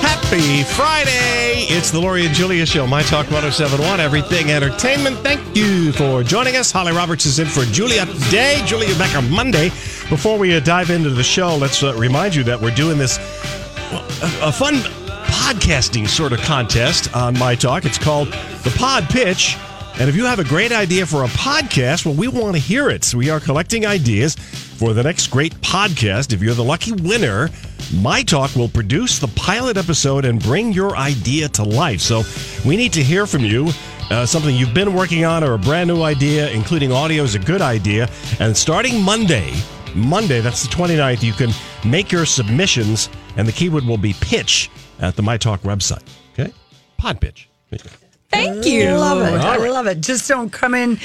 Happy 0.00 0.62
Friday! 0.62 1.66
It's 1.70 1.90
the 1.90 1.98
Lori 1.98 2.26
and 2.26 2.34
Julia 2.34 2.66
Show, 2.66 2.86
My 2.86 3.02
Talk 3.02 3.30
1071, 3.30 3.98
Everything 3.98 4.50
Entertainment. 4.50 5.16
Thank 5.18 5.56
you 5.56 5.90
for 5.92 6.22
joining 6.22 6.56
us. 6.56 6.70
Holly 6.70 6.92
Roberts 6.92 7.24
is 7.24 7.38
in 7.38 7.46
for 7.46 7.62
Julia 7.64 8.04
today. 8.04 8.62
Julia 8.66 8.94
back 8.98 9.16
on 9.16 9.30
Monday. 9.30 9.70
Before 10.10 10.38
we 10.38 10.54
uh, 10.54 10.60
dive 10.60 10.90
into 10.90 11.10
the 11.10 11.22
show, 11.22 11.56
let's 11.56 11.82
uh, 11.82 11.94
remind 11.94 12.34
you 12.34 12.44
that 12.44 12.60
we're 12.60 12.74
doing 12.74 12.98
this 12.98 13.16
a 14.42 14.52
fun 14.52 14.74
podcasting 15.26 16.06
sort 16.06 16.32
of 16.32 16.40
contest 16.40 17.14
on 17.16 17.38
My 17.38 17.54
Talk. 17.54 17.84
It's 17.86 17.98
called 17.98 18.28
the 18.28 18.74
Pod 18.76 19.08
Pitch. 19.08 19.56
And 19.98 20.08
if 20.08 20.14
you 20.14 20.26
have 20.26 20.38
a 20.38 20.44
great 20.44 20.70
idea 20.70 21.04
for 21.04 21.24
a 21.24 21.26
podcast, 21.26 22.06
well, 22.06 22.14
we 22.14 22.28
want 22.28 22.54
to 22.54 22.62
hear 22.62 22.88
it. 22.88 23.02
So 23.02 23.18
we 23.18 23.30
are 23.30 23.40
collecting 23.40 23.84
ideas 23.84 24.36
for 24.36 24.92
the 24.94 25.02
next 25.02 25.26
great 25.26 25.52
podcast. 25.56 26.32
If 26.32 26.40
you're 26.40 26.54
the 26.54 26.62
lucky 26.62 26.92
winner, 26.92 27.48
My 27.92 28.22
Talk 28.22 28.54
will 28.54 28.68
produce 28.68 29.18
the 29.18 29.26
pilot 29.28 29.76
episode 29.76 30.24
and 30.24 30.40
bring 30.40 30.72
your 30.72 30.96
idea 30.96 31.48
to 31.48 31.64
life. 31.64 32.00
So 32.00 32.22
we 32.64 32.76
need 32.76 32.92
to 32.92 33.02
hear 33.02 33.26
from 33.26 33.44
you. 33.44 33.70
Uh, 34.08 34.24
something 34.24 34.54
you've 34.54 34.72
been 34.72 34.94
working 34.94 35.24
on 35.24 35.42
or 35.42 35.54
a 35.54 35.58
brand 35.58 35.88
new 35.88 36.02
idea, 36.02 36.48
including 36.50 36.92
audio, 36.92 37.24
is 37.24 37.34
a 37.34 37.40
good 37.40 37.60
idea. 37.60 38.08
And 38.38 38.56
starting 38.56 39.02
Monday, 39.02 39.52
Monday, 39.96 40.40
that's 40.40 40.62
the 40.62 40.68
29th, 40.68 41.24
you 41.24 41.32
can 41.32 41.50
make 41.84 42.12
your 42.12 42.24
submissions, 42.24 43.10
and 43.36 43.48
the 43.48 43.52
keyword 43.52 43.84
will 43.84 43.98
be 43.98 44.14
pitch 44.20 44.70
at 45.00 45.16
the 45.16 45.22
My 45.22 45.36
Talk 45.36 45.62
website. 45.62 46.06
Okay? 46.34 46.52
Pod 46.98 47.20
pitch. 47.20 47.48
Thank 48.30 48.66
you. 48.66 48.88
I 48.88 48.92
love 48.94 49.22
it. 49.26 49.40
I 49.40 49.56
love 49.68 49.86
it. 49.86 50.00
Just 50.00 50.28
don't 50.28 50.50
come 50.50 50.74
in 50.74 50.98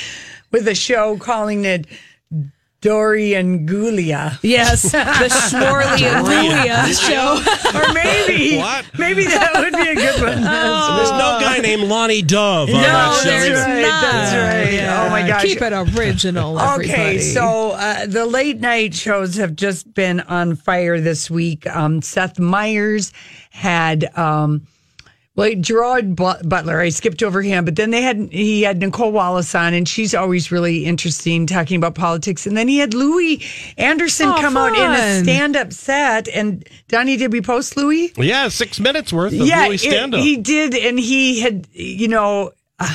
with 0.51 0.67
a 0.67 0.75
show 0.75 1.17
calling 1.17 1.65
it 1.65 1.87
Dory 2.81 3.33
and 3.33 3.67
Gulia. 3.67 4.37
Yes, 4.43 4.81
the 4.91 4.97
Schmorley 4.99 6.01
and 6.03 6.25
Julia 6.27 6.93
show. 6.93 7.39
Or 7.73 7.91
maybe, 7.93 8.57
What? 8.57 8.85
maybe 8.99 9.23
that 9.25 9.51
would 9.55 9.73
be 9.73 9.89
a 9.89 9.95
good 9.95 10.21
one. 10.21 10.41
There's 10.43 11.11
no 11.11 11.37
guy 11.41 11.57
named 11.59 11.83
Lonnie 11.83 12.21
Dove 12.21 12.69
on 12.69 12.75
No, 12.75 12.81
that 12.81 13.21
show 13.23 13.29
there's 13.29 13.47
either. 13.59 13.71
right, 13.73 13.81
that's 13.81 14.65
right. 14.65 14.73
Yeah. 14.73 15.05
Oh 15.05 15.09
my 15.09 15.25
gosh. 15.27 15.41
Keep 15.43 15.61
it 15.63 15.73
original, 15.73 16.59
everybody. 16.59 16.91
Okay, 16.93 17.19
so 17.19 17.71
uh, 17.71 18.05
the 18.05 18.25
late 18.27 18.59
night 18.59 18.93
shows 18.93 19.35
have 19.37 19.55
just 19.55 19.91
been 19.95 20.19
on 20.21 20.55
fire 20.55 20.99
this 20.99 21.31
week. 21.31 21.65
Um, 21.67 22.01
Seth 22.03 22.37
Meyers 22.37 23.11
had, 23.49 24.15
um, 24.17 24.67
well, 25.35 25.51
Gerard 25.59 26.15
Butler. 26.15 26.79
I 26.79 26.89
skipped 26.89 27.23
over 27.23 27.41
him, 27.41 27.65
but 27.65 27.75
then 27.75 27.89
they 27.89 28.01
had 28.01 28.31
he 28.31 28.61
had 28.61 28.79
Nicolle 28.79 29.11
Wallace 29.11 29.55
on, 29.55 29.73
and 29.73 29.87
she's 29.87 30.13
always 30.13 30.51
really 30.51 30.85
interesting 30.85 31.47
talking 31.47 31.77
about 31.77 31.95
politics. 31.95 32.45
And 32.45 32.55
then 32.55 32.67
he 32.67 32.77
had 32.77 32.93
Louie 32.93 33.43
Anderson 33.77 34.29
Oh, 34.29 34.37
come 34.39 34.57
out 34.57 34.75
in 34.77 34.91
a 34.91 35.23
stand-up 35.23 35.73
set. 35.73 36.27
And 36.27 36.67
Donnie, 36.87 37.17
did 37.17 37.31
we 37.31 37.41
post 37.41 37.75
Louie? 37.75 38.11
Yeah, 38.17 38.47
six 38.49 38.79
minutes 38.79 39.11
worth 39.11 39.33
of 39.33 39.39
yeah, 39.47 39.67
Louie 39.67 39.77
stand 39.77 40.13
up. 40.13 40.21
he 40.21 40.37
did, 40.37 40.75
and 40.75 40.99
he 40.99 41.39
had, 41.41 41.67
you 41.71 42.07
know, 42.07 42.51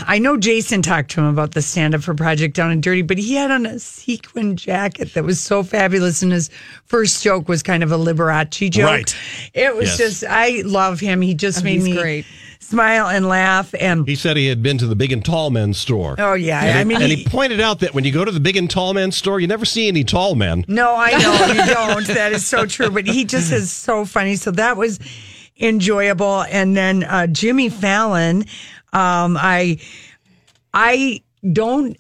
I 0.07 0.19
know 0.19 0.37
Jason 0.37 0.83
talked 0.83 1.11
to 1.13 1.21
him 1.21 1.27
about 1.27 1.53
the 1.53 1.63
stand 1.63 1.95
up 1.95 2.03
for 2.03 2.15
Project 2.15 2.55
Down 2.55 2.71
and 2.71 2.83
Dirty, 2.83 3.03
but 3.03 3.19
he 3.19 3.35
had 3.35 3.51
on 3.51 3.67
a 3.67 3.79
sequin 3.79 4.57
jacket 4.57 5.15
that 5.15 5.25
was 5.25 5.41
so 5.41 5.63
fabulous. 5.63 6.23
And 6.23 6.33
his 6.33 6.51
first 6.87 7.23
joke 7.23 7.49
was 7.49 7.63
kind 7.63 7.83
of 7.83 7.93
a 7.93 7.97
Liberace 7.97 8.71
joke. 8.71 8.85
Right. 8.87 9.17
It 9.55 9.75
was 9.77 9.89
Yes. 9.91 9.99
just, 9.99 10.25
I 10.29 10.63
love 10.65 11.01
him. 11.01 11.21
He 11.21 11.35
just 11.35 11.61
Oh, 11.61 11.65
made 11.65 11.83
me 11.83 11.95
great. 11.95 12.25
smile 12.61 13.07
and 13.09 13.27
laugh. 13.27 13.75
And 13.81 14.07
He 14.07 14.15
said 14.15 14.37
he 14.37 14.47
had 14.47 14.63
been 14.63 14.79
to 14.79 14.87
the 14.87 14.97
Big 14.97 15.13
and 15.13 15.25
Tall 15.25 15.51
Men's 15.51 15.79
store. 15.79 16.17
oh 16.19 16.35
yeah, 16.35 16.61
And, 16.63 16.77
I 16.77 16.79
he- 16.81 16.85
mean, 16.85 17.03
and 17.03 17.11
he- 17.11 17.17
he 17.23 17.25
pointed 17.25 17.61
out 17.61 17.81
that 17.81 17.95
when 17.95 18.05
you 18.05 18.13
go 18.13 18.25
to 18.25 18.31
the 18.33 18.41
Big 18.41 18.57
and 18.57 18.69
Tall 18.71 18.93
Men's 18.95 19.17
store, 19.17 19.41
you 19.41 19.47
never 19.47 19.65
see 19.65 19.89
any 19.89 20.05
tall 20.05 20.35
men. 20.35 20.65
No, 20.69 20.95
I 20.97 21.11
know 21.19 21.47
you 21.65 21.75
don't. 21.75 22.07
That 22.09 22.33
is 22.33 22.47
so 22.47 22.67
true. 22.67 22.91
But 22.91 23.07
he 23.07 23.25
just 23.25 23.53
is 23.53 23.71
so 23.73 24.05
funny. 24.05 24.37
So 24.37 24.51
that 24.53 24.77
was 24.77 24.99
enjoyable. 25.61 26.43
And 26.43 26.77
then 26.77 27.05
uh, 27.05 27.27
Jimmy 27.27 27.69
Fallon, 27.69 28.45
um, 28.93 29.37
I, 29.37 29.79
I 30.73 31.23
don't. 31.53 31.97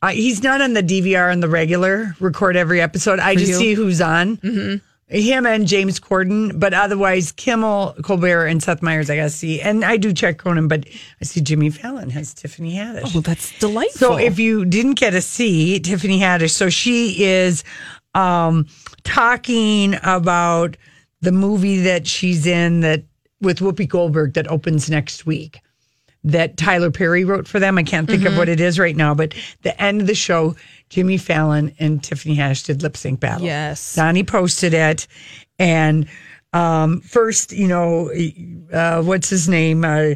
Uh, 0.00 0.08
he's 0.08 0.42
not 0.42 0.60
on 0.60 0.74
the 0.74 0.82
DVR 0.82 1.32
on 1.32 1.40
the 1.40 1.48
regular 1.48 2.14
record 2.20 2.56
every 2.56 2.80
episode. 2.80 3.18
I 3.18 3.34
just 3.34 3.48
you? 3.48 3.56
see 3.56 3.74
who's 3.74 4.00
on. 4.00 4.36
Mm-hmm. 4.38 4.76
Him 5.10 5.46
and 5.46 5.66
James 5.66 5.98
Corden, 5.98 6.60
but 6.60 6.74
otherwise 6.74 7.32
Kimmel, 7.32 7.96
Colbert, 8.02 8.46
and 8.46 8.62
Seth 8.62 8.82
Meyers. 8.82 9.08
I 9.08 9.16
gotta 9.16 9.30
see, 9.30 9.60
and 9.60 9.82
I 9.82 9.96
do 9.96 10.12
check 10.12 10.36
Conan, 10.36 10.68
but 10.68 10.84
I 11.20 11.24
see 11.24 11.40
Jimmy 11.40 11.70
Fallon 11.70 12.10
has 12.10 12.34
Tiffany 12.34 12.74
Haddish. 12.74 13.16
Oh, 13.16 13.20
that's 13.20 13.58
delightful. 13.58 13.98
So 13.98 14.16
if 14.18 14.38
you 14.38 14.66
didn't 14.66 14.94
get 14.94 15.10
to 15.10 15.22
see 15.22 15.80
Tiffany 15.80 16.20
Haddish, 16.20 16.50
so 16.50 16.68
she 16.68 17.24
is 17.24 17.64
um, 18.14 18.66
talking 19.02 19.94
about 20.02 20.76
the 21.22 21.32
movie 21.32 21.80
that 21.82 22.06
she's 22.06 22.46
in 22.46 22.80
that 22.80 23.04
with 23.40 23.60
Whoopi 23.60 23.88
Goldberg 23.88 24.34
that 24.34 24.48
opens 24.48 24.90
next 24.90 25.24
week. 25.24 25.60
That 26.24 26.56
Tyler 26.56 26.90
Perry 26.90 27.24
wrote 27.24 27.46
for 27.46 27.60
them. 27.60 27.78
I 27.78 27.84
can't 27.84 28.08
think 28.08 28.24
of 28.24 28.36
what 28.36 28.48
it 28.48 28.60
is 28.60 28.78
right 28.78 28.96
now, 28.96 29.14
but 29.14 29.34
the 29.62 29.80
end 29.80 30.00
of 30.00 30.06
the 30.06 30.14
show, 30.14 30.56
Jimmy 30.90 31.16
Fallon 31.16 31.74
and 31.78 32.02
Tiffany 32.02 32.36
Haddish 32.36 32.66
did 32.66 32.82
lip 32.82 32.96
sync 32.96 33.20
battle. 33.20 33.46
Yes. 33.46 33.94
Donnie 33.94 34.24
posted 34.24 34.74
it, 34.74 35.06
and 35.58 36.08
um, 36.52 37.00
first, 37.02 37.52
you 37.52 37.68
know, 37.68 38.10
uh, 38.72 39.02
what's 39.02 39.30
his 39.30 39.48
name? 39.48 39.84
Uh, 39.84 40.14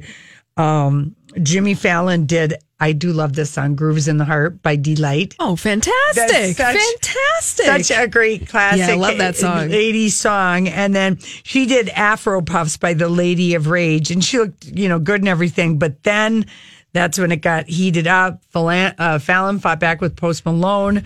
um, 0.57 1.15
Jimmy 1.43 1.75
Fallon 1.75 2.27
did. 2.27 2.55
I 2.83 2.91
do 2.93 3.13
love 3.13 3.35
this 3.35 3.51
song, 3.51 3.77
"Grooves 3.77 4.09
in 4.09 4.17
the 4.17 4.25
Heart" 4.25 4.61
by 4.61 4.75
Deee-Lite. 4.77 5.37
oh, 5.39 5.55
fantastic, 5.55 6.57
such- 6.57 6.77
fantastic. 6.77 7.87
Such 7.87 7.91
a 7.97 8.09
great 8.09 8.49
classic. 8.49 8.81
Yeah, 8.81 8.91
I 8.91 8.97
love 8.97 9.19
that 9.19 9.37
song. 9.37 9.69
80s 9.71 10.11
song. 10.15 10.67
And 10.69 10.95
then 10.95 11.19
she 11.45 11.67
did 11.67 11.89
Afro 11.91 12.43
Puffs 12.43 12.77
by 12.77 12.95
the 12.95 13.09
Lady 13.09 13.55
of 13.55 13.69
Rage. 13.69 14.11
And 14.11 14.23
she 14.25 14.39
looked, 14.39 14.65
you 14.67 14.89
know, 14.89 14.99
good 14.99 15.21
and 15.21 15.29
everything. 15.29 15.79
But 15.79 16.03
then 16.03 16.47
that's 16.93 17.19
when 17.19 17.31
it 17.31 17.37
got 17.41 17.69
heated 17.69 18.07
up. 18.07 18.43
Fallon, 18.51 18.95
uh, 18.99 19.19
Fallon 19.21 19.61
fought 19.61 19.79
back 19.81 20.01
with 20.01 20.17
Post 20.17 20.45
Malone. 20.45 21.05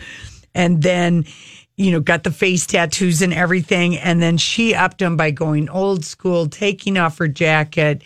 And 0.54 0.82
then, 0.82 1.26
you 1.76 1.92
know, 1.92 2.00
got 2.00 2.24
the 2.24 2.30
face 2.30 2.66
tattoos 2.66 3.20
and 3.20 3.34
everything. 3.34 3.96
And 3.98 4.22
then 4.22 4.38
she 4.38 4.74
upped 4.74 5.02
him 5.02 5.16
by 5.16 5.30
going 5.30 5.68
old 5.68 6.04
school, 6.06 6.48
taking 6.48 6.96
off 6.96 7.18
her 7.18 7.28
jacket 7.28 8.02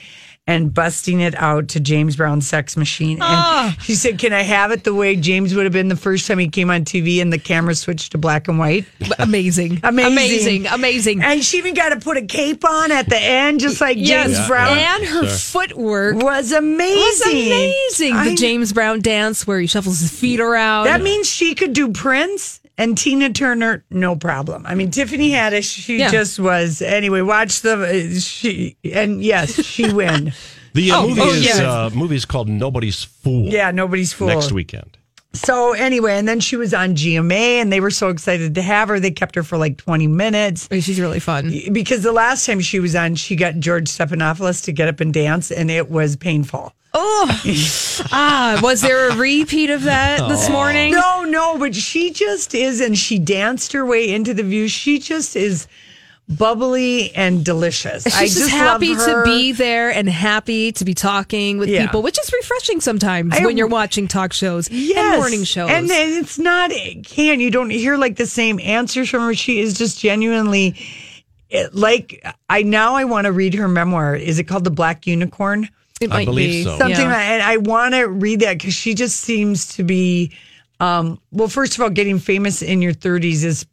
and 0.50 0.74
busting 0.74 1.20
it 1.20 1.34
out 1.36 1.68
to 1.68 1.78
James 1.80 2.16
Brown's 2.16 2.46
Sex 2.46 2.76
Machine. 2.76 3.14
And 3.14 3.22
Ah. 3.22 3.76
she 3.82 3.94
said, 3.94 4.18
Can 4.18 4.32
I 4.32 4.42
have 4.42 4.72
it 4.72 4.82
the 4.84 4.92
way 4.94 5.14
James 5.14 5.54
would 5.54 5.64
have 5.64 5.72
been 5.72 5.88
the 5.88 5.96
first 5.96 6.26
time 6.26 6.38
he 6.40 6.48
came 6.48 6.70
on 6.70 6.84
TV 6.84 7.22
and 7.22 7.32
the 7.32 7.38
camera 7.38 7.74
switched 7.74 8.12
to 8.12 8.18
black 8.18 8.48
and 8.48 8.58
white? 8.58 8.84
amazing, 9.20 9.80
Amazing. 9.84 10.12
amazing, 10.12 10.66
amazing. 10.66 11.22
And 11.22 11.44
she 11.44 11.58
even 11.58 11.74
got 11.74 11.90
to 11.90 11.96
put 12.00 12.16
a 12.16 12.22
cape 12.22 12.64
on 12.64 12.90
at 12.90 13.08
the 13.08 13.16
end, 13.18 13.60
just 13.60 13.80
like 13.80 13.96
Yes, 13.98 14.26
James 14.34 14.48
Brown. 14.48 14.76
and 14.76 15.04
her 15.04 15.26
footwork 15.26 16.16
was 16.16 16.50
amazing. 16.52 16.96
was 16.96 17.20
amazing. 17.26 18.12
I- 18.14 18.28
the 18.30 18.34
James 18.34 18.72
Brown 18.72 19.00
dance 19.00 19.46
where 19.46 19.60
he 19.60 19.66
shuffles 19.66 20.00
his 20.00 20.10
feet 20.10 20.40
around. 20.40 20.86
That 20.86 21.02
means 21.02 21.28
she 21.28 21.54
could 21.54 21.72
do 21.72 21.90
Prince 21.92 22.59
and 22.80 22.96
Tina 22.98 23.30
Turner, 23.32 23.84
no 23.90 24.16
problem. 24.16 24.64
I 24.66 24.74
mean, 24.74 24.90
Tiffany 24.90 25.30
Haddish, 25.30 25.72
she 25.72 25.98
Yeah. 25.98 26.10
just 26.10 26.40
was. 26.40 26.82
Anyway, 26.82 27.20
watch 27.20 27.60
the 27.60 27.74
uh, 28.16 28.18
she 28.20 28.76
and 28.92 29.22
yes, 29.22 29.64
she 29.64 29.92
win. 30.00 30.32
The 30.74 30.90
uh, 30.92 31.00
Oh, 31.02 31.08
movie 31.08 31.20
oh, 31.20 31.28
is 31.30 31.44
yes. 31.44 31.60
uh, 31.60 31.90
movie 31.94 32.16
is 32.16 32.24
called 32.24 32.48
Nobody's 32.48 33.02
Fool. 33.04 33.46
Yeah, 33.46 33.70
nobody's 33.70 34.12
fool. 34.12 34.28
next 34.28 34.52
weekend. 34.52 34.96
So 35.32 35.74
anyway, 35.74 36.14
and 36.18 36.26
then 36.26 36.40
she 36.40 36.56
was 36.56 36.74
on 36.74 36.96
GMA, 36.96 37.60
and 37.62 37.72
they 37.72 37.80
were 37.80 37.92
so 37.92 38.08
excited 38.08 38.56
to 38.56 38.62
have 38.62 38.88
her. 38.88 38.98
They 38.98 39.12
kept 39.12 39.36
her 39.36 39.44
for 39.44 39.56
like 39.58 39.76
20 39.78 40.08
minutes 40.08 40.66
She's 40.72 40.98
really 41.00 41.20
fun. 41.20 41.52
because 41.72 42.02
the 42.02 42.10
last 42.10 42.46
time 42.46 42.58
she 42.60 42.80
was 42.80 42.96
on, 42.96 43.14
she 43.14 43.36
got 43.36 43.54
George 43.60 43.84
Stephanopoulos 43.88 44.64
to 44.64 44.72
get 44.72 44.88
up 44.88 44.98
and 44.98 45.14
dance, 45.14 45.52
and 45.52 45.70
it 45.70 45.88
was 45.88 46.16
painful. 46.16 46.72
Oh, 46.92 47.40
ah, 48.12 48.58
was 48.62 48.80
there 48.80 49.10
a 49.10 49.16
repeat 49.16 49.70
of 49.70 49.84
that 49.84 50.28
this 50.28 50.48
morning? 50.50 50.92
No, 50.92 51.24
no, 51.24 51.56
but 51.58 51.74
she 51.74 52.10
just 52.12 52.54
is, 52.54 52.80
and 52.80 52.98
she 52.98 53.18
danced 53.18 53.72
her 53.72 53.86
way 53.86 54.12
into 54.12 54.34
the 54.34 54.42
view. 54.42 54.66
She 54.68 54.98
just 54.98 55.36
is 55.36 55.68
bubbly 56.28 57.12
and 57.14 57.44
delicious. 57.44 58.04
She's 58.04 58.14
I 58.14 58.24
just, 58.24 58.38
just 58.38 58.50
happy 58.50 58.94
love 58.94 59.06
to 59.06 59.22
be 59.24 59.52
there 59.52 59.90
and 59.90 60.08
happy 60.08 60.70
to 60.72 60.84
be 60.84 60.94
talking 60.94 61.58
with 61.58 61.68
Yeah. 61.68 61.86
people, 61.86 62.02
which 62.02 62.18
is 62.20 62.32
refreshing 62.32 62.80
sometimes 62.80 63.34
I- 63.36 63.44
when 63.44 63.56
you're 63.56 63.66
watching 63.66 64.06
talk 64.08 64.32
shows 64.32 64.68
Yes. 64.70 64.96
and 64.96 65.20
morning 65.20 65.44
shows. 65.44 65.70
And 65.70 65.88
then 65.90 66.12
it's 66.20 66.38
not, 66.38 66.70
can 67.04 67.40
you 67.40 67.50
don't 67.50 67.70
hear 67.70 67.96
like 67.96 68.16
the 68.16 68.26
same 68.26 68.60
answers 68.60 69.08
from 69.08 69.22
her. 69.22 69.34
She 69.34 69.60
is 69.60 69.74
just 69.74 69.98
genuinely 70.00 70.76
it, 71.48 71.74
like, 71.74 72.24
I 72.48 72.62
now 72.62 72.94
I 72.94 73.04
want 73.04 73.24
to 73.24 73.32
read 73.32 73.54
her 73.54 73.66
memoir. 73.66 74.14
Is 74.14 74.38
it 74.38 74.44
called 74.44 74.62
The 74.62 74.70
Black 74.70 75.08
Unicorn? 75.08 75.68
It 76.00 76.10
I 76.10 76.24
believe 76.24 76.50
be 76.50 76.64
so. 76.64 76.78
Something 76.78 76.98
Yeah. 76.98 77.12
like, 77.12 77.26
and 77.26 77.42
I 77.42 77.58
want 77.58 77.94
to 77.94 78.08
read 78.08 78.40
that 78.40 78.58
because 78.58 78.74
she 78.74 78.94
just 78.94 79.20
seems 79.20 79.66
to 79.76 79.84
be, 79.84 80.32
um, 80.80 81.20
well, 81.30 81.48
first 81.48 81.74
of 81.74 81.82
all, 81.82 81.90
getting 81.90 82.18
famous 82.18 82.62
in 82.62 82.80
your 82.80 82.94
30s 82.94 83.44
is 83.44 83.66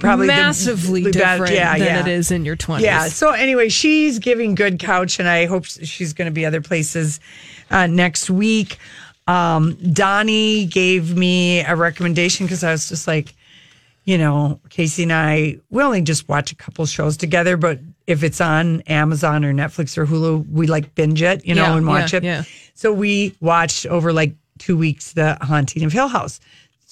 probably 0.00 0.26
massively 0.26 1.02
the 1.02 1.10
bad- 1.12 1.38
different 1.38 1.54
yeah, 1.54 1.78
than 1.78 1.86
yeah. 1.86 2.00
it 2.00 2.08
is 2.08 2.30
in 2.30 2.44
your 2.44 2.56
20s. 2.56 2.80
Yeah. 2.80 3.08
So 3.08 3.30
anyway, 3.30 3.68
she's 3.68 4.18
giving 4.18 4.54
good 4.54 4.78
couch, 4.78 5.18
and 5.18 5.28
I 5.28 5.46
hope 5.46 5.64
she's 5.66 6.12
going 6.14 6.26
to 6.26 6.32
be 6.32 6.46
other 6.46 6.60
places 6.60 7.20
uh, 7.70 7.86
next 7.86 8.30
week. 8.30 8.78
Um, 9.26 9.74
Donnie 9.92 10.66
gave 10.66 11.16
me 11.16 11.60
a 11.60 11.74
recommendation 11.76 12.46
because 12.46 12.62
I 12.62 12.72
was 12.72 12.88
just 12.88 13.06
like, 13.06 13.34
you 14.04 14.18
know, 14.18 14.60
Casey 14.68 15.04
and 15.04 15.12
I, 15.14 15.58
we 15.70 15.82
only 15.82 16.02
just 16.02 16.28
watch 16.28 16.52
a 16.52 16.56
couple 16.56 16.84
shows 16.84 17.16
together, 17.16 17.56
but 17.56 17.80
if 18.06 18.22
it's 18.22 18.40
on 18.40 18.80
Amazon 18.82 19.44
or 19.44 19.52
Netflix 19.52 19.96
or 19.96 20.06
Hulu, 20.06 20.48
we 20.50 20.66
like 20.66 20.94
binge 20.94 21.22
it, 21.22 21.44
you 21.46 21.54
know, 21.54 21.62
Yeah, 21.62 21.76
and 21.76 21.86
watch 21.86 22.12
yeah, 22.12 22.18
it. 22.18 22.24
yeah. 22.24 22.42
So 22.74 22.92
we 22.92 23.34
watched 23.40 23.86
over 23.86 24.12
like 24.12 24.34
two 24.58 24.76
weeks 24.76 25.12
the 25.12 25.38
Haunting 25.40 25.84
of 25.84 25.92
Hill 25.92 26.08
House. 26.08 26.40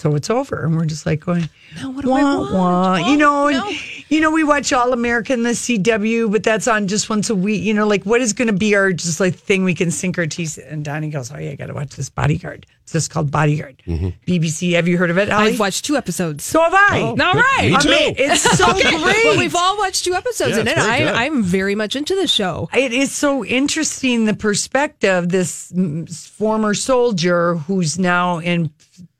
So 0.02 0.16
it's 0.16 0.30
over, 0.30 0.64
and 0.64 0.76
we're 0.76 0.84
just 0.84 1.06
like 1.06 1.20
going, 1.20 1.48
Now 1.76 1.92
what 1.92 2.04
do 2.04 2.10
I 2.12 2.22
wah, 2.24 2.40
watch? 2.40 2.52
wah. 2.52 2.92
Oh, 2.94 3.10
you 3.12 3.16
know, 3.16 3.46
and 3.46 3.80
you 4.10 4.20
know, 4.20 4.32
we 4.32 4.42
watch 4.42 4.72
All 4.72 4.92
American, 4.92 5.44
the 5.44 5.50
CW, 5.50 6.32
but 6.32 6.42
that's 6.42 6.66
on 6.66 6.88
just 6.88 7.08
once 7.08 7.30
a 7.30 7.36
week. 7.36 7.62
You 7.62 7.72
know, 7.72 7.86
like 7.86 8.02
what 8.02 8.20
is 8.20 8.32
going 8.32 8.48
to 8.48 8.52
be 8.52 8.74
our 8.74 8.92
just 8.92 9.20
like 9.20 9.36
thing 9.36 9.62
we 9.62 9.74
can 9.74 9.92
sink 9.92 10.18
our 10.18 10.26
teeth? 10.26 10.58
And 10.58 10.84
Donnie 10.84 11.08
goes, 11.10 11.30
"Oh 11.32 11.38
yeah, 11.38 11.50
I 11.50 11.54
got 11.54 11.66
to 11.66 11.74
watch 11.74 11.94
this 11.94 12.10
Bodyguard. 12.10 12.66
It's 12.82 12.92
just 12.94 13.10
called 13.12 13.30
Bodyguard. 13.30 13.80
BBC. 13.86 14.72
Have 14.72 14.88
you 14.88 14.98
heard 14.98 15.10
of 15.10 15.18
it? 15.18 15.28
Holly? 15.28 15.52
I've 15.52 15.60
watched 15.60 15.84
two 15.84 15.94
episodes. 15.96 16.42
So 16.42 16.60
have 16.60 16.74
I. 16.74 17.00
Oh. 17.00 17.10
All 17.10 17.34
right. 17.34 17.68
Me 17.70 17.76
I 17.76 17.80
too. 17.80 17.88
mean, 17.90 18.14
it's 18.18 18.42
so 18.58 18.72
great. 18.72 18.84
Well, 18.92 19.38
we've 19.38 19.54
all 19.54 19.78
watched 19.78 20.04
two 20.04 20.14
episodes 20.14 20.56
Yeah, 20.56 20.62
in 20.62 20.66
it. 20.68 20.78
I, 20.78 21.26
I'm 21.26 21.44
very 21.44 21.76
much 21.76 21.94
into 21.94 22.16
the 22.16 22.26
show. 22.26 22.68
It 22.74 22.92
is 22.92 23.12
so 23.12 23.44
interesting 23.44 24.24
the 24.24 24.34
perspective 24.34 25.28
this 25.28 25.72
former 26.36 26.74
soldier 26.74 27.54
who's 27.54 28.00
now 28.00 28.38
in 28.40 28.70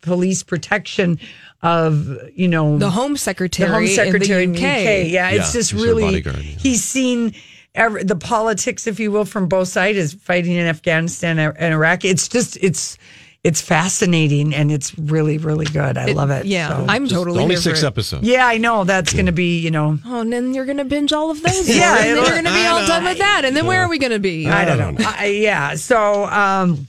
police 0.02 0.42
protection 0.42 1.18
of 1.62 2.08
you 2.34 2.48
know 2.48 2.76
The 2.78 2.90
Home 2.90 3.16
Secretary, 3.16 3.68
the 3.68 3.74
Home 3.74 3.86
Secretary 3.86 4.44
in 4.44 4.52
the 4.52 4.58
UK. 4.58 4.62
Yeah, 4.62 4.90
it's 4.90 5.10
Yeah, 5.10 5.30
just 5.38 5.54
he's 5.54 5.70
her 5.70 5.78
really 5.78 6.20
yeah. 6.20 6.32
he's 6.32 6.84
seen 6.84 7.34
every, 7.74 8.04
the 8.04 8.16
politics, 8.16 8.86
if 8.86 9.00
you 9.00 9.10
will, 9.10 9.24
from 9.24 9.48
both 9.48 9.68
sides, 9.68 10.12
fighting 10.14 10.52
in 10.52 10.66
Afghanistan 10.66 11.38
and 11.38 11.72
Iraq. 11.74 12.04
It's 12.04 12.28
just 12.28 12.56
it's 12.60 12.98
it's 13.44 13.60
fascinating 13.60 14.54
and 14.54 14.70
it's 14.70 14.96
really 14.98 15.36
really 15.38 15.66
good. 15.66 15.96
I 15.98 16.06
love 16.12 16.30
it. 16.30 16.46
Yeah, 16.46 16.68
So- 16.68 16.86
I'm 16.88 17.08
totally 17.08 17.42
Only 17.42 17.54
here 17.56 17.62
six 17.62 17.80
for 17.80 17.86
it. 17.86 17.88
episodes. 17.88 18.26
yeah, 18.26 18.46
I 18.46 18.58
know 18.58 18.84
that's 18.84 19.12
going 19.12 19.26
to 19.26 19.32
be 19.32 19.58
you 19.58 19.70
know. 19.70 19.98
Oh, 20.06 20.20
and 20.20 20.32
then 20.32 20.54
you're 20.54 20.64
gonna 20.66 20.84
binge 20.84 21.12
all 21.12 21.30
of 21.30 21.42
those. 21.44 21.68
Yeah, 21.68 21.74
yeah, 21.76 21.96
and 21.96 21.98
then 21.98 22.10
it'll- 22.18 22.24
you're 22.26 22.42
gonna 22.42 22.54
be 22.56 22.60
I 22.64 22.66
all 22.68 22.80
know. 22.82 22.86
done 22.86 23.04
with 23.04 23.18
that. 23.18 23.42
And 23.44 23.56
then 23.56 23.66
where 23.66 23.82
are 23.82 23.88
we 23.88 23.98
gonna 23.98 24.18
be? 24.20 24.48
I 24.48 24.64
don't 24.64 24.78
know. 24.96 25.04
I, 25.04 25.26
yeah. 25.26 25.74
So, 25.74 26.24
um, 26.26 26.86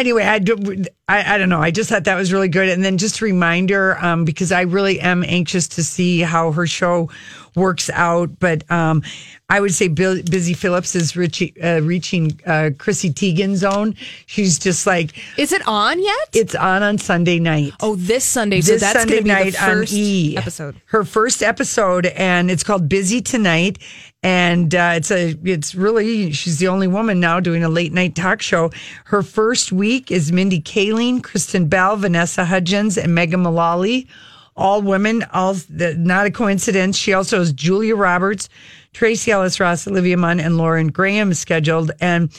anyway, 0.00 0.24
I, 0.24 0.38
do, 0.38 0.84
I 1.08 1.34
I 1.34 1.38
don't 1.38 1.48
know. 1.48 1.60
I 1.60 1.70
just 1.70 1.90
thought 1.90 2.04
that 2.04 2.16
was 2.16 2.32
really 2.32 2.48
good, 2.48 2.68
and 2.68 2.84
then 2.84 2.98
just 2.98 3.20
a 3.20 3.24
reminder 3.24 3.96
um, 3.98 4.24
because 4.24 4.52
I 4.52 4.62
really 4.62 5.00
am 5.00 5.24
anxious 5.24 5.68
to 5.68 5.84
see 5.84 6.20
how 6.20 6.52
her 6.52 6.66
show 6.66 7.10
works 7.56 7.90
out. 7.90 8.38
But 8.38 8.70
um, 8.70 9.02
I 9.48 9.60
would 9.60 9.74
say 9.74 9.88
Bill, 9.88 10.22
Busy 10.22 10.54
Phillips 10.54 10.94
is 10.94 11.16
reaching, 11.16 11.52
uh, 11.62 11.80
reaching 11.82 12.38
uh, 12.46 12.70
Chrissy 12.78 13.10
Teigen's 13.10 13.60
zone. 13.60 13.94
She's 14.26 14.58
just 14.58 14.86
like 14.86 15.20
Is 15.38 15.52
it 15.52 15.66
on 15.66 16.00
yet? 16.00 16.28
it's 16.32 16.54
on 16.54 16.82
on 16.82 16.98
Sunday 16.98 17.38
night 17.38 17.72
oh, 17.80 17.96
this 17.96 18.24
Sunday. 18.24 18.60
So 18.60 18.72
this 18.72 18.82
that's 18.82 19.00
Sunday 19.00 19.20
night 19.20 19.52
the 19.52 19.58
first 19.58 19.92
on 19.92 19.98
E 19.98 20.36
episode. 20.36 20.80
Her 20.86 21.04
first 21.04 21.42
episode, 21.42 22.06
and 22.06 22.50
it's 22.50 22.62
called 22.62 22.88
Busy 22.88 23.20
Tonight. 23.20 23.78
And 24.22 24.74
uh, 24.74 24.94
it's 24.96 25.12
a, 25.12 25.36
it's 25.44 25.76
really, 25.76 26.32
she's 26.32 26.58
the 26.58 26.66
only 26.66 26.88
woman 26.88 27.20
now 27.20 27.38
doing 27.38 27.62
a 27.62 27.68
late 27.68 27.92
night 27.92 28.16
talk 28.16 28.42
show. 28.42 28.72
Her 29.04 29.22
first 29.22 29.70
week 29.70 30.10
is 30.10 30.32
Mindy 30.32 30.60
Kaling, 30.60 31.22
Kristen 31.22 31.68
Bell, 31.68 31.96
Vanessa 31.96 32.44
Hudgens, 32.44 32.98
and 32.98 33.14
Megan 33.14 33.40
Mullally. 33.40 34.08
All 34.56 34.80
women, 34.82 35.24
all 35.32 35.54
the, 35.54 35.94
not 35.98 36.26
a 36.26 36.30
coincidence. 36.30 36.96
She 36.96 37.12
also 37.12 37.38
has 37.38 37.52
Julia 37.52 37.94
Roberts, 37.94 38.48
Tracee 38.92 39.30
Ellis 39.30 39.60
Ross, 39.60 39.86
Olivia 39.86 40.16
Munn, 40.16 40.40
and 40.40 40.56
Lauren 40.56 40.88
Graham 40.88 41.34
scheduled. 41.34 41.90
And 42.00 42.30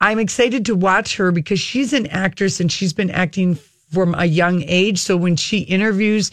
I'm 0.00 0.18
excited 0.18 0.66
to 0.66 0.74
watch 0.74 1.16
her 1.16 1.32
because 1.32 1.60
she's 1.60 1.92
an 1.92 2.06
actress 2.08 2.60
and 2.60 2.70
she's 2.70 2.92
been 2.92 3.10
acting 3.10 3.56
from 3.92 4.14
a 4.16 4.26
young 4.26 4.62
age. 4.66 4.98
So 4.98 5.16
when 5.16 5.36
she 5.36 5.60
interviews 5.60 6.30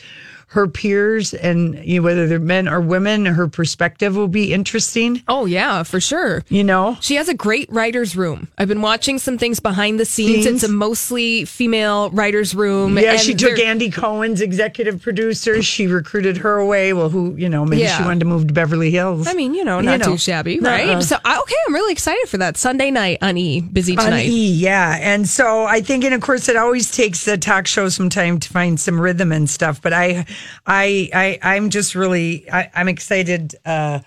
her 0.52 0.68
peers 0.68 1.34
and 1.34 1.76
you 1.86 2.00
know, 2.00 2.06
whether 2.06 2.26
they're 2.26 2.40
men 2.40 2.68
or 2.70 2.80
women, 2.80 3.26
her 3.26 3.48
perspective 3.50 4.16
will 4.16 4.30
be 4.30 4.54
interesting. 4.54 5.22
Oh 5.28 5.46
yeah, 5.46 5.84
for 5.84 6.00
sure. 6.00 6.44
You 6.48 6.64
know, 6.64 6.98
She 7.02 7.16
has 7.16 7.28
a 7.28 7.34
great 7.34 7.70
writer's 7.72 8.16
room. 8.16 8.48
I've 8.58 8.70
been 8.70 8.82
watching 8.82 9.20
some 9.20 9.38
things 9.38 9.60
behind 9.60 10.00
the 10.00 10.06
scenes. 10.06 10.46
Scenes? 10.46 10.46
It's 10.46 10.64
a 10.64 10.70
mostly 10.72 11.44
female 11.46 12.10
writer's 12.12 12.56
room. 12.56 12.98
yeah, 12.98 13.18
she 13.18 13.34
took 13.34 13.60
Andy 13.60 13.92
Cohen's 13.92 14.40
executive 14.42 15.02
producer. 15.02 15.62
She 15.62 15.86
recruited 15.88 16.38
her 16.38 16.56
away. 16.58 16.94
Well, 16.94 17.10
who 17.10 17.36
you 17.36 17.50
know, 17.50 17.66
maybe 17.66 17.82
Yeah. 17.84 17.98
she 17.98 18.04
wanted 18.04 18.20
to 18.22 18.26
move 18.26 18.48
to 18.48 18.54
Beverly 18.54 18.90
Hills. 18.90 19.28
I 19.28 19.34
mean, 19.34 19.54
you 19.54 19.66
know, 19.66 19.82
not 19.82 20.02
too 20.02 20.18
shabby, 20.18 20.60
Nuh-uh. 20.60 20.72
right? 20.72 21.04
So, 21.04 21.18
okay, 21.18 21.56
I'm 21.68 21.74
really 21.74 21.92
excited 21.92 22.28
for 22.30 22.38
that 22.38 22.56
Sunday 22.58 22.90
night 22.90 23.18
on 23.22 23.38
E. 23.38 23.60
Busy 23.62 23.96
tonight. 23.96 24.26
on. 24.26 24.32
E, 24.32 24.52
yeah. 24.54 24.98
And 25.02 25.28
so 25.28 25.66
I 25.66 25.82
think, 25.82 26.06
and 26.06 26.14
of 26.14 26.22
course, 26.22 26.48
it 26.48 26.56
always 26.56 26.90
takes 26.90 27.26
the 27.26 27.38
talk 27.38 27.68
show 27.68 27.90
some 27.90 28.10
time 28.10 28.40
to 28.40 28.50
find 28.50 28.80
some 28.80 29.00
rhythm 29.00 29.32
and 29.34 29.50
stuff. 29.50 29.82
But 29.82 29.92
I, 29.94 30.26
I, 30.66 31.10
I, 31.14 31.40
I'm 31.56 31.70
just 31.70 31.96
really, 31.96 32.50
I, 32.52 32.70
I'm 32.74 32.88
excited 32.88 33.56
uh, 33.66 34.00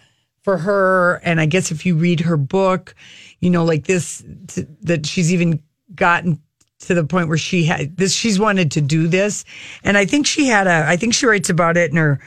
for 0.42 0.58
her. 0.58 1.20
And 1.24 1.40
I 1.40 1.46
guess 1.46 1.70
if 1.70 1.84
you 1.86 1.96
read 1.96 2.20
her 2.20 2.36
book, 2.36 2.94
you 3.40 3.50
know, 3.50 3.64
like 3.64 3.86
this, 3.86 4.22
t- 4.48 4.66
that 4.82 5.06
she's 5.06 5.32
even 5.32 5.62
gotten 5.94 6.40
to 6.80 6.94
the 6.94 7.04
point 7.04 7.28
where 7.28 7.38
she 7.38 7.64
had 7.64 7.96
this, 7.96 8.14
she's 8.14 8.38
wanted 8.38 8.70
to 8.72 8.80
do 8.80 9.06
this. 9.06 9.44
And 9.84 9.98
I 9.98 10.04
think 10.06 10.26
she 10.26 10.46
had 10.46 10.66
a, 10.66 10.84
I 10.88 10.96
think 10.96 11.14
she 11.14 11.26
writes 11.26 11.50
about 11.50 11.76
it 11.76 11.90
in 11.90 11.96
her 11.96 12.20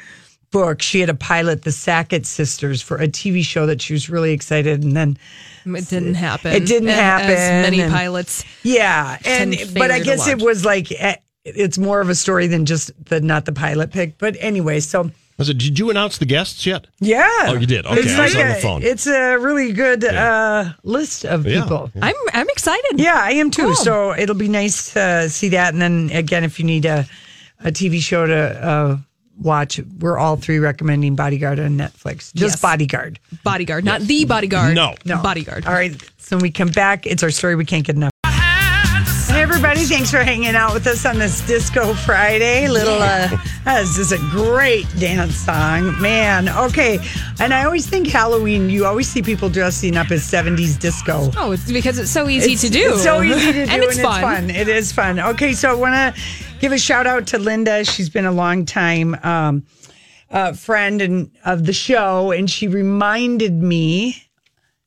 book. 0.52 0.82
She 0.84 1.00
had 1.00 1.10
a 1.10 1.16
pilot, 1.16 1.64
the 1.64 1.72
Sackett 1.72 2.28
sisters, 2.28 2.80
for 2.82 2.98
a 2.98 3.08
TV 3.08 3.44
show 3.44 3.66
that 3.66 3.82
she 3.82 3.94
was 3.94 4.10
really 4.12 4.32
excited. 4.32 4.84
And 4.84 4.96
then, 4.96 5.18
It 5.66 5.90
didn't 5.90 6.14
happen. 6.14 6.52
It 6.54 6.68
didn't 6.68 6.90
As- 6.90 6.96
happen, 7.00 7.32
As 7.32 7.64
many 7.64 7.82
and- 7.82 7.92
pilots. 7.92 8.44
yeah, 8.62 9.18
and 9.26 9.56
but 9.74 9.90
I 9.90 10.00
guess 10.00 10.28
it 10.28 10.40
was 10.40 10.64
like 10.64 10.92
eh, 10.92 11.16
it's 11.46 11.78
more 11.78 12.02
of 12.02 12.10
a 12.10 12.16
story 12.16 12.48
than 12.48 12.66
just 12.66 12.92
the 13.06 13.20
not 13.22 13.46
the 13.46 13.52
pilot 13.54 13.92
pick. 13.92 14.18
But 14.18 14.36
anyway, 14.40 14.80
so 14.80 15.12
I 15.40 15.44
said, 15.44 15.58
Did 15.58 15.80
you 15.80 15.90
announce 15.90 16.18
the 16.20 16.26
guests 16.26 16.66
yet? 16.66 16.88
yeah. 17.00 17.28
Oh, 17.48 17.56
you 17.56 17.66
did? 17.66 17.86
Okay, 17.86 18.00
It's 18.02 18.14
I 18.14 18.24
was 18.24 18.36
like 18.36 18.44
on 18.46 18.52
the 18.52 18.58
a- 18.58 18.62
phone. 18.62 18.84
It's 18.84 19.08
a 19.08 19.38
really 19.38 19.74
good 19.74 20.04
uh, 20.06 20.74
list 20.84 21.26
of 21.26 21.46
Yeah. 21.46 21.62
people. 21.64 21.92
I'm 22.02 22.16
I'm 22.34 22.48
excited. 22.50 22.94
Yeah, 23.00 23.18
I 23.20 23.32
am 23.32 23.50
too. 23.52 23.64
Cool. 23.64 23.76
So 23.76 24.16
it'll 24.16 24.36
be 24.36 24.48
nice 24.48 24.94
to 24.94 25.30
see 25.30 25.50
that. 25.50 25.74
And 25.74 25.82
then 25.82 26.10
again, 26.14 26.44
if 26.44 26.60
you 26.60 26.66
need 26.66 26.86
a 26.86 27.06
a 27.66 27.72
TV 27.72 28.00
show 28.00 28.26
to 28.28 28.36
uh, 28.66 28.98
watch, 29.40 29.80
we're 30.00 30.18
all 30.18 30.36
three 30.38 30.60
recommending 30.60 31.16
Bodyguard 31.16 31.60
on 31.60 31.78
Netflix. 31.78 32.34
Just 32.34 32.56
Yes. 32.56 32.62
Bodyguard. 32.62 33.20
Bodyguard, 33.44 33.84
not 33.86 34.02
the 34.02 34.26
bodyguard. 34.26 34.76
No. 34.76 34.96
No. 35.06 35.22
Bodyguard. 35.22 35.66
All 35.66 35.74
right. 35.74 35.96
So 36.20 36.36
when 36.38 36.44
we 36.44 36.52
come 36.52 36.70
back, 36.70 37.06
it's 37.08 37.24
our 37.24 37.32
story 37.32 37.56
we 37.56 37.66
can't 37.66 37.86
get 37.86 37.96
enough. 37.96 38.13
Everybody, 39.56 39.82
thanks 39.86 40.10
for 40.10 40.24
hanging 40.24 40.56
out 40.56 40.74
with 40.74 40.88
us 40.88 41.06
on 41.06 41.20
this 41.20 41.40
Disco 41.46 41.94
Friday. 41.94 42.68
Little 42.68 42.96
uh 43.00 43.28
that 43.66 43.84
is 43.84 44.12
a 44.12 44.18
great 44.32 44.88
dance 44.98 45.36
song. 45.36 46.02
Man, 46.02 46.50
okay. 46.50 46.98
And 47.40 47.54
I 47.54 47.64
always 47.64 47.86
think 47.88 48.08
Halloween, 48.08 48.72
you 48.72 48.88
always 48.88 49.08
see 49.08 49.22
people 49.22 49.50
dressing 49.50 49.96
up 49.96 50.10
as 50.10 50.24
70s 50.24 50.80
disco. 50.80 51.30
Oh, 51.38 51.52
it's 51.52 51.72
because 51.72 52.00
it's 52.00 52.10
so 52.10 52.28
easy 52.28 52.54
It's- 52.54 52.62
to 52.62 52.70
do. 52.70 52.94
It's 52.94 53.04
so 53.04 53.22
easy 53.22 53.54
to 53.54 53.66
do, 53.68 53.72
and 53.72 53.84
it's 53.84 54.02
fun. 54.02 54.50
It 54.50 54.68
is 54.68 54.92
fun. 54.92 55.20
Okay, 55.20 55.54
so 55.54 55.70
I 55.70 55.76
want 55.76 56.16
to 56.16 56.22
give 56.60 56.72
a 56.72 56.80
shout 56.80 57.06
out 57.06 57.28
to 57.28 57.38
Linda. 57.38 57.86
She's 57.86 58.10
been 58.10 58.26
a 58.26 58.32
long 58.32 58.66
time 58.66 59.14
um, 59.22 59.64
uh, 60.32 60.54
friend 60.54 61.00
and 61.00 61.30
of 61.46 61.68
the 61.68 61.74
show, 61.74 62.32
and 62.32 62.50
she 62.50 62.68
reminded 62.68 63.54
me 63.54 64.18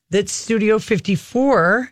that 0.09 0.27
Studio 0.27 0.77
54, 0.77 1.89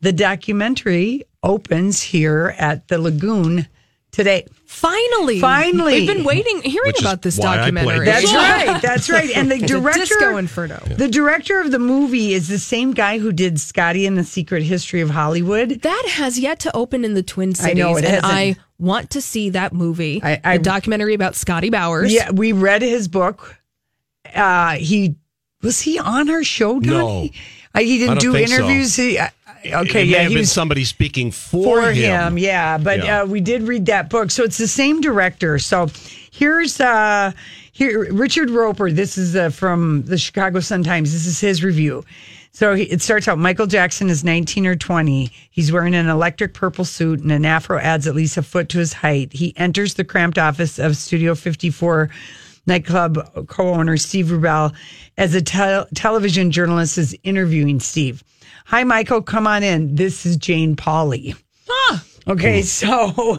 the 0.00 0.12
documentary, 0.12 1.22
opens 1.46 2.02
here 2.02 2.54
at 2.58 2.88
the 2.88 2.98
Lagoon 2.98 3.66
today. 4.10 4.46
Finally, 4.66 5.40
Finally. 5.40 6.00
we've 6.00 6.08
been 6.14 6.24
waiting, 6.24 6.60
hearing 6.62 6.88
Which 6.88 7.00
about 7.00 7.22
this 7.22 7.38
why 7.38 7.44
I 7.54 7.70
played 7.70 7.74
documentary. 7.74 8.04
That's 8.06 8.30
Yeah. 8.32 8.64
right. 8.72 8.82
That's 8.82 9.08
right. 9.08 9.30
And 9.34 9.50
the 9.50 9.58
director, 9.58 10.00
Disco 10.00 10.36
Inferno. 10.36 10.82
the 10.96 11.08
director 11.08 11.60
of 11.60 11.70
the 11.70 11.78
movie 11.78 12.34
is 12.34 12.48
the 12.48 12.58
same 12.58 12.92
guy 12.92 13.18
who 13.18 13.32
did 13.32 13.58
Scotty 13.60 14.06
and 14.06 14.18
the 14.18 14.24
Secret 14.24 14.62
History 14.64 15.00
of 15.00 15.10
Hollywood. 15.10 15.80
That 15.82 16.04
has 16.10 16.38
yet 16.38 16.58
to 16.60 16.76
open 16.76 17.04
in 17.04 17.14
the 17.14 17.22
Twin 17.22 17.54
Cities, 17.54 17.70
I 17.70 17.72
know, 17.74 17.96
it 17.96 18.04
and 18.04 18.14
hasn't. 18.14 18.24
I 18.32 18.56
want 18.78 19.10
to 19.10 19.20
see 19.22 19.50
that 19.50 19.72
movie. 19.72 20.20
I- 20.22 20.40
I- 20.44 20.56
the 20.58 20.64
documentary 20.64 21.14
about 21.14 21.36
Scotty 21.36 21.70
Bowers. 21.70 22.12
Yeah, 22.12 22.30
we 22.32 22.52
read 22.52 22.82
his 22.82 23.08
book. 23.08 23.56
Uh, 24.34 24.72
he 24.72 25.14
was 25.62 25.80
he 25.80 25.98
on 25.98 26.28
our 26.28 26.44
show, 26.44 26.80
Donnie? 26.80 27.32
Uh, 27.74 27.80
he 27.80 27.98
didn't 27.98 28.16
don't 28.20 28.20
do 28.20 28.32
think 28.32 28.48
so. 28.48 28.54
interviews. 28.56 28.96
He, 28.96 29.18
okay, 29.74 30.02
it 30.02 30.08
yeah, 30.08 30.22
he 30.22 30.28
been 30.28 30.38
was 30.38 30.52
somebody 30.52 30.84
speaking 30.84 31.30
for, 31.30 31.82
for 31.82 31.90
him. 31.92 32.38
Yeah, 32.38 32.78
but 32.78 33.04
Yeah. 33.04 33.22
Uh, 33.22 33.26
we 33.26 33.40
did 33.40 33.62
read 33.62 33.86
that 33.86 34.10
book, 34.10 34.30
so 34.30 34.42
it's 34.42 34.58
the 34.58 34.68
same 34.68 35.00
director. 35.00 35.58
So 35.58 35.88
here's 36.30 36.80
uh 36.80 37.32
here 37.72 38.12
Richard 38.12 38.50
Roeper. 38.50 38.90
This 38.90 39.18
is 39.18 39.36
uh, 39.36 39.50
from 39.50 40.02
the 40.04 40.18
Chicago 40.18 40.60
Sun 40.60 40.84
Times. 40.84 41.12
This 41.12 41.26
is 41.26 41.40
his 41.40 41.62
review. 41.62 42.04
So 42.52 42.74
he, 42.74 42.84
it 42.84 43.02
starts 43.02 43.28
out. 43.28 43.36
Michael 43.38 43.66
Jackson 43.66 44.08
is 44.08 44.24
19 44.24 44.66
or 44.66 44.76
20. 44.76 45.30
He's 45.50 45.70
wearing 45.70 45.94
an 45.94 46.08
electric 46.08 46.54
purple 46.54 46.86
suit 46.86 47.20
and 47.20 47.30
an 47.30 47.44
afro 47.44 47.78
adds 47.78 48.06
at 48.06 48.14
least 48.14 48.38
a 48.38 48.42
foot 48.42 48.70
to 48.70 48.78
his 48.78 48.94
height. 48.94 49.30
He 49.34 49.54
enters 49.58 49.92
the 49.94 50.04
cramped 50.04 50.38
office 50.38 50.78
of 50.78 50.96
Studio 50.96 51.34
54 51.34 52.08
nightclub 52.66 53.46
co-owner 53.48 53.98
Steve 53.98 54.26
Rubell 54.26 54.74
as 55.18 55.34
a 55.34 55.42
tel- 55.42 55.86
television 55.94 56.50
journalist 56.50 56.96
is 56.96 57.14
interviewing 57.24 57.78
Steve. 57.78 58.24
Hi, 58.66 58.82
Michael. 58.82 59.22
Come 59.22 59.46
on 59.46 59.62
in. 59.62 59.94
This 59.94 60.26
is 60.26 60.36
Jane 60.36 60.74
Pauley. 60.74 61.36
Okay, 62.28 62.62
so 62.62 63.38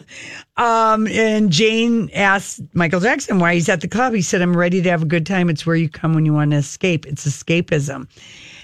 um 0.55 1.07
and 1.07 1.51
Jane 1.51 2.09
asked 2.13 2.61
Michael 2.73 3.01
Jackson 3.01 3.37
why 3.37 3.55
he's 3.55 3.67
at 3.67 3.81
the 3.81 3.89
club. 3.89 4.13
He 4.13 4.21
said, 4.21 4.41
I'm 4.41 4.55
ready 4.55 4.81
to 4.81 4.89
have 4.89 5.01
a 5.01 5.05
good 5.05 5.25
time. 5.25 5.49
It's 5.49 5.65
where 5.65 5.75
you 5.75 5.89
come 5.89 6.13
when 6.13 6.25
you 6.25 6.31
want 6.33 6.51
to 6.51 6.57
escape. 6.57 7.05
It's 7.05 7.27
escapism. 7.27 8.07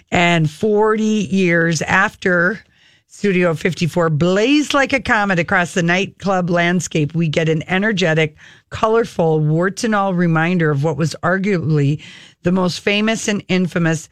And 0.09 0.49
40 0.49 1.03
years 1.03 1.81
after 1.81 2.63
Studio 3.07 3.53
54 3.53 4.09
blazed 4.11 4.73
like 4.73 4.93
a 4.93 5.01
comet 5.01 5.39
across 5.39 5.73
the 5.73 5.83
nightclub 5.83 6.49
landscape, 6.49 7.13
we 7.13 7.27
get 7.27 7.49
an 7.49 7.61
energetic, 7.69 8.37
colorful, 8.69 9.41
warts 9.41 9.83
and 9.83 9.93
all 9.93 10.13
reminder 10.13 10.71
of 10.71 10.85
what 10.85 10.95
was 10.95 11.13
arguably 11.23 12.01
the 12.43 12.53
most 12.53 12.79
famous 12.79 13.27
and 13.27 13.43
infamous 13.49 14.07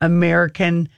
American 0.00 0.88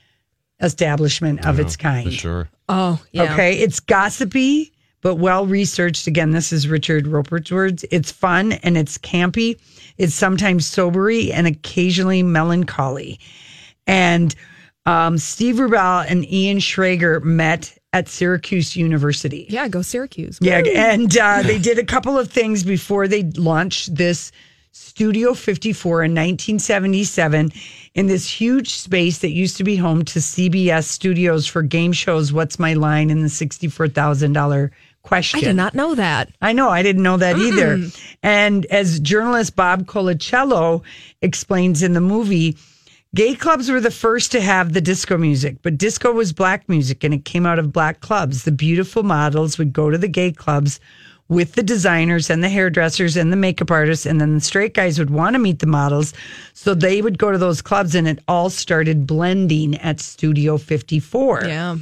establishment 0.61 1.45
of 1.45 1.59
its 1.59 1.75
kind. 1.75 2.11
Sure. 2.11 2.49
Oh, 2.67 3.01
yeah. 3.11 3.33
Okay. 3.33 3.59
It's 3.59 3.79
gossipy, 3.79 4.71
but 5.01 5.15
well 5.15 5.45
researched. 5.45 6.07
Again, 6.07 6.31
this 6.31 6.51
is 6.51 6.67
Richard 6.67 7.07
Roeper's 7.07 7.51
words. 7.51 7.85
It's 7.91 8.11
fun 8.11 8.53
and 8.53 8.77
it's 8.77 8.97
campy. 8.97 9.59
It's 9.97 10.13
sometimes 10.13 10.69
sobery 10.69 11.31
and 11.33 11.47
occasionally 11.47 12.23
melancholy. 12.23 13.19
And 13.87 14.35
um, 14.85 15.17
Steve 15.17 15.55
Rubell 15.55 16.05
and 16.09 16.29
Ian 16.31 16.57
Schrager 16.59 17.23
met 17.23 17.77
at 17.93 18.07
Syracuse 18.07 18.75
University. 18.75 19.47
Yeah, 19.49 19.67
go 19.67 19.81
Syracuse. 19.81 20.37
Yeah, 20.41 20.59
and 20.59 21.15
uh, 21.17 21.41
they 21.41 21.57
did 21.59 21.79
a 21.79 21.83
couple 21.83 22.17
of 22.17 22.31
things 22.31 22.63
before 22.63 23.07
they 23.07 23.23
launched 23.23 23.95
this 23.95 24.31
Studio 24.71 25.33
54 25.33 26.03
in 26.03 26.11
1977 26.11 27.51
in 27.99 28.07
this 28.07 28.29
huge 28.29 28.75
space 28.75 29.17
that 29.17 29.31
used 29.31 29.57
to 29.57 29.63
be 29.65 29.75
home 29.75 30.05
to 30.05 30.19
CBS 30.19 30.85
studios 30.85 31.45
for 31.45 31.61
game 31.61 31.91
shows. 31.91 32.31
What's 32.31 32.57
my 32.57 32.73
line 32.73 33.09
in 33.09 33.23
the 33.23 33.27
$64,000 33.27 34.71
question? 35.01 35.39
I 35.39 35.41
did 35.41 35.57
not 35.57 35.75
know 35.75 35.95
that. 35.95 36.31
I 36.41 36.53
know, 36.53 36.69
I 36.69 36.81
didn't 36.81 37.03
know 37.03 37.17
that 37.17 37.37
either. 37.37 37.77
And 38.23 38.65
as 38.67 39.01
journalist 39.01 39.57
Bob 39.57 39.85
Colacello 39.85 40.81
explains 41.21 41.83
in 41.83 41.91
the 41.91 41.99
movie, 41.99 42.55
gay 43.13 43.35
clubs 43.35 43.69
were 43.69 43.81
the 43.81 43.91
first 43.91 44.31
to 44.31 44.39
have 44.39 44.71
the 44.71 44.79
disco 44.79 45.17
music, 45.17 45.57
but 45.61 45.77
disco 45.77 46.13
was 46.13 46.31
black 46.31 46.69
music 46.69 47.03
and 47.03 47.13
it 47.13 47.25
came 47.25 47.45
out 47.45 47.59
of 47.59 47.73
black 47.73 47.99
clubs. 47.99 48.45
The 48.45 48.53
beautiful 48.53 49.03
models 49.03 49.57
would 49.57 49.73
go 49.73 49.89
to 49.89 49.97
the 49.97 50.07
gay 50.07 50.31
clubs 50.31 50.79
with 51.29 51.53
the 51.53 51.63
designers 51.63 52.29
and 52.29 52.43
the 52.43 52.49
hairdressers 52.49 53.15
and 53.15 53.31
the 53.31 53.37
makeup 53.37 53.71
artists, 53.71 54.05
and 54.05 54.19
then 54.19 54.33
the 54.33 54.41
straight 54.41 54.73
guys 54.73 54.99
would 54.99 55.11
want 55.11 55.35
to 55.35 55.39
meet 55.39 55.59
the 55.59 55.67
models. 55.67 56.13
So 56.53 56.73
they 56.73 57.01
would 57.01 57.17
go 57.17 57.31
to 57.31 57.37
those 57.37 57.61
clubs, 57.61 57.95
and 57.95 58.07
it 58.07 58.19
all 58.27 58.49
started 58.49 59.07
blending 59.07 59.75
at 59.75 59.99
Studio 59.99 60.57
54. 60.57 61.45
Yeah. 61.45 61.77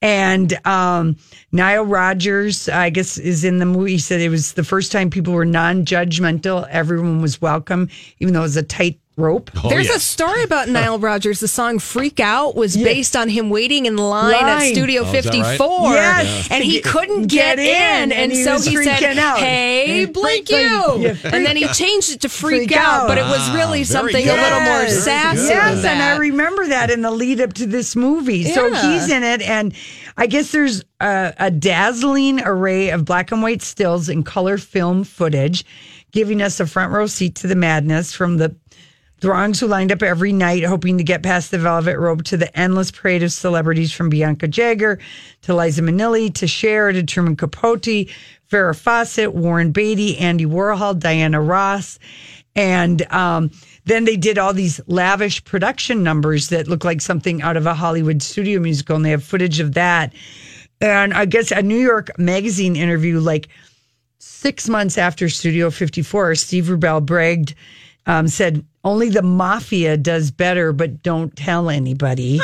And 0.00 0.66
um, 0.66 1.16
Nile 1.50 1.84
Rodgers, 1.84 2.68
I 2.68 2.90
guess, 2.90 3.16
is 3.16 3.42
in 3.42 3.58
the 3.58 3.66
movie. 3.66 3.92
He 3.92 3.98
said 3.98 4.20
it 4.20 4.28
was 4.28 4.52
the 4.52 4.64
first 4.64 4.92
time 4.92 5.08
people 5.08 5.32
were 5.32 5.46
non 5.46 5.84
judgmental. 5.84 6.68
Everyone 6.68 7.22
was 7.22 7.40
welcome, 7.40 7.88
even 8.18 8.34
though 8.34 8.40
it 8.40 8.42
was 8.42 8.56
a 8.56 8.62
tight 8.62 9.00
rope. 9.16 9.50
Oh, 9.62 9.68
There's 9.68 9.86
yes. 9.86 9.96
a 9.96 10.00
story 10.00 10.42
about 10.42 10.68
Nile 10.70 10.98
Rodgers. 10.98 11.40
The 11.40 11.48
song 11.48 11.78
"Freak 11.78 12.18
Out" 12.20 12.56
was 12.56 12.76
based 12.76 13.14
on 13.16 13.28
him 13.28 13.50
waiting 13.50 13.86
in 13.86 13.96
line, 13.96 14.34
at 14.34 14.72
Studio 14.72 15.02
Oh, 15.04 15.12
is 15.12 15.24
that 15.24 15.32
right? 15.34 15.44
54, 15.58 15.92
Yes. 15.94 16.48
and 16.50 16.64
he 16.64 16.80
couldn't 16.80 17.26
get 17.28 17.56
get, 17.56 17.58
in, 17.58 18.10
in, 18.10 18.12
and 18.18 18.32
he 18.32 18.42
so 18.44 18.54
was 18.54 18.66
he 18.66 18.76
said, 18.82 19.18
out. 19.18 19.38
"Hey, 19.38 20.06
blink 20.06 20.48
freak- 20.48 20.58
you," 20.60 20.96
yeah, 20.98 21.16
and 21.24 21.46
then 21.46 21.56
he 21.56 21.66
changed 21.68 22.12
it 22.12 22.20
to 22.22 22.28
"Freak, 22.28 22.68
Freak 22.70 22.72
out," 22.80 23.02
Out. 23.02 23.08
but 23.08 23.18
it 23.18 23.24
was 23.24 23.38
Ah, 23.40 23.54
really 23.54 23.68
very 23.78 23.84
something 23.84 24.24
good. 24.24 24.38
a 24.38 24.42
little 24.42 24.60
more 24.60 24.82
Yes. 24.82 25.04
sassy. 25.04 25.46
Yes, 25.48 25.82
than 25.82 25.92
and 25.92 26.02
I 26.02 26.16
remember 26.16 26.66
that 26.68 26.90
in 26.90 27.02
the 27.02 27.10
lead 27.10 27.40
up 27.40 27.52
to 27.54 27.66
this 27.66 27.94
movie. 27.94 28.44
So 28.44 28.72
he's 28.74 29.08
in 29.10 29.22
it, 29.22 29.42
and 29.42 29.74
I 30.16 30.26
guess 30.26 30.50
there's 30.52 30.82
a, 31.00 31.32
a 31.38 31.50
dazzling 31.50 32.40
array 32.42 32.90
of 32.90 33.04
black 33.04 33.30
and 33.32 33.42
white 33.42 33.62
stills 33.62 34.08
and 34.08 34.24
color 34.24 34.58
film 34.58 35.04
footage, 35.04 35.64
giving 36.12 36.40
us 36.42 36.60
a 36.60 36.66
front 36.66 36.92
row 36.92 37.06
seat 37.06 37.34
to 37.36 37.46
the 37.46 37.56
madness 37.56 38.12
from 38.12 38.36
the 38.38 38.54
throngs 39.24 39.58
who 39.58 39.66
lined 39.66 39.90
up 39.90 40.02
every 40.02 40.34
night 40.34 40.62
hoping 40.62 40.98
to 40.98 41.02
get 41.02 41.22
past 41.22 41.50
the 41.50 41.56
velvet 41.56 41.98
rope 41.98 42.22
to 42.24 42.36
the 42.36 42.54
endless 42.54 42.90
parade 42.90 43.22
of 43.22 43.32
celebrities 43.32 43.90
from 43.90 44.10
Bianca 44.10 44.46
Jagger 44.46 44.98
to 45.40 45.56
Liza 45.56 45.80
Minnelli 45.80 46.30
to 46.34 46.46
Cher 46.46 46.92
to 46.92 47.02
Truman 47.02 47.34
Capote, 47.34 48.06
Farrah 48.50 48.78
Fawcett, 48.78 49.32
Warren 49.32 49.72
Beatty, 49.72 50.18
Andy 50.18 50.44
Warhol, 50.44 50.98
Diana 50.98 51.40
Ross. 51.40 51.98
And 52.54 53.10
um, 53.10 53.50
then 53.86 54.04
they 54.04 54.18
did 54.18 54.36
all 54.36 54.52
these 54.52 54.78
lavish 54.88 55.42
production 55.44 56.02
numbers 56.02 56.50
that 56.50 56.68
look 56.68 56.84
like 56.84 57.00
something 57.00 57.40
out 57.40 57.56
of 57.56 57.64
a 57.64 57.72
Hollywood 57.72 58.20
studio 58.22 58.60
musical, 58.60 58.94
and 58.96 59.06
they 59.06 59.10
have 59.10 59.24
footage 59.24 59.58
of 59.58 59.72
that. 59.72 60.12
And 60.82 61.14
I 61.14 61.24
guess 61.24 61.50
a 61.50 61.62
New 61.62 61.80
York 61.80 62.10
Magazine 62.18 62.76
interview, 62.76 63.20
like 63.20 63.48
six 64.18 64.68
months 64.68 64.98
after 64.98 65.30
Studio 65.30 65.70
54, 65.70 66.34
Steve 66.34 66.64
Rubell 66.66 67.02
bragged, 67.06 67.54
um, 68.06 68.28
said, 68.28 68.64
only 68.84 69.08
the 69.08 69.22
mafia 69.22 69.96
does 69.96 70.30
better, 70.30 70.72
but 70.72 71.02
don't 71.02 71.34
tell 71.36 71.70
anybody. 71.70 72.40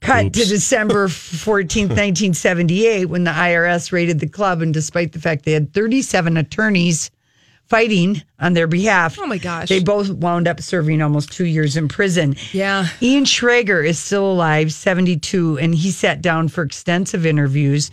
Cut 0.00 0.32
to 0.34 0.44
December 0.44 1.08
14th, 1.08 1.88
1978, 1.88 3.06
when 3.06 3.24
the 3.24 3.30
IRS 3.32 3.90
raided 3.92 4.20
the 4.20 4.28
club. 4.28 4.62
And 4.62 4.72
despite 4.72 5.12
the 5.12 5.18
fact 5.18 5.44
they 5.44 5.52
had 5.52 5.72
37 5.74 6.36
attorneys 6.36 7.10
fighting 7.66 8.22
on 8.38 8.52
their 8.54 8.66
behalf, 8.66 9.16
Oh, 9.20 9.26
my 9.26 9.38
gosh. 9.38 9.68
they 9.68 9.80
both 9.82 10.10
wound 10.10 10.48
up 10.48 10.60
serving 10.60 11.02
almost 11.02 11.32
two 11.32 11.44
years 11.46 11.76
in 11.76 11.88
prison. 11.88 12.34
Yeah. 12.52 12.88
Ian 13.02 13.24
Schrager 13.24 13.86
is 13.86 13.98
still 13.98 14.30
alive, 14.30 14.72
72, 14.72 15.58
and 15.58 15.74
he 15.74 15.90
sat 15.90 16.22
down 16.22 16.48
for 16.48 16.62
extensive 16.62 17.26
interviews 17.26 17.90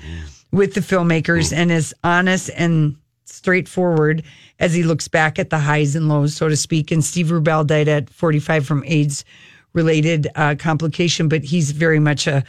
with 0.51 0.73
the 0.75 0.81
filmmakers 0.81 1.51
and 1.55 1.71
is 1.71 1.93
honest 2.03 2.49
and 2.55 2.95
straightforward 3.27 4.23
as 4.59 4.73
he 4.73 4.83
looks 4.83 5.07
back 5.07 5.37
at 5.37 5.49
the 5.49 5.59
highs 5.59 5.95
and 5.95 6.09
lows, 6.09 6.33
so 6.35 6.49
to 6.49 6.55
speak. 6.55 6.91
And 6.91 7.03
Steve 7.03 7.27
Rubell 7.27 7.65
died 7.65 7.87
at 7.87 8.09
45 8.09 8.65
from 8.65 8.83
AIDS 8.85 9.25
related 9.73 10.27
uh, 10.35 10.55
complication, 10.57 11.27
but 11.27 11.43
he's 11.43 11.71
very 11.71 11.99
much 11.99 12.27
a 12.27 12.43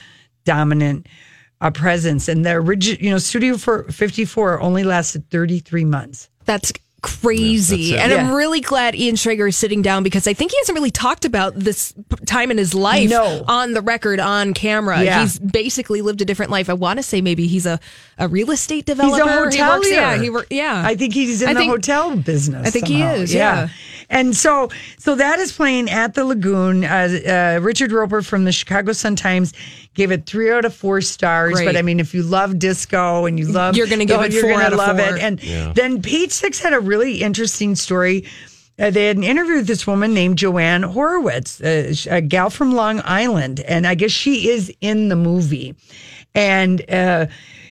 dominant 0.45 1.07
uh, 1.61 1.71
presence. 1.71 2.29
And 2.29 2.45
the 2.45 2.53
original, 2.53 3.03
you 3.03 3.11
know, 3.11 3.19
Studio 3.19 3.57
for 3.57 3.85
54 3.85 4.61
only 4.61 4.85
lasted 4.85 5.29
33 5.31 5.85
months. 5.85 6.31
That's 6.45 6.73
crazy. 7.03 7.97
and 7.97 8.13
I'm 8.13 8.33
really 8.35 8.61
glad 8.61 8.95
Ian 8.95 9.15
Schrager 9.17 9.49
is 9.49 9.57
sitting 9.57 9.83
down 9.83 10.03
because 10.03 10.27
I 10.27 10.33
think 10.35 10.51
he 10.51 10.59
hasn't 10.59 10.77
really 10.77 10.91
talked 10.91 11.25
about 11.25 11.55
this 11.55 11.95
time 12.27 12.51
in 12.51 12.59
his 12.59 12.75
life 12.75 13.11
No. 13.11 13.45
on 13.47 13.73
the 13.73 13.81
record, 13.83 14.21
on 14.21 14.55
camera. 14.55 15.03
Yeah. 15.03 15.21
He's 15.23 15.39
basically 15.39 16.03
lived 16.03 16.21
a 16.21 16.25
different 16.25 16.51
life. 16.51 16.69
I 16.69 16.75
want 16.75 16.99
to 16.99 17.03
say 17.03 17.21
maybe 17.21 17.47
he's 17.47 17.67
a, 17.67 17.79
a 18.19 18.29
real 18.29 18.51
estate 18.51 18.87
developer. 18.87 19.17
He's 19.17 19.25
a 19.25 19.33
He 19.57 19.63
works- 19.63 19.87
hotelier. 19.89 19.93
yeah, 19.93 20.17
he 20.23 20.31
wor- 20.31 20.47
yeah. 20.51 20.83
I 20.85 20.95
think 20.97 21.15
he's 21.15 21.43
in 21.43 21.49
I 21.49 21.55
the 21.55 21.61
think- 21.61 21.71
hotel 21.73 22.17
business. 22.17 22.67
I 22.67 22.71
think 22.71 22.87
he 22.87 22.95
somehow. 23.01 23.15
is, 23.15 23.35
yeah. 23.35 23.69
And 24.11 24.35
so, 24.35 24.71
so 24.99 25.15
that 25.17 25.39
is 25.39 25.53
playing 25.53 25.91
at 25.91 26.15
the 26.15 26.25
Lagoon. 26.25 26.83
Uh, 26.85 27.57
uh, 27.59 27.61
Richard 27.63 27.93
Roeper 27.93 28.23
from 28.23 28.45
the 28.45 28.53
Chicago 28.53 28.93
Sun 28.93 29.17
Times 29.17 29.53
gave 29.99 30.11
it 30.13 30.25
three 30.25 30.51
out 30.51 30.65
of 30.65 30.73
four 30.73 31.01
stars. 31.03 31.55
Great. 31.55 31.67
But 31.67 31.77
I 31.77 31.83
mean, 31.83 31.99
if 32.01 32.15
you 32.15 32.23
love 32.23 32.59
disco 32.59 33.27
and 33.27 33.39
you 33.39 33.49
love, 33.49 33.77
You're 33.77 33.89
gonna 33.89 34.07
give 34.07 34.21
oh, 34.21 34.23
it 34.23 34.33
you're 34.33 34.43
four 34.43 34.53
gonna 34.53 34.65
out 34.65 34.73
of 34.73 34.79
love 34.79 34.97
four. 34.99 35.17
it. 35.17 35.21
And 35.23 35.39
then 35.75 36.01
Page 36.01 36.31
Six 36.31 36.61
had 36.61 36.73
a 36.73 36.81
really 36.81 37.21
interesting 37.21 37.75
story. 37.75 38.25
uh, 38.79 38.91
they 38.91 39.07
had 39.07 39.17
an 39.17 39.25
interview 39.25 39.57
with 39.57 39.67
this 39.67 39.87
woman 39.89 40.15
named 40.15 40.39
Joanne 40.39 40.85
Horowitz, 40.85 41.61
uh, 41.61 41.93
sh- 41.93 42.07
a 42.09 42.21
gal 42.21 42.49
from 42.49 42.73
Long 42.75 43.03
Island, 43.05 43.59
and 43.61 43.87
I 43.87 43.97
guess 43.97 44.13
she 44.13 44.49
is 44.51 44.73
in 44.81 45.09
the 45.09 45.17
movie. 45.17 45.75
And 46.35 46.89
uh, 46.91 47.27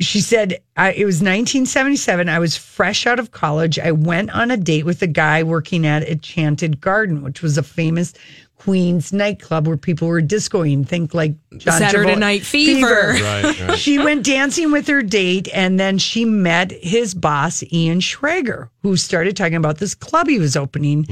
She 0.00 0.20
said 0.20 0.58
I, 0.76 0.92
it 0.92 1.04
was 1.04 1.16
1977 1.16 2.28
i 2.28 2.38
was 2.38 2.56
fresh 2.56 3.06
out 3.06 3.18
of 3.18 3.30
college. 3.30 3.78
I 3.78 3.92
went 3.92 4.30
on 4.30 4.50
a 4.50 4.56
date 4.56 4.84
with 4.84 5.02
a 5.02 5.06
guy 5.06 5.42
working 5.42 5.86
at 5.86 6.02
enchanted 6.02 6.80
garden 6.80 7.22
which 7.22 7.42
was 7.42 7.58
a 7.58 7.62
famous 7.62 8.14
queens 8.62 9.12
nightclub 9.12 9.66
where 9.66 9.76
people 9.76 10.06
were 10.06 10.22
discoing 10.22 10.86
think 10.86 11.14
like 11.14 11.34
John 11.56 11.80
Saturday 11.80 12.14
Travolta- 12.14 12.18
Night 12.18 12.42
Fever. 12.42 13.14
Right, 13.14 13.60
right. 13.60 13.78
she 13.78 13.98
went 13.98 14.24
dancing 14.24 14.70
with 14.70 14.86
her 14.86 15.02
date 15.02 15.48
and 15.52 15.80
then 15.80 15.98
she 15.98 16.24
met 16.24 16.70
his 16.70 17.12
boss 17.12 17.64
ian 17.72 17.98
schrager 17.98 18.68
who 18.82 18.96
started 18.96 19.36
talking 19.36 19.56
about 19.56 19.78
this 19.78 19.96
club 19.96 20.28
he 20.28 20.38
was 20.38 20.56
opening 20.56 21.06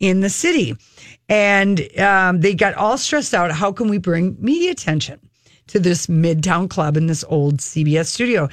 in 0.00 0.20
the 0.20 0.30
city. 0.30 0.76
And 1.28 1.98
um, 1.98 2.40
they 2.40 2.54
got 2.54 2.72
all 2.74 2.96
stressed 2.96 3.34
out. 3.34 3.50
How 3.50 3.70
can 3.70 3.88
we 3.88 3.98
bring 3.98 4.36
media 4.40 4.70
attention 4.70 5.20
to 5.68 5.78
this 5.80 6.06
midtown 6.06 6.68
club 6.68 6.96
in 6.96 7.06
this 7.06 7.24
old 7.28 7.58
cbs 7.58 8.06
studio 8.06 8.48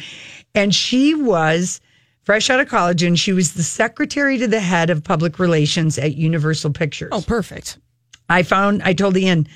and 0.56 0.74
she 0.74 1.14
was 1.14 1.82
fresh 2.24 2.50
out 2.50 2.60
of 2.60 2.68
college 2.68 3.04
and 3.04 3.20
she 3.20 3.34
was 3.34 3.54
the 3.54 3.64
secretary 3.64 4.38
to 4.38 4.48
the 4.48 4.60
head 4.60 4.90
of 4.90 5.04
public 5.04 5.40
relations 5.40 5.98
at 5.98 6.16
universal 6.16 6.72
pictures 6.72 7.10
Oh, 7.12 7.22
perfect. 7.22 7.78
I 8.30 8.44
found, 8.44 8.82
I 8.84 8.94
told 8.94 9.18
Ian, 9.18 9.48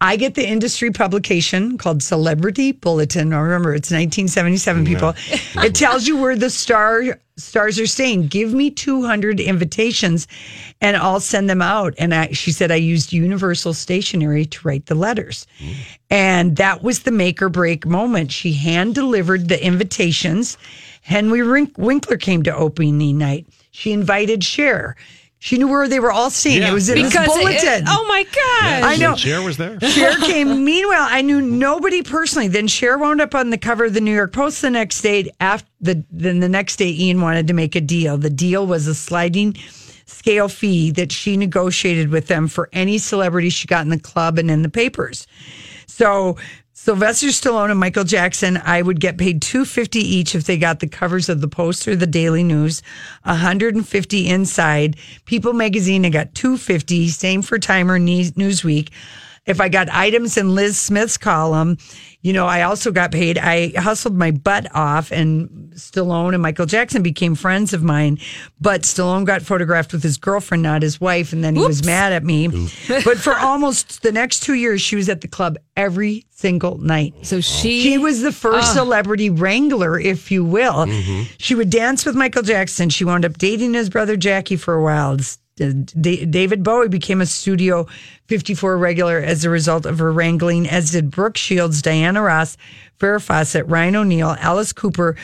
I 0.00 0.14
get 0.14 0.36
the 0.36 0.46
industry 0.46 0.92
publication 0.92 1.76
called 1.78 2.00
Celebrity 2.00 2.70
Bulletin. 2.70 3.30
Now 3.30 3.42
remember, 3.42 3.74
it's 3.74 3.90
1977, 3.90 4.84
people. 4.84 5.14
It 5.64 5.74
tells 5.74 6.06
you 6.06 6.16
where 6.16 6.36
the 6.36 6.50
star 6.50 7.18
stars 7.38 7.78
are 7.78 7.86
saying, 7.86 8.26
Give 8.28 8.52
me 8.52 8.70
200 8.70 9.40
invitations 9.40 10.26
and 10.80 10.96
I'll 10.96 11.20
send 11.20 11.48
them 11.48 11.62
out. 11.62 11.94
And 11.98 12.14
I, 12.14 12.32
she 12.32 12.52
said, 12.52 12.70
I 12.70 12.76
used 12.76 13.12
Universal 13.12 13.74
Stationery 13.74 14.46
to 14.46 14.68
write 14.68 14.86
the 14.86 14.94
letters. 14.94 15.46
And 16.10 16.56
that 16.56 16.82
was 16.82 17.00
the 17.00 17.10
make 17.10 17.40
or 17.40 17.48
break 17.48 17.86
moment. 17.86 18.32
She 18.32 18.52
hand 18.52 18.94
delivered 18.94 19.48
the 19.48 19.64
invitations. 19.64 20.58
Henry 21.02 21.42
Wink- 21.42 21.78
Winkler 21.78 22.16
came 22.16 22.42
to 22.42 22.54
opening 22.54 23.18
night. 23.18 23.46
She 23.70 23.92
invited 23.92 24.44
Cher. 24.44 24.96
She 25.40 25.56
knew 25.56 25.68
where 25.68 25.86
they 25.88 26.00
were 26.00 26.10
all 26.10 26.30
staying. 26.30 26.62
Yeah. 26.62 26.70
It 26.70 26.74
was 26.74 26.88
in 26.88 26.96
Because 26.96 27.12
this 27.12 27.36
it- 27.36 27.40
bulletin. 27.40 27.84
oh 27.86 28.04
my 28.08 28.24
god. 28.24 28.82
I 28.82 28.96
know. 28.96 29.14
Cher 29.14 29.40
was 29.42 29.56
there. 29.56 29.78
Cher 29.80 30.16
came. 30.22 30.64
Meanwhile, 30.64 31.06
I 31.08 31.22
knew 31.22 31.40
nobody 31.40 32.02
personally. 32.02 32.48
Then 32.48 32.66
Cher 32.66 32.98
wound 32.98 33.20
up 33.20 33.34
on 33.36 33.50
the 33.50 33.58
cover 33.58 33.84
of 33.84 33.94
the 33.94 34.00
New 34.00 34.14
York 34.14 34.32
Post 34.32 34.62
the 34.62 34.70
next 34.70 35.00
day. 35.00 35.30
After 35.40 35.68
the 35.80 36.04
then 36.10 36.40
the 36.40 36.48
next 36.48 36.76
day, 36.76 36.90
Ian 36.90 37.20
wanted 37.20 37.46
to 37.46 37.54
make 37.54 37.76
a 37.76 37.80
deal. 37.80 38.18
The 38.18 38.30
deal 38.30 38.66
was 38.66 38.88
a 38.88 38.94
sliding 38.94 39.56
scale 40.06 40.48
fee 40.48 40.90
that 40.92 41.12
she 41.12 41.36
negotiated 41.36 42.08
with 42.08 42.26
them 42.26 42.48
for 42.48 42.68
any 42.72 42.98
celebrity 42.98 43.50
she 43.50 43.66
got 43.68 43.82
in 43.82 43.90
the 43.90 43.98
club 44.00 44.38
and 44.38 44.50
in 44.50 44.62
the 44.62 44.68
papers. 44.70 45.26
So 45.86 46.36
Sylvester 46.80 47.26
Stallone 47.26 47.72
and 47.72 47.80
Michael 47.80 48.04
Jackson, 48.04 48.56
I 48.64 48.82
would 48.82 49.00
get 49.00 49.18
paid 49.18 49.42
two 49.42 49.64
fifty 49.64 49.98
each 49.98 50.36
if 50.36 50.44
they 50.44 50.56
got 50.56 50.78
the 50.78 50.86
covers 50.86 51.28
of 51.28 51.40
the 51.40 51.48
Post 51.48 51.88
or 51.88 51.96
the 51.96 52.06
Daily 52.06 52.44
News, 52.44 52.82
hundred 53.24 53.74
and 53.74 53.86
fifty 53.86 54.28
inside. 54.28 54.96
People 55.24 55.52
Magazine, 55.52 56.06
I 56.06 56.10
got 56.10 56.36
two 56.36 56.56
fifty. 56.56 57.08
Same 57.08 57.42
for 57.42 57.58
Timer 57.58 57.98
Ne- 57.98 58.30
Newsweek. 58.30 58.90
If 59.44 59.60
I 59.60 59.68
got 59.68 59.88
items 59.90 60.36
in 60.36 60.54
Liz 60.54 60.78
Smith's 60.78 61.18
column, 61.18 61.78
you 62.20 62.32
know, 62.32 62.46
I 62.46 62.62
also 62.62 62.90
got 62.90 63.12
paid. 63.12 63.38
I 63.38 63.68
hustled 63.76 64.16
my 64.16 64.32
butt 64.32 64.66
off, 64.74 65.12
and 65.12 65.72
Stallone 65.74 66.34
and 66.34 66.42
Michael 66.42 66.66
Jackson 66.66 67.02
became 67.02 67.36
friends 67.36 67.72
of 67.72 67.82
mine. 67.84 68.18
But 68.60 68.82
Stallone 68.82 69.24
got 69.24 69.42
photographed 69.42 69.92
with 69.92 70.02
his 70.02 70.16
girlfriend, 70.18 70.62
not 70.64 70.82
his 70.82 71.00
wife, 71.00 71.32
and 71.32 71.44
then 71.44 71.54
he 71.54 71.64
was 71.64 71.84
mad 71.86 72.12
at 72.12 72.24
me. 72.24 72.48
But 73.04 73.18
for 73.18 73.34
almost 73.36 74.02
the 74.02 74.10
next 74.12 74.40
two 74.40 74.54
years, 74.54 74.80
she 74.80 74.96
was 74.96 75.08
at 75.08 75.20
the 75.20 75.28
club 75.28 75.56
every 75.76 76.26
single 76.30 76.78
night. 76.78 77.14
So 77.22 77.40
she 77.40 77.82
She 77.82 77.98
was 77.98 78.22
the 78.22 78.32
first 78.32 78.72
celebrity 78.74 79.30
wrangler, 79.30 79.98
if 79.98 80.30
you 80.30 80.44
will. 80.44 80.86
She 81.38 81.54
would 81.54 81.70
dance 81.70 82.04
with 82.04 82.16
Michael 82.16 82.42
Jackson. 82.42 82.88
She 82.90 83.04
wound 83.04 83.24
up 83.24 83.38
dating 83.38 83.74
his 83.74 83.88
brother 83.90 84.16
Jackie 84.16 84.56
for 84.56 84.74
a 84.74 84.82
while. 84.82 85.12
Uh, 85.12 85.18
David 85.58 86.62
Bowie 86.62 86.88
became 86.88 87.20
a 87.20 87.26
Studio 87.26 87.86
54 88.26 88.76
regular 88.78 89.18
as 89.18 89.44
a 89.44 89.50
result 89.50 89.86
of 89.86 89.98
her 89.98 90.12
wrangling, 90.12 90.68
as 90.68 90.90
did 90.92 91.10
Brooke 91.10 91.36
Shields, 91.36 91.82
Diana 91.82 92.22
Ross, 92.22 92.56
Farrah 92.98 93.22
Fawcett, 93.22 93.66
Ryan 93.66 93.96
O'Neal, 93.96 94.36
Alice 94.40 94.72
Cooper, 94.72 95.16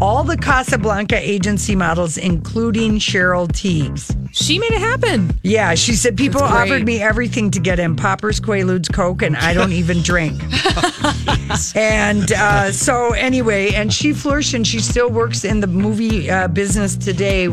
all 0.00 0.24
the 0.24 0.36
Casablanca 0.36 1.16
agency 1.16 1.76
models, 1.76 2.16
including 2.16 2.98
Cheryl 2.98 3.48
Tiegs. 3.48 4.16
she 4.32 4.58
made 4.58 4.72
it 4.72 4.80
happen. 4.80 5.38
Yeah, 5.42 5.74
she 5.74 5.92
said 5.92 6.16
people 6.16 6.42
offered 6.42 6.84
me 6.84 7.00
everything 7.00 7.50
to 7.50 7.60
get 7.60 7.78
in 7.78 7.96
poppers, 7.96 8.40
quaaludes, 8.40 8.92
coke, 8.92 9.22
and 9.22 9.36
I 9.36 9.52
don't 9.52 9.72
even 9.72 10.02
drink. 10.02 10.40
and 11.74 12.32
uh, 12.32 12.72
so 12.72 13.12
anyway, 13.12 13.72
and 13.74 13.92
she 13.92 14.12
flourished, 14.12 14.54
and 14.54 14.66
she 14.66 14.80
still 14.80 15.10
works 15.10 15.44
in 15.44 15.60
the 15.60 15.66
movie 15.66 16.30
uh, 16.30 16.48
business 16.48 16.96
today 16.96 17.48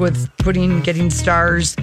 with 0.00 0.28
putting 0.38 0.80
getting 0.80 1.10
stars 1.10 1.76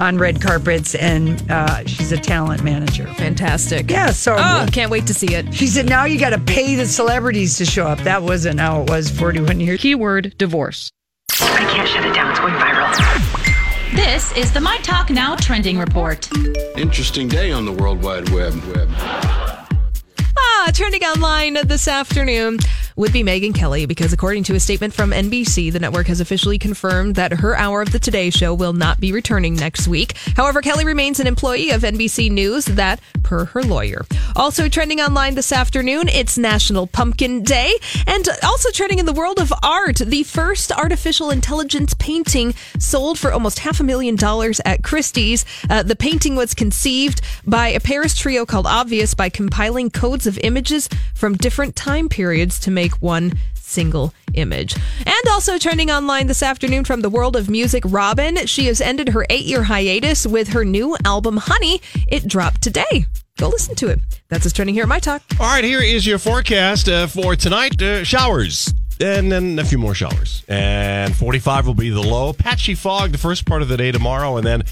on 0.00 0.18
red 0.18 0.40
carpets, 0.42 0.94
and 0.96 1.48
uh, 1.50 1.84
she's 1.86 2.10
a 2.10 2.16
talent 2.16 2.64
manager. 2.64 3.06
Fantastic. 3.14 3.90
Yeah, 3.90 4.10
so 4.10 4.34
Oh, 4.38 4.66
can't 4.72 4.90
wait 4.90 5.06
to 5.06 5.14
see 5.14 5.34
it. 5.34 5.52
she 5.54 5.66
said 5.68 5.86
now 5.88 6.04
you 6.04 6.18
got 6.18 6.30
to 6.30 6.38
pay 6.40 6.74
the 6.74 6.86
celebrities 6.86 7.56
to 7.58 7.64
show 7.64 7.86
up. 7.86 7.98
That 8.00 8.22
wasn't 8.22 8.58
how 8.58 8.82
it 8.82 8.90
was 8.90 9.10
41 9.10 9.60
years. 9.60 9.80
Keyword 9.80 10.36
divorce. 10.38 10.90
I 11.40 11.68
can't 11.70 11.88
shut 11.88 12.04
it 12.04 12.14
down. 12.14 12.30
It's 12.30 12.40
going 12.40 12.54
viral. 12.54 12.88
This 13.94 14.32
is 14.36 14.52
the 14.52 14.60
My 14.60 14.78
Talk 14.78 15.10
Now 15.10 15.36
trending 15.36 15.78
report. 15.78 16.28
Interesting 16.76 17.28
day 17.28 17.52
on 17.52 17.64
the 17.64 17.72
World 17.72 18.02
Wide 18.02 18.28
Web. 18.30 18.54
Web. 18.74 18.88
Trending 20.66 21.02
online 21.02 21.54
this 21.66 21.88
afternoon 21.88 22.58
would 22.94 23.12
be 23.12 23.22
Megyn 23.22 23.54
Kelly 23.54 23.86
because, 23.86 24.12
according 24.12 24.42
to 24.44 24.54
a 24.54 24.60
statement 24.60 24.92
from 24.92 25.10
NBC, 25.10 25.72
the 25.72 25.78
network 25.78 26.06
has 26.08 26.20
officially 26.20 26.58
confirmed 26.58 27.14
that 27.14 27.32
her 27.32 27.56
hour 27.56 27.80
of 27.80 27.92
the 27.92 27.98
Today 27.98 28.30
Show 28.30 28.54
will 28.54 28.72
not 28.72 29.00
be 29.00 29.12
returning 29.12 29.54
next 29.54 29.88
week. 29.88 30.16
However, 30.36 30.60
Kelly 30.60 30.84
remains 30.84 31.20
an 31.20 31.26
employee 31.26 31.70
of 31.70 31.82
NBC 31.82 32.30
News, 32.30 32.64
that 32.66 33.00
per 33.22 33.46
her 33.46 33.62
lawyer. 33.62 34.04
Also 34.36 34.68
trending 34.68 35.00
online 35.00 35.34
this 35.34 35.52
afternoon, 35.52 36.08
it's 36.08 36.36
National 36.36 36.86
Pumpkin 36.86 37.42
Day, 37.42 37.72
and 38.06 38.28
also 38.42 38.70
trending 38.70 38.98
in 38.98 39.06
the 39.06 39.12
world 39.12 39.38
of 39.38 39.52
art, 39.62 39.96
the 39.96 40.22
first 40.24 40.72
artificial 40.72 41.30
intelligence 41.30 41.94
painting 41.98 42.54
sold 42.78 43.18
for 43.18 43.32
almost 43.32 43.60
half 43.60 43.80
a 43.80 43.84
million 43.84 44.16
dollars 44.16 44.60
at 44.64 44.82
Christie's. 44.82 45.44
Uh, 45.70 45.82
the 45.82 45.96
painting 45.96 46.36
was 46.36 46.52
conceived 46.52 47.20
by 47.46 47.68
a 47.68 47.80
Paris 47.80 48.14
trio 48.16 48.44
called 48.44 48.66
Obvious 48.66 49.14
by 49.14 49.28
compiling 49.28 49.90
codes 49.90 50.26
of 50.26 50.38
images 50.48 50.88
from 51.14 51.36
different 51.36 51.76
time 51.76 52.08
periods 52.08 52.58
to 52.60 52.72
make 52.72 52.94
one 52.94 53.34
single 53.54 54.12
image. 54.34 54.74
And 55.06 55.28
also 55.30 55.58
trending 55.58 55.90
online 55.90 56.26
this 56.26 56.42
afternoon 56.42 56.84
from 56.84 57.02
the 57.02 57.10
world 57.10 57.36
of 57.36 57.48
music, 57.48 57.84
Robyn. 57.86 58.46
She 58.46 58.66
has 58.66 58.80
ended 58.80 59.10
her 59.10 59.24
eight 59.30 59.44
year 59.44 59.62
hiatus 59.62 60.26
with 60.26 60.48
her 60.48 60.64
new 60.64 60.96
album, 61.04 61.36
Honey. 61.36 61.80
It 62.08 62.26
dropped 62.26 62.62
today. 62.62 63.06
Go 63.36 63.48
listen 63.48 63.76
to 63.76 63.88
it. 63.88 64.00
That's 64.28 64.44
what's 64.44 64.54
trending 64.54 64.74
here 64.74 64.82
at 64.82 64.88
My 64.88 64.98
Talk. 64.98 65.22
All 65.38 65.46
right, 65.46 65.62
here 65.62 65.80
is 65.80 66.04
your 66.04 66.18
forecast 66.18 66.88
uh, 66.88 67.06
for 67.06 67.36
tonight. 67.36 67.80
Uh, 67.80 68.02
showers 68.02 68.74
and 69.00 69.30
then 69.30 69.58
a 69.58 69.64
few 69.64 69.78
more 69.78 69.94
showers. 69.94 70.42
And 70.48 71.16
45 71.16 71.66
will 71.66 71.74
be 71.74 71.90
the 71.90 72.02
low. 72.02 72.32
Patchy 72.32 72.74
fog 72.74 73.12
the 73.12 73.18
first 73.18 73.46
part 73.46 73.62
of 73.62 73.68
the 73.68 73.76
day 73.76 73.92
tomorrow, 73.92 74.36
and 74.36 74.46
then 74.46 74.64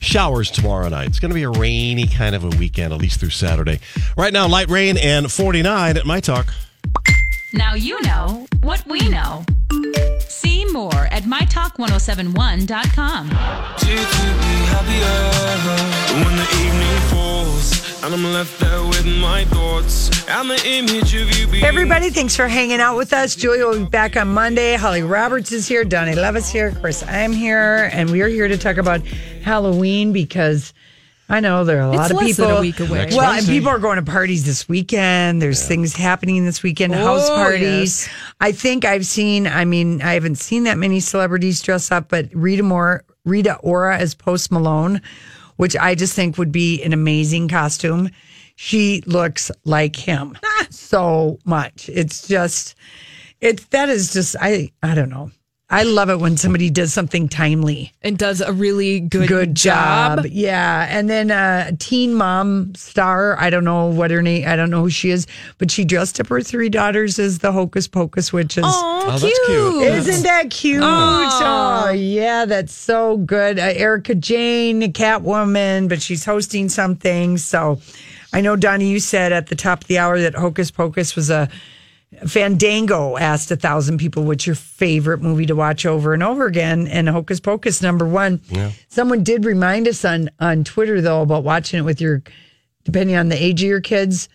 showers 0.00 0.50
tomorrow 0.50 0.88
night. 0.88 1.08
It's 1.08 1.20
going 1.20 1.30
to 1.30 1.34
be 1.34 1.44
a 1.44 1.50
rainy 1.50 2.06
kind 2.06 2.34
of 2.34 2.44
a 2.44 2.48
weekend, 2.58 2.92
at 2.92 2.98
least 2.98 3.20
through 3.20 3.30
Saturday. 3.30 3.80
Right 4.16 4.32
now, 4.32 4.48
light 4.48 4.68
rain 4.68 4.96
and 4.96 5.30
49 5.30 5.96
at 5.96 6.06
My 6.06 6.20
Talk. 6.20 6.52
Now 7.52 7.74
you 7.74 8.00
know 8.02 8.46
what 8.62 8.86
we 8.86 9.08
know. 9.08 9.44
See 10.20 10.64
more 10.66 11.08
at 11.10 11.24
mytalk1071.com. 11.24 13.26
You 13.26 13.32
be 13.32 13.36
happier 14.70 15.18
when 16.24 16.36
the 16.36 16.46
evening 16.64 17.00
falls 17.10 18.04
and 18.04 18.14
I'm 18.14 18.22
left 18.32 18.60
there 18.60 18.84
with 18.84 19.04
my 19.04 19.44
thoughts 19.46 20.28
and 20.28 20.48
the 20.48 20.62
image 20.64 21.12
of 21.14 21.36
you 21.36 21.48
being 21.48 21.64
Everybody, 21.64 22.10
thanks 22.10 22.36
for 22.36 22.46
hanging 22.46 22.78
out 22.80 22.96
with 22.96 23.12
us. 23.12 23.34
Julia 23.34 23.66
will 23.66 23.80
be 23.80 23.86
back 23.90 24.16
on 24.16 24.28
Monday. 24.28 24.76
Holly 24.76 25.02
Roberts 25.02 25.50
is 25.50 25.66
here. 25.66 25.82
Donnie 25.84 26.14
Levis 26.14 26.48
here. 26.50 26.68
Of 26.68 26.80
course, 26.80 27.02
I'm 27.02 27.32
here. 27.32 27.90
And 27.92 28.10
we 28.10 28.22
are 28.22 28.28
here 28.28 28.46
to 28.46 28.56
talk 28.56 28.76
about 28.76 29.04
Halloween 29.42 30.12
because 30.12 30.72
I 31.30 31.40
know 31.40 31.64
there 31.64 31.78
are 31.78 31.90
a 31.92 31.96
lot 31.96 32.10
It's 32.10 32.20
of 32.20 32.26
people. 32.26 32.46
than 32.48 32.56
a 32.56 32.60
week 32.60 32.80
away. 32.80 32.98
Next 32.98 33.16
Well, 33.16 33.32
and 33.32 33.46
people 33.46 33.68
are 33.68 33.78
going 33.78 33.96
to 33.96 34.10
parties 34.10 34.44
this 34.44 34.68
weekend. 34.68 35.40
There's 35.40 35.66
things 35.66 35.94
happening 35.94 36.44
this 36.44 36.62
weekend, 36.62 36.94
house 36.94 37.28
Oh, 37.30 37.36
parties. 37.36 38.06
yes. 38.06 38.08
I 38.40 38.52
think 38.52 38.84
I've 38.84 39.06
seen, 39.06 39.46
I 39.46 39.64
mean, 39.64 40.02
I 40.02 40.14
haven't 40.14 40.36
seen 40.36 40.64
that 40.64 40.76
many 40.76 40.98
celebrities 41.00 41.62
dress 41.62 41.90
up, 41.92 42.08
but 42.08 42.28
Rita 42.34 42.62
Moore, 42.64 43.04
Rita 43.24 43.56
Ora 43.62 43.96
as 43.96 44.14
Post 44.14 44.50
Malone, 44.50 45.00
which 45.56 45.76
I 45.76 45.94
just 45.94 46.14
think 46.14 46.36
would 46.36 46.50
be 46.52 46.82
an 46.82 46.92
amazing 46.92 47.48
costume. 47.48 48.10
She 48.56 49.02
looks 49.06 49.50
like 49.64 49.94
him 49.96 50.36
so 50.70 51.38
much. 51.44 51.88
It's 51.92 52.26
just, 52.26 52.74
it's 53.40 53.64
that 53.66 53.88
is 53.88 54.12
just 54.12 54.36
I 54.40 54.70
I 54.82 54.94
don't 54.94 55.08
know. 55.10 55.30
I 55.72 55.84
love 55.84 56.10
it 56.10 56.18
when 56.18 56.36
somebody 56.36 56.68
does 56.68 56.92
something 56.92 57.28
timely. 57.28 57.92
And 58.02 58.18
does 58.18 58.40
a 58.40 58.52
really 58.52 58.98
good, 58.98 59.28
Good 59.28 59.54
job. 59.54 60.24
job. 60.24 60.26
Yeah. 60.32 60.88
And 60.90 61.08
then 61.08 61.30
uh 61.30 61.70
teen 61.78 62.14
mom 62.14 62.74
star, 62.74 63.38
I 63.38 63.50
don't 63.50 63.62
know 63.64 63.86
what 63.86 64.10
her 64.10 64.20
name 64.20 64.48
I 64.48 64.56
don't 64.56 64.70
know 64.70 64.82
who 64.82 64.90
she 64.90 65.10
is, 65.10 65.28
but 65.58 65.70
she 65.70 65.84
dressed 65.84 66.18
up 66.18 66.26
her 66.26 66.40
three 66.42 66.68
daughters 66.70 67.20
as 67.20 67.38
the 67.38 67.52
hocus 67.52 67.86
pocus 67.86 68.32
witches. 68.32 68.64
Oh, 68.66 68.86
Oh, 69.02 69.10
that's 69.18 69.22
cute. 69.22 69.46
cute. 69.46 69.82
Isn't 70.08 70.22
that 70.24 70.50
cute? 70.50 70.82
Oh, 70.84 71.90
yeah, 71.90 72.44
that's 72.44 72.74
so 72.74 73.16
good. 73.16 73.58
Uh, 73.58 73.72
Erika 73.74 74.14
Jayne, 74.14 74.92
Catwoman, 74.92 75.88
but 75.88 76.02
she's 76.02 76.24
hosting 76.24 76.68
something. 76.68 77.38
So 77.38 77.80
I 78.32 78.40
know, 78.42 78.56
Donnie, 78.56 78.90
you 78.90 79.00
said 79.00 79.32
at 79.32 79.46
the 79.46 79.56
top 79.56 79.82
of 79.82 79.86
the 79.88 79.98
hour 79.98 80.20
that 80.20 80.34
Hocus 80.34 80.70
Pocus 80.70 81.16
was 81.16 81.30
a 81.30 81.48
Fandango 82.26 83.16
asked 83.16 83.50
a 83.50 83.56
thousand 83.56 83.98
people 83.98 84.24
what's 84.24 84.46
your 84.46 84.56
favorite 84.56 85.22
movie 85.22 85.46
to 85.46 85.54
watch 85.54 85.86
over 85.86 86.12
and 86.12 86.22
over 86.22 86.46
again, 86.46 86.86
and 86.88 87.08
Hocus 87.08 87.40
Pocus 87.40 87.80
number 87.82 88.04
one. 88.04 88.40
Someone 88.88 89.22
did 89.22 89.44
remind 89.44 89.86
us 89.88 90.04
on 90.04 90.28
on 90.40 90.64
Twitter 90.64 91.00
though 91.00 91.22
about 91.22 91.44
watching 91.44 91.78
it 91.78 91.82
with 91.82 92.00
your, 92.00 92.22
depending 92.84 93.16
on 93.16 93.28
the 93.28 93.40
age 93.42 93.62
of 93.62 93.68
your 93.68 93.80
kids. 93.80 94.28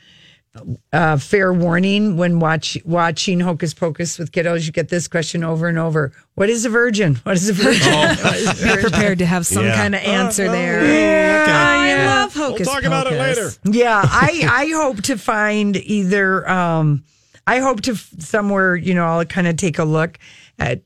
Uh, 0.94 1.18
fair 1.18 1.52
warning 1.52 2.16
when 2.16 2.40
watch 2.40 2.78
watching 2.86 3.42
Hocus 3.42 3.74
Pocus 3.74 4.18
with 4.18 4.32
kiddos, 4.32 4.66
you 4.66 4.72
get 4.72 4.88
this 4.88 5.10
question 5.10 5.44
over 5.44 5.68
and 5.68 5.78
over: 5.78 6.14
What 6.36 6.50
is 6.50 6.64
a 6.64 6.70
virgin? 6.70 7.16
What 7.24 7.36
is 7.36 7.50
a 7.50 7.54
virgin? 7.54 7.92
What 7.94 8.36
is 8.38 8.62
a 8.64 8.66
Be 8.76 8.82
prepared 8.82 9.20
to 9.20 9.26
have 9.26 9.46
some 9.46 9.66
Yeah. 9.66 9.76
kind 9.76 9.94
of 9.94 10.02
answer 10.02 10.50
there. 10.50 10.80
Okay. 10.80 11.52
I 11.52 12.06
love 12.06 12.34
Hocus 12.34 12.68
We'll 12.68 12.76
talk 12.76 12.86
about 12.86 13.08
it 13.12 13.20
later. 13.20 13.50
Yeah, 13.66 14.00
I 14.02 14.48
I 14.50 14.68
hope 14.82 15.02
to 15.04 15.18
find 15.18 15.76
either 15.76 16.50
um 16.50 17.04
I 17.48 17.60
hope 17.60 17.82
to 17.82 17.92
f- 17.92 18.10
somewhere, 18.20 18.76
you 18.76 18.94
know, 18.94 19.06
I'll 19.06 19.26
kind 19.26 19.48
of 19.48 19.56
take 19.58 19.78
a 19.80 19.84
look 19.84 20.18
at 20.60 20.82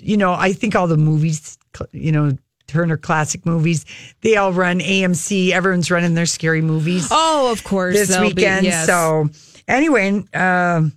you 0.00 0.16
know, 0.16 0.32
I 0.32 0.52
think 0.52 0.74
all 0.76 0.86
the 0.86 0.96
movies, 0.96 1.56
you 1.92 2.12
know, 2.12 2.32
Turner 2.66 2.96
classic 2.96 3.46
movies, 3.46 3.84
they 4.22 4.36
all 4.36 4.52
run 4.52 4.80
AMC, 4.80 5.50
everyone's 5.50 5.90
running 5.90 6.14
their 6.14 6.26
scary 6.26 6.60
movies 6.62 7.08
Oh, 7.10 7.52
of 7.52 7.62
course. 7.64 7.94
this 7.94 8.08
they'll 8.08 8.22
be- 8.22 8.28
weekend. 8.28 8.64
yes. 8.66 8.86
So 8.86 9.28
anyway, 9.68 10.24
um 10.34 10.92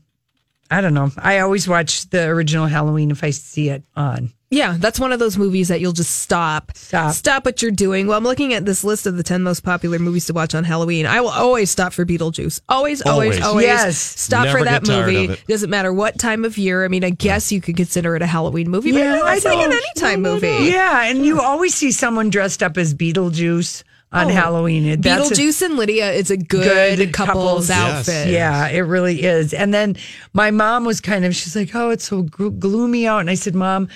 I 0.70 0.82
don't 0.82 0.94
know. 0.94 1.12
I 1.18 1.40
always 1.40 1.66
watch 1.68 2.10
the 2.10 2.26
original 2.28 2.66
Halloween 2.68 3.10
if 3.12 3.24
I 3.24 3.30
see 3.30 3.70
it 3.70 3.84
on. 3.96 4.34
Yeah, 4.50 4.76
that's 4.80 4.98
one 4.98 5.12
of 5.12 5.20
those 5.20 5.38
movies 5.38 5.68
that 5.68 5.82
you'll 5.82 5.92
just 5.92 6.20
stop. 6.22 6.72
Stop. 6.74 7.14
Stop 7.14 7.44
what 7.44 7.62
you're 7.62 7.70
doing. 7.70 8.08
Well, 8.08 8.18
I'm 8.18 8.24
looking 8.24 8.54
at 8.54 8.66
this 8.66 8.82
list 8.82 9.06
of 9.06 9.18
the 9.18 9.24
10 9.24 9.44
most 9.44 9.62
popular 9.62 10.00
movies 10.00 10.26
to 10.28 10.34
watch 10.34 10.56
on 10.56 10.64
Halloween. 10.64 11.06
I 11.06 11.20
will 11.20 11.32
always 11.32 11.70
stop 11.70 11.92
for 11.92 12.06
Beetlejuice. 12.06 12.62
Always, 12.70 13.02
always, 13.02 13.32
Always. 13.42 13.42
always. 13.46 13.66
Yes. 13.66 13.98
Stop 13.98 14.46
Never 14.46 14.60
for 14.60 14.64
that 14.64 14.88
movie. 14.88 15.26
it. 15.34 15.46
Doesn't 15.48 15.70
matter 15.70 15.92
what 15.92 16.18
time 16.18 16.46
of 16.46 16.58
year. 16.58 16.86
I 16.86 16.88
mean, 16.88 17.04
I 17.04 17.10
guess 17.10 17.52
you 17.52 17.60
could 17.60 17.76
consider 17.76 18.16
it 18.16 18.22
a 18.22 18.26
Halloween 18.26 18.70
movie, 18.70 18.94
but 18.94 19.00
Yeah, 19.00 19.20
I 19.22 19.36
it's 19.36 19.46
I 19.46 19.50
like 19.50 19.66
an 19.66 19.72
don't- 19.72 19.84
anytime 19.98 20.22
movie. 20.22 20.48
Yeah, 20.72 21.04
and 21.04 21.26
you 21.26 21.42
always 21.42 21.76
see 21.76 21.92
someone 21.92 22.30
dressed 22.30 22.64
up 22.64 22.78
as 22.78 22.94
Beetlejuice 22.94 23.84
on 24.14 24.28
Oh, 24.28 24.30
Halloween. 24.30 24.86
It- 24.86 25.02
that's 25.02 25.30
a- 25.30 25.34
Beetlejuice 25.34 25.62
and 25.62 25.76
Lydia 25.76 26.14
is 26.14 26.32
a 26.32 26.38
good, 26.38 26.98
Good 26.98 27.12
couple's, 27.12 27.68
couples. 27.68 27.70
Yes. 27.70 28.08
outfit. 28.08 28.30
Yeah, 28.30 28.68
it 28.70 28.80
really 28.80 29.24
is. 29.24 29.54
And 29.54 29.74
then 29.74 29.98
my 30.34 30.52
mom 30.52 30.86
was 30.86 31.02
kind 31.02 31.26
of, 31.26 31.36
she's 31.36 31.54
like, 31.54 31.76
oh, 31.76 31.90
it's 31.90 32.08
so 32.08 32.22
glo- 32.22 32.50
gloomy 32.52 33.06
out. 33.06 33.20
And 33.20 33.30
I 33.30 33.34
said, 33.36 33.54
Mom, 33.56 33.90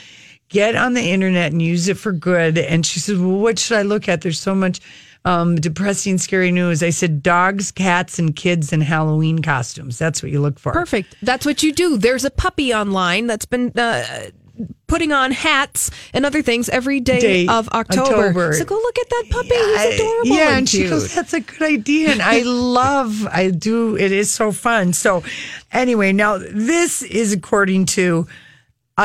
get 0.51 0.75
on 0.75 0.93
the 0.93 1.01
internet 1.01 1.51
and 1.51 1.61
use 1.61 1.87
it 1.87 1.97
for 1.97 2.11
good. 2.11 2.57
And 2.57 2.85
she 2.85 2.99
said, 2.99 3.17
Well, 3.17 3.39
what 3.39 3.57
should 3.57 3.77
I 3.77 3.81
look 3.81 4.07
at? 4.07 4.21
There's 4.21 4.39
so 4.39 4.53
much 4.53 4.79
um, 5.25 5.55
depressing, 5.55 6.17
scary 6.17 6.51
news. 6.51 6.83
I 6.83 6.89
said, 6.91 7.23
Dogs, 7.23 7.71
cats, 7.71 8.19
and 8.19 8.35
kids 8.35 8.71
in 8.73 8.81
Halloween 8.81 9.41
costumes. 9.41 9.97
That's 9.97 10.21
what 10.21 10.31
you 10.31 10.39
look 10.41 10.59
for. 10.59 10.71
Perfect. 10.71 11.15
That's 11.21 11.45
what 11.45 11.63
you 11.63 11.73
do. 11.73 11.97
There's 11.97 12.25
a 12.25 12.31
puppy 12.31 12.73
online 12.73 13.27
that's 13.27 13.45
been 13.45 13.71
uh, 13.77 14.29
putting 14.87 15.11
on 15.11 15.31
hats 15.31 15.89
and 16.13 16.25
other 16.25 16.41
things 16.41 16.69
every 16.69 16.99
day, 16.99 17.19
Day- 17.19 17.47
of 17.47 17.69
October. 17.69 18.27
October. 18.27 18.53
So 18.53 18.65
go 18.65 18.75
look 18.75 18.97
at 18.99 19.09
that 19.09 19.25
puppy. 19.29 19.49
He's 19.55 19.95
adorable. 19.99 20.27
yeah, 20.27 20.47
and 20.49 20.57
and 20.57 20.69
she 20.69 20.87
goes, 20.87 21.13
"That's 21.15 21.33
a 21.33 21.39
good 21.39 21.61
idea," 21.61 22.09
and 22.11 22.21
I 22.21 22.41
love, 22.45 23.25
I 23.27 23.51
do. 23.51 23.95
It 23.97 24.11
is 24.11 24.29
so 24.31 24.51
fun. 24.51 24.93
So, 24.93 25.23
anyway, 25.71 26.11
now 26.13 26.37
this 26.39 27.01
is 27.03 27.31
according 27.31 27.85
to 27.87 28.27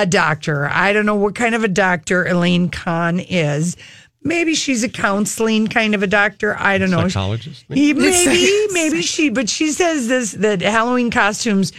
a 0.03 0.07
doctor. 0.07 0.69
I 0.69 0.93
don't 0.93 1.07
know 1.07 1.15
what 1.17 1.35
kind 1.35 1.55
of 1.55 1.65
a 1.65 1.69
doctor 1.69 2.25
Elaine 2.27 2.69
Kahn 2.71 3.19
is. 3.21 3.77
Maybe 4.23 4.55
she's 4.57 4.83
a 4.83 4.89
counseling 4.89 5.69
kind 5.69 5.95
of 5.95 6.03
a 6.03 6.07
doctor. 6.09 6.57
I 6.59 6.79
don't 6.79 6.91
know. 6.91 7.07
Psychologist? 7.09 7.65
He- 7.73 7.93
maybe, 7.95 8.67
maybe 8.73 9.03
she, 9.03 9.31
but 9.31 9.49
she 9.49 9.71
says 9.71 10.09
this 10.09 10.33
that 10.33 10.61
Halloween 10.63 11.11
costumes 11.11 11.73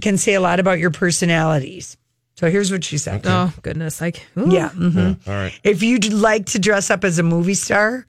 can 0.00 0.16
say 0.16 0.34
a 0.34 0.40
lot 0.40 0.60
about 0.60 0.78
your 0.78 0.90
personalities. 0.92 1.96
So 2.36 2.50
here's 2.50 2.70
what 2.72 2.84
she 2.84 2.98
said. 2.98 3.22
Oh 3.24 3.52
goodness! 3.62 4.00
Like 4.00 4.26
ooh. 4.38 4.52
Yeah. 4.52 4.70
mhm. 4.70 5.18
All 5.28 5.34
right. 5.34 5.58
If 5.64 5.82
you'd 5.82 6.12
like 6.12 6.46
to 6.46 6.58
dress 6.58 6.90
up 6.90 7.04
as 7.04 7.18
a 7.18 7.22
movie 7.22 7.54
star, 7.54 8.06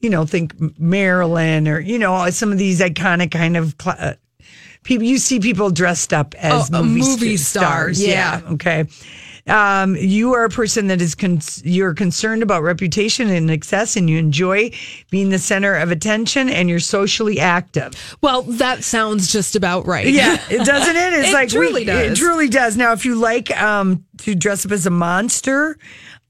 you 0.00 0.10
know, 0.10 0.26
think 0.26 0.54
Marilyn 0.78 1.66
or, 1.68 1.80
you 1.80 1.98
know, 1.98 2.30
some 2.30 2.52
of 2.52 2.58
these 2.58 2.80
iconic 2.80 3.30
kind 3.32 3.56
of 3.56 3.74
cl- 3.80 3.96
uh, 3.98 4.14
people. 4.82 5.04
You 5.06 5.18
see 5.18 5.40
people 5.40 5.70
dressed 5.70 6.12
up 6.12 6.34
as 6.36 6.70
Oh, 6.72 6.82
movie, 6.82 7.00
movie 7.00 7.36
st- 7.36 7.40
stars, 7.40 8.04
yeah. 8.04 8.40
Okay. 8.52 8.86
Um, 9.46 9.96
you 9.96 10.34
are 10.34 10.44
a 10.44 10.50
person 10.50 10.88
that 10.88 11.00
is 11.00 11.14
con- 11.14 11.40
you're 11.62 11.94
concerned 11.94 12.42
about 12.42 12.62
reputation 12.62 13.30
and 13.30 13.48
success, 13.48 13.96
and 13.96 14.10
you 14.10 14.18
enjoy 14.18 14.70
being 15.10 15.30
the 15.30 15.38
center 15.38 15.74
of 15.74 15.90
attention, 15.90 16.50
and 16.50 16.68
you're 16.68 16.80
socially 16.80 17.40
active. 17.40 17.94
Well, 18.20 18.42
that 18.42 18.84
sounds 18.84 19.32
just 19.32 19.56
about 19.56 19.86
right. 19.86 20.06
Yeah, 20.06 20.34
it 20.50 20.66
doesn't 20.66 20.96
it? 20.96 21.12
It's 21.18 21.28
It 21.30 21.32
like 21.32 21.48
truly 21.48 21.82
It 21.82 21.86
does. 21.86 22.12
It 22.12 22.22
truly 22.22 22.48
does. 22.50 22.76
Now, 22.76 22.92
if 22.92 23.06
you 23.06 23.14
like 23.14 23.50
um, 23.58 24.04
to 24.18 24.34
dress 24.34 24.66
up 24.66 24.72
as 24.72 24.84
a 24.84 24.90
monster, 24.90 25.78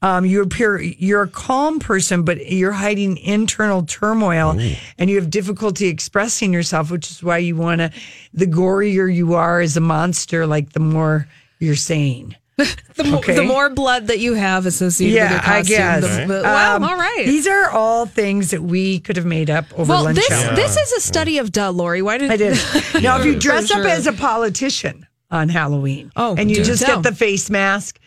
um, 0.01 0.25
you 0.25 0.41
appear 0.41 0.79
you're 0.79 1.23
a 1.23 1.27
calm 1.27 1.79
person, 1.79 2.23
but 2.23 2.51
you're 2.51 2.71
hiding 2.71 3.17
internal 3.17 3.85
turmoil, 3.85 4.57
and 4.97 5.09
you 5.09 5.15
have 5.17 5.29
difficulty 5.29 5.87
expressing 5.87 6.53
yourself, 6.53 6.89
which 6.91 7.11
is 7.11 7.21
why 7.23 7.37
you 7.39 7.55
want 7.55 7.79
to. 7.79 7.91
The 8.33 8.45
gorier 8.47 9.13
you 9.13 9.33
are 9.35 9.59
as 9.59 9.75
a 9.77 9.81
monster, 9.81 10.45
like 10.47 10.73
the 10.73 10.79
more 10.79 11.27
you're 11.59 11.75
saying. 11.75 12.35
The, 12.95 13.05
mo- 13.05 13.17
Okay. 13.19 13.35
the 13.35 13.43
more 13.43 13.69
blood 13.69 14.07
that 14.07 14.19
you 14.19 14.33
have 14.33 14.65
associated 14.65 15.13
with 15.21 15.31
your 15.31 15.39
Yeah, 15.39 15.41
I 15.45 15.57
costume, 15.59 15.77
guess. 15.77 16.17
the, 16.27 16.33
the- 16.33 16.41
wow, 16.43 16.75
Um, 16.75 16.83
all 16.83 16.97
right. 16.97 17.23
These 17.25 17.47
are 17.47 17.69
all 17.69 18.05
things 18.05 18.51
that 18.51 18.61
we 18.61 18.99
could 18.99 19.15
have 19.15 19.25
made 19.25 19.49
up 19.49 19.65
over 19.79 19.89
well, 19.89 20.03
lunch 20.03 20.17
this 20.17 20.29
hour. 20.29 20.55
this 20.55 20.75
is 20.75 20.91
a 20.91 20.99
study 20.99 21.37
of 21.37 21.53
duh, 21.53 21.69
Lori. 21.71 22.01
Why 22.01 22.17
did 22.17 22.29
I 22.29 22.35
did. 22.35 22.57
now, 23.01 23.17
if 23.17 23.25
you 23.25 23.35
For 23.35 23.39
dress 23.39 23.71
up 23.71 23.85
as 23.85 24.05
a 24.07 24.11
politician 24.11 25.07
on 25.31 25.47
Halloween, 25.47 26.11
Oh, 26.17 26.35
and 26.37 26.49
you 26.49 26.57
do 26.57 26.63
just 26.65 26.85
tell. 26.85 27.01
get 27.01 27.09
the 27.09 27.15
face 27.15 27.49
mask, 27.49 27.97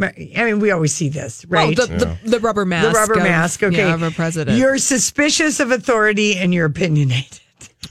I 0.00 0.12
mean, 0.44 0.58
we 0.60 0.70
always 0.72 0.92
see 0.92 1.08
this, 1.08 1.44
Oh, 1.46 1.48
right? 1.50 1.76
the, 1.76 1.86
the, 1.86 2.30
the 2.30 2.40
rubber 2.40 2.64
mask, 2.64 2.88
The 2.88 2.94
rubber 2.98 3.14
of- 3.14 3.22
mask. 3.22 3.62
Okay, 3.62 3.76
yeah, 3.78 3.94
of 3.94 4.02
a 4.02 4.10
president. 4.10 4.58
You're 4.58 4.78
suspicious 4.78 5.60
of 5.60 5.70
authority 5.70 6.36
and 6.36 6.52
you're 6.52 6.66
opinionated. 6.66 7.40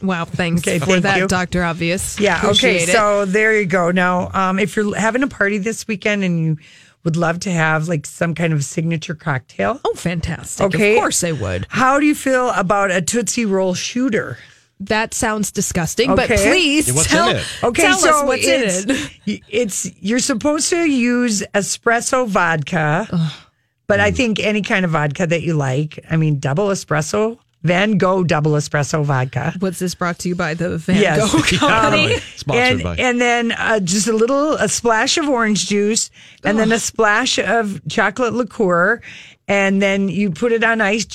wow, 0.02 0.26
thanks 0.26 0.62
Okay, 0.62 0.80
for 0.80 0.86
thank 0.86 1.04
that, 1.04 1.18
you. 1.20 1.28
Doctor 1.28 1.64
Obvious. 1.64 2.20
Yeah. 2.20 2.42
Okay. 2.44 2.84
It. 2.84 2.90
So 2.90 3.26
there 3.26 3.58
you 3.58 3.66
go. 3.66 3.92
Now, 3.92 4.30
um, 4.34 4.60
if 4.60 4.76
you're 4.76 4.96
having 4.96 5.24
a 5.24 5.28
party 5.28 5.60
this 5.60 5.88
weekend 5.88 6.24
and 6.26 6.40
you 6.40 6.58
would 7.06 7.16
love 7.16 7.40
to 7.42 7.52
have 7.52 7.88
like 7.88 8.06
some 8.06 8.34
kind 8.36 8.52
of 8.54 8.64
signature 8.66 9.16
cocktail, 9.16 9.80
oh, 9.86 9.94
fantastic! 9.96 10.66
Okay. 10.68 10.96
of 10.96 11.00
course 11.00 11.24
I 11.24 11.32
would. 11.32 11.66
how 11.70 12.00
do 12.00 12.06
you 12.06 12.16
feel 12.16 12.50
about 12.52 12.92
a 12.92 13.02
Tootsie 13.02 13.46
Roll 13.46 13.74
shooter? 13.74 14.38
That 14.80 15.14
sounds 15.14 15.52
disgusting, 15.52 16.14
but 16.16 16.30
Okay. 16.30 16.50
please 16.52 16.88
Yeah, 16.90 16.94
what's 16.96 17.08
tell, 17.08 17.30
in 17.30 17.38
it? 17.38 17.46
Okay, 17.64 17.84
tell 17.84 17.98
so 18.00 18.10
us 18.22 18.26
what's 18.26 18.46
it's, 18.46 18.84
in 18.84 18.92
it. 19.26 19.42
It's 19.48 19.92
you're 20.02 20.20
supposed 20.20 20.70
to 20.72 20.90
use 20.90 21.42
espresso 21.54 22.28
vodka, 22.28 23.08
but 23.88 24.00
I 24.02 24.12
think 24.12 24.40
any 24.40 24.62
kind 24.62 24.84
of 24.84 24.92
vodka 24.92 25.26
that 25.28 25.42
you 25.42 25.54
like. 25.54 26.00
I 26.10 26.18
mean, 26.18 26.40
double 26.40 26.68
espresso, 26.68 27.38
Van 27.62 27.98
Gogh 27.98 28.24
double 28.26 28.54
espresso 28.54 29.06
vodka. 29.06 29.54
What's 29.60 29.80
this 29.80 29.96
brought 29.96 30.20
to 30.20 30.28
you 30.30 30.36
by 30.36 30.54
the 30.54 30.78
Van 30.80 31.00
Yes. 31.02 31.32
Gogh 31.32 31.58
Company? 31.60 32.16
Um, 32.16 32.20
Sponsored 32.36 32.72
and, 32.74 32.84
by. 32.84 32.96
and 32.98 33.22
then 33.22 33.52
uh, 33.54 33.80
just 33.80 34.08
a 34.10 34.14
little, 34.14 34.56
a 34.56 34.68
splash 34.68 35.18
of 35.18 35.30
orange 35.30 35.68
juice, 35.68 36.10
and 36.44 36.60
then 36.60 36.74
a 36.74 36.80
splash 36.80 37.40
of 37.40 37.80
chocolate 37.88 38.34
liqueur, 38.34 39.00
and 39.48 39.82
then 39.82 40.10
you 40.10 40.32
put 40.32 40.52
it 40.52 40.64
on 40.66 40.82
ice, 40.82 41.06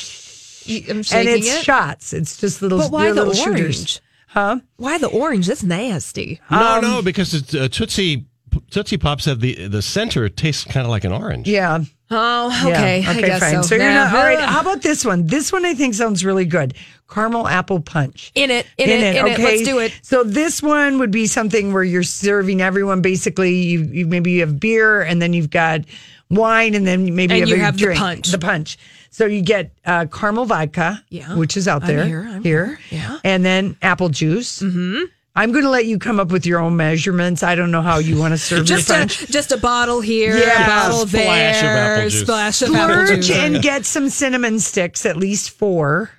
I'm 0.68 0.96
and 0.98 1.28
it's 1.28 1.48
it. 1.48 1.64
shots. 1.64 2.12
It's 2.12 2.37
just 2.37 2.62
little, 2.62 2.78
But 2.78 2.90
why 2.90 3.09
the 3.12 3.24
little 3.24 3.38
orange? 3.40 3.59
shooters. 3.59 4.00
Huh? 4.28 4.61
Why 4.76 4.98
the 4.98 5.09
orange? 5.09 5.46
That's 5.46 5.62
nasty. 5.62 6.40
No, 6.50 6.76
Um, 6.76 6.83
no, 6.83 7.02
because 7.02 7.33
it's, 7.35 7.54
uh, 7.54 7.68
Tootsie 7.70 8.24
Tootsie 8.70 8.96
Pops 8.98 9.24
have 9.26 9.40
the 9.40 9.68
the 9.68 9.83
center 9.83 10.28
tastes 10.28 10.64
kind 10.64 10.85
of 10.85 10.90
like 10.90 11.04
an 11.04 11.12
orange. 11.12 11.48
Yeah. 11.48 11.81
Oh, 12.11 12.48
Yeah. 12.66 12.68
okay. 12.74 13.04
I 13.07 13.20
guess 13.20 13.40
fine. 13.40 13.62
so. 13.62 13.74
you're 13.74 13.85
not 13.85 14.14
all 14.14 14.22
right. 14.22 14.40
How 14.40 14.61
about 14.61 14.81
this 14.83 15.04
one? 15.04 15.26
This 15.26 15.52
one 15.52 15.64
I 15.66 15.74
think 15.74 15.94
sounds 15.94 16.24
really 16.24 16.46
good. 16.46 16.74
Caramel 17.11 17.46
apple 17.48 17.81
punch. 17.81 18.33
In 18.35 18.50
it, 18.50 18.66
in, 18.78 18.88
it, 18.88 19.16
in 19.16 19.26
it. 19.26 19.38
Let's 19.38 19.62
do 19.62 19.78
it. 19.78 19.92
So 20.02 20.24
this 20.24 20.62
one 20.62 20.98
would 20.98 21.11
be 21.11 21.26
something 21.26 21.72
where 21.72 21.85
you're 21.85 22.02
serving 22.02 22.61
everyone. 22.62 23.00
Basically, 23.02 23.54
you, 23.54 23.81
you 23.85 24.07
maybe 24.07 24.33
you 24.33 24.40
have 24.40 24.59
beer 24.61 25.02
and 25.02 25.20
then 25.20 25.33
you've 25.35 25.50
got 25.50 25.83
wine 26.31 26.74
and 26.74 26.87
then 26.87 27.14
maybe 27.14 27.40
And 27.40 27.48
you 27.48 27.57
you 27.57 27.61
have, 27.62 27.66
have 27.66 27.74
a 27.74 27.78
the 27.78 27.85
drink, 27.85 27.98
punch. 27.98 28.28
The 28.31 28.38
punch. 28.38 28.78
So 29.10 29.26
you 29.26 29.42
get 29.42 29.72
uh, 29.84 30.06
caramel 30.06 30.44
vodka, 30.46 31.02
Yeah. 31.10 31.34
which 31.36 31.56
is 31.56 31.66
out 31.66 31.82
I'm 31.82 31.88
there 31.88 32.04
here, 32.04 32.26
I'm 32.28 32.42
here, 32.42 32.66
here, 32.88 32.98
yeah. 33.00 33.18
and 33.24 33.44
then 33.44 33.76
apple 33.82 34.08
juice. 34.10 34.60
Mm-hmm. 34.60 35.04
I'm 35.36 35.52
going 35.52 35.62
to 35.64 35.70
let 35.70 35.86
you 35.86 35.98
come 36.00 36.18
up 36.18 36.32
with 36.32 36.46
your 36.46 36.58
own 36.58 36.76
measurements. 36.76 37.44
I 37.44 37.54
don't 37.54 37.70
know 37.70 37.82
how 37.82 37.98
you 37.98 38.18
want 38.18 38.32
to 38.32 38.38
serve 38.38 38.66
Just 38.66 38.88
your 38.88 38.96
a 38.96 39.00
punch. 39.02 39.26
just 39.28 39.52
a 39.52 39.56
bottle 39.56 40.00
here, 40.00 40.36
Yeah. 40.36 40.64
a 40.64 40.66
bottle 40.66 41.06
Splash 41.06 41.58
of 41.62 41.64
apple 41.68 42.02
juice. 42.10 42.20
splash 42.20 42.62
of 42.62 42.74
apple 42.74 43.16
juice. 43.16 43.30
and 43.30 43.62
get 43.62 43.84
some 43.86 44.08
cinnamon 44.08 44.58
sticks, 44.58 45.06
at 45.06 45.16
least 45.16 45.50
four, 45.50 46.10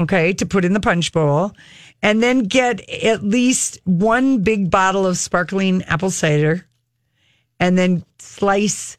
okay, 0.00 0.32
to 0.34 0.46
put 0.46 0.64
in 0.64 0.74
the 0.74 0.80
punch 0.80 1.10
bowl. 1.12 1.52
And 2.04 2.22
then 2.22 2.40
get 2.44 2.88
at 2.90 3.22
least 3.24 3.78
one 3.84 4.42
big 4.42 4.70
bottle 4.70 5.06
of 5.06 5.16
sparkling 5.18 5.82
apple 5.84 6.10
cider. 6.10 6.66
And 7.60 7.76
then 7.78 8.04
slice 8.18 8.96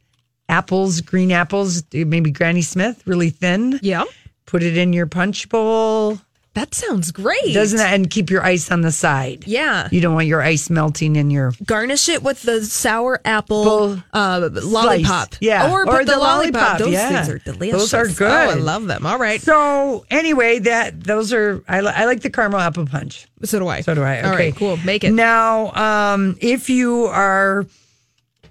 apples, 0.49 1.01
green 1.01 1.32
apples, 1.32 1.84
maybe 1.93 2.32
Granny 2.32 2.62
Smith, 2.62 3.01
really 3.06 3.29
thin. 3.29 3.79
Yeah, 3.82 4.03
Put 4.45 4.62
it 4.63 4.77
in 4.77 4.93
your 4.93 5.08
punch 5.08 5.47
bowl. 5.49 6.19
that 6.53 6.75
sounds 6.75 7.12
great. 7.12 7.53
Doesn't 7.53 7.77
that, 7.79 7.93
and 7.95 8.08
keep 8.10 8.29
your 8.29 8.43
ice 8.45 8.69
on 8.69 8.82
the 8.82 8.91
side. 8.91 9.45
Yeah. 9.47 9.88
You 9.91 9.99
don't 10.01 10.13
want 10.13 10.27
your 10.27 10.41
ice 10.43 10.69
melting 10.69 11.15
in 11.15 11.32
your 11.32 11.53
Garnish 11.65 12.08
it 12.10 12.21
with 12.21 12.43
the 12.43 12.63
sour 12.63 13.19
apple 13.25 13.97
uh, 14.13 14.49
lollipop. 14.62 15.36
Yeah. 15.41 15.71
or, 15.71 15.82
Or 15.82 15.86
put 15.86 16.06
the, 16.06 16.12
the 16.12 16.19
lollipop. 16.19 16.62
lollipop, 16.62 16.77
Those 16.79 16.93
yeah. 16.93 17.23
things 17.23 17.29
are 17.29 17.39
delicious. 17.39 17.91
Those 17.91 17.93
are 17.95 18.08
good. 18.08 18.29
Oh, 18.32 18.51
I 18.51 18.53
love 18.53 18.86
them. 18.86 19.06
All 19.08 19.17
right, 19.17 19.41
So 19.41 20.06
anyway, 20.12 20.60
that 20.60 21.03
those 21.03 21.34
are 21.34 21.63
I, 21.67 21.82
li- 21.82 21.93
I 21.95 22.06
like 22.06 22.21
the 22.21 22.29
caramel 22.29 22.60
apple 22.60 22.86
punch. 22.86 23.25
so 23.43 23.58
do 23.58 23.67
I. 23.67 23.82
So 23.82 23.95
do 23.95 24.03
I. 24.03 24.19
Okay. 24.19 24.27
All 24.27 24.36
right, 24.36 24.56
cool. 24.56 24.77
Make 24.77 25.03
it. 25.06 25.12
Now, 25.13 25.71
um, 25.73 26.38
if 26.39 26.69
you 26.69 27.06
are 27.06 27.65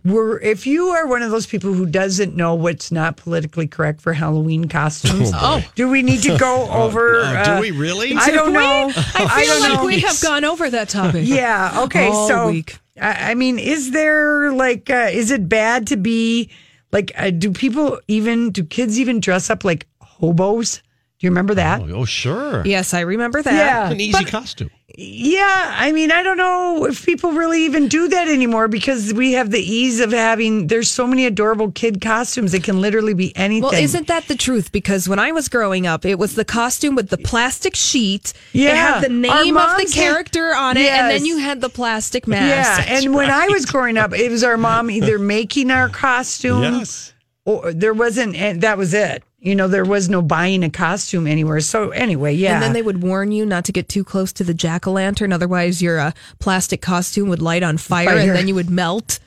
were 0.04 0.40
if 0.40 0.66
you 0.66 0.88
are 0.88 1.06
one 1.06 1.22
of 1.22 1.30
those 1.30 1.46
people 1.46 1.72
who 1.72 1.86
doesn't 1.86 2.34
know 2.34 2.54
what's 2.54 2.90
not 2.90 3.16
politically 3.16 3.66
correct 3.68 4.00
for 4.00 4.12
Halloween 4.12 4.68
costumes, 4.68 5.30
Oh. 5.34 5.62
do 5.74 5.88
we 5.88 6.02
need 6.02 6.22
to 6.22 6.36
go 6.38 6.68
over? 6.70 7.20
uh, 7.20 7.44
do 7.44 7.50
uh, 7.52 7.60
we 7.60 7.70
really? 7.70 8.14
I 8.16 8.30
don't 8.30 8.52
know. 8.52 8.90
I 8.94 9.44
feel 9.44 9.46
don't 9.60 9.70
like 9.70 9.78
know. 9.80 9.86
we 9.86 10.00
have 10.00 10.20
gone 10.20 10.44
over 10.44 10.68
that 10.70 10.88
topic. 10.88 11.22
Yeah. 11.26 11.82
Okay. 11.84 12.08
All 12.08 12.28
so, 12.28 12.46
week. 12.50 12.78
I, 13.00 13.30
I 13.30 13.34
mean, 13.34 13.58
is 13.58 13.92
there 13.92 14.52
like, 14.52 14.90
uh, 14.90 15.08
is 15.12 15.30
it 15.30 15.48
bad 15.48 15.86
to 15.88 15.96
be 15.96 16.50
like? 16.92 17.12
Uh, 17.16 17.30
do 17.30 17.52
people 17.52 17.98
even? 18.08 18.50
Do 18.50 18.64
kids 18.64 18.98
even 18.98 19.20
dress 19.20 19.50
up 19.50 19.64
like 19.64 19.86
hobos? 20.00 20.82
Do 21.22 21.26
you 21.26 21.30
remember 21.30 21.54
that? 21.54 21.80
Oh, 21.82 21.98
oh, 21.98 22.04
sure. 22.04 22.66
Yes, 22.66 22.92
I 22.92 23.02
remember 23.02 23.42
that. 23.42 23.54
Yeah. 23.54 23.88
An 23.92 24.00
easy 24.00 24.24
costume. 24.24 24.70
Yeah, 24.98 25.72
I 25.78 25.92
mean, 25.92 26.10
I 26.10 26.24
don't 26.24 26.36
know 26.36 26.84
if 26.86 27.06
people 27.06 27.30
really 27.30 27.64
even 27.64 27.86
do 27.86 28.08
that 28.08 28.26
anymore 28.26 28.66
because 28.66 29.14
we 29.14 29.34
have 29.34 29.52
the 29.52 29.60
ease 29.60 30.00
of 30.00 30.10
having. 30.10 30.66
There's 30.66 30.90
so 30.90 31.06
many 31.06 31.24
adorable 31.24 31.70
kid 31.70 32.00
costumes. 32.00 32.54
It 32.54 32.64
can 32.64 32.80
literally 32.80 33.14
be 33.14 33.34
anything. 33.36 33.62
Well, 33.62 33.72
isn't 33.72 34.08
that 34.08 34.26
the 34.26 34.34
truth? 34.34 34.72
Because 34.72 35.08
when 35.08 35.20
I 35.20 35.30
was 35.30 35.48
growing 35.48 35.86
up, 35.86 36.04
it 36.04 36.18
was 36.18 36.34
the 36.34 36.44
costume 36.44 36.96
with 36.96 37.08
the 37.10 37.18
plastic 37.18 37.76
sheet. 37.76 38.32
It 38.52 38.62
Yeah. 38.62 38.74
had 38.94 39.04
the 39.04 39.08
name 39.08 39.30
of 39.32 39.44
the 39.44 39.52
moms 39.52 39.94
had- 39.94 40.02
character 40.02 40.52
on 40.56 40.76
it, 40.76 40.86
and 40.90 41.08
then 41.08 41.24
you 41.24 41.38
had 41.38 41.60
the 41.60 41.68
plastic 41.70 42.26
mask. 42.26 42.48
Yeah, 42.48 42.84
mask. 42.84 42.90
and 43.04 43.14
when 43.14 43.30
I 43.30 43.46
was 43.46 43.64
growing 43.64 43.96
up, 43.96 44.12
it 44.12 44.28
was 44.28 44.42
our 44.42 44.56
mom 44.56 44.90
either 44.90 45.20
making 45.20 45.70
our 45.70 45.88
costume, 45.88 46.62
Yes. 46.80 47.11
Or 47.44 47.72
there 47.72 47.94
wasn't. 47.94 48.36
And 48.36 48.60
that 48.62 48.78
was 48.78 48.94
it. 48.94 49.22
You 49.40 49.56
know, 49.56 49.66
there 49.66 49.84
was 49.84 50.08
no 50.08 50.22
buying 50.22 50.62
a 50.62 50.70
costume 50.70 51.26
anywhere. 51.26 51.58
So 51.60 51.90
anyway, 51.90 52.34
yeah. 52.34 52.54
And 52.54 52.62
then 52.62 52.72
they 52.74 52.82
would 52.82 53.02
warn 53.02 53.32
you 53.32 53.44
not 53.44 53.64
to 53.64 53.72
get 53.72 53.88
too 53.88 54.04
close 54.04 54.32
to 54.34 54.44
the 54.44 54.54
jack 54.54 54.86
o' 54.86 54.92
lantern, 54.92 55.32
otherwise 55.32 55.82
your 55.82 55.98
uh, 55.98 56.12
plastic 56.38 56.80
costume 56.80 57.28
would 57.28 57.42
light 57.42 57.64
on 57.64 57.76
fire, 57.76 58.06
Fire. 58.06 58.18
and 58.18 58.30
then 58.30 58.46
you 58.46 58.54
would 58.54 58.70
melt. 58.70 59.18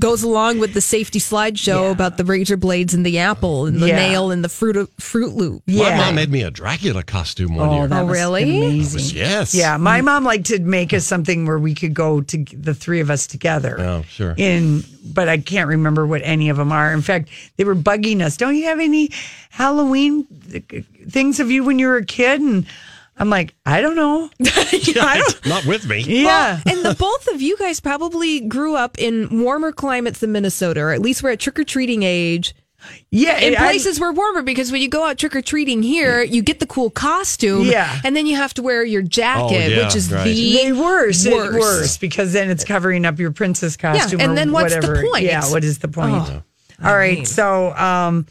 Goes 0.00 0.22
along 0.22 0.60
with 0.60 0.74
the 0.74 0.80
safety 0.80 1.18
slideshow 1.18 1.82
Yeah. 1.86 1.90
about 1.90 2.16
the 2.18 2.24
razor 2.24 2.56
blades 2.56 2.94
and 2.94 3.04
the 3.04 3.18
apple 3.18 3.66
and 3.66 3.80
the 3.82 3.88
Yeah. 3.88 3.96
nail 3.96 4.30
and 4.30 4.44
the 4.44 4.48
fruit 4.48 4.88
fruit 5.00 5.34
loop. 5.34 5.62
Yeah. 5.66 5.90
My 5.90 5.96
mom 5.96 6.14
made 6.14 6.30
me 6.30 6.42
a 6.42 6.52
Dracula 6.52 7.02
costume 7.02 7.56
one 7.56 7.68
Oh, 7.68 7.74
year. 7.78 7.88
that 7.88 8.02
Oh, 8.02 8.06
really? 8.06 8.42
Amazing. 8.44 9.16
yes. 9.16 9.54
Yeah, 9.56 9.76
my 9.76 10.00
mm. 10.00 10.04
mom 10.04 10.22
liked 10.24 10.46
to 10.46 10.60
make 10.60 10.94
us 10.94 11.04
something 11.04 11.46
where 11.46 11.58
we 11.58 11.74
could 11.74 11.94
go 11.94 12.20
to 12.20 12.44
the 12.56 12.74
three 12.74 13.00
of 13.00 13.10
us 13.10 13.26
together. 13.26 13.80
Oh, 13.80 14.04
sure. 14.08 14.34
In, 14.36 14.84
but 15.04 15.28
I 15.28 15.38
can't 15.38 15.68
remember 15.68 16.06
what 16.06 16.20
any 16.22 16.48
of 16.48 16.58
them 16.58 16.70
are. 16.70 16.92
In 16.92 17.02
fact, 17.02 17.28
they 17.56 17.64
were 17.64 17.74
bugging 17.74 18.20
us. 18.22 18.36
Don't 18.36 18.54
you 18.54 18.66
have 18.66 18.78
any 18.78 19.10
Halloween 19.50 20.26
uh, 20.54 20.60
things 21.08 21.40
of 21.40 21.50
you 21.50 21.64
when 21.64 21.80
you 21.80 21.88
were 21.88 21.96
a 21.96 22.04
kid? 22.06 22.40
And 22.40 22.66
I'm 23.18 23.30
like, 23.30 23.54
I 23.66 23.80
don't 23.80 23.96
know. 23.96 24.30
I 24.40 25.22
don't. 25.24 25.46
Not 25.46 25.66
with 25.66 25.86
me. 25.86 26.00
Yeah. 26.06 26.60
and 26.66 26.84
the 26.84 26.94
both 26.94 27.26
of 27.28 27.42
you 27.42 27.56
guys 27.58 27.80
probably 27.80 28.40
grew 28.40 28.76
up 28.76 28.96
in 28.98 29.42
warmer 29.42 29.72
climates 29.72 30.20
than 30.20 30.32
Minnesota, 30.32 30.80
or 30.80 30.92
at 30.92 31.00
least 31.02 31.22
we're 31.22 31.30
at 31.32 31.40
trick 31.40 31.58
or 31.58 31.64
treating 31.64 32.02
age. 32.04 32.54
yeah. 33.10 33.38
In 33.38 33.54
I- 33.54 33.58
places 33.58 33.98
where 33.98 34.12
warmer, 34.12 34.42
because 34.42 34.70
when 34.70 34.80
you 34.80 34.88
go 34.88 35.04
out 35.04 35.18
trick 35.18 35.34
or 35.34 35.42
treating 35.42 35.82
here, 35.82 36.22
you 36.22 36.42
get 36.42 36.60
the 36.60 36.66
cool 36.66 36.90
costume, 36.90 37.66
Yeah. 37.66 38.00
and 38.04 38.14
then 38.14 38.26
you 38.26 38.36
have 38.36 38.54
to 38.54 38.62
wear 38.62 38.84
your 38.84 39.02
jacket, 39.02 39.42
Oh, 39.56 39.68
yeah, 39.76 39.84
which 39.84 39.96
is 39.96 40.12
right. 40.12 40.22
the 40.24 40.52
They 40.54 40.72
worse, 40.72 41.24
it 41.26 41.34
worst. 41.34 41.58
worse 41.58 41.96
because 41.98 42.32
then 42.32 42.50
it's 42.50 42.62
covering 42.64 43.04
up 43.04 43.18
your 43.18 43.32
princess 43.32 43.76
costume. 43.76 44.20
Yeah, 44.20 44.24
and 44.26 44.32
or 44.32 44.36
then 44.36 44.52
what's 44.52 44.74
the 44.74 44.80
whatever. 44.80 45.02
point? 45.10 45.24
Yeah, 45.24 45.50
what 45.50 45.64
is 45.64 45.78
the 45.78 45.88
point? 45.88 46.14
Oh, 46.14 46.42
all 46.84 46.94
right, 46.96 47.26
so 47.26 47.72
um, 47.74 48.26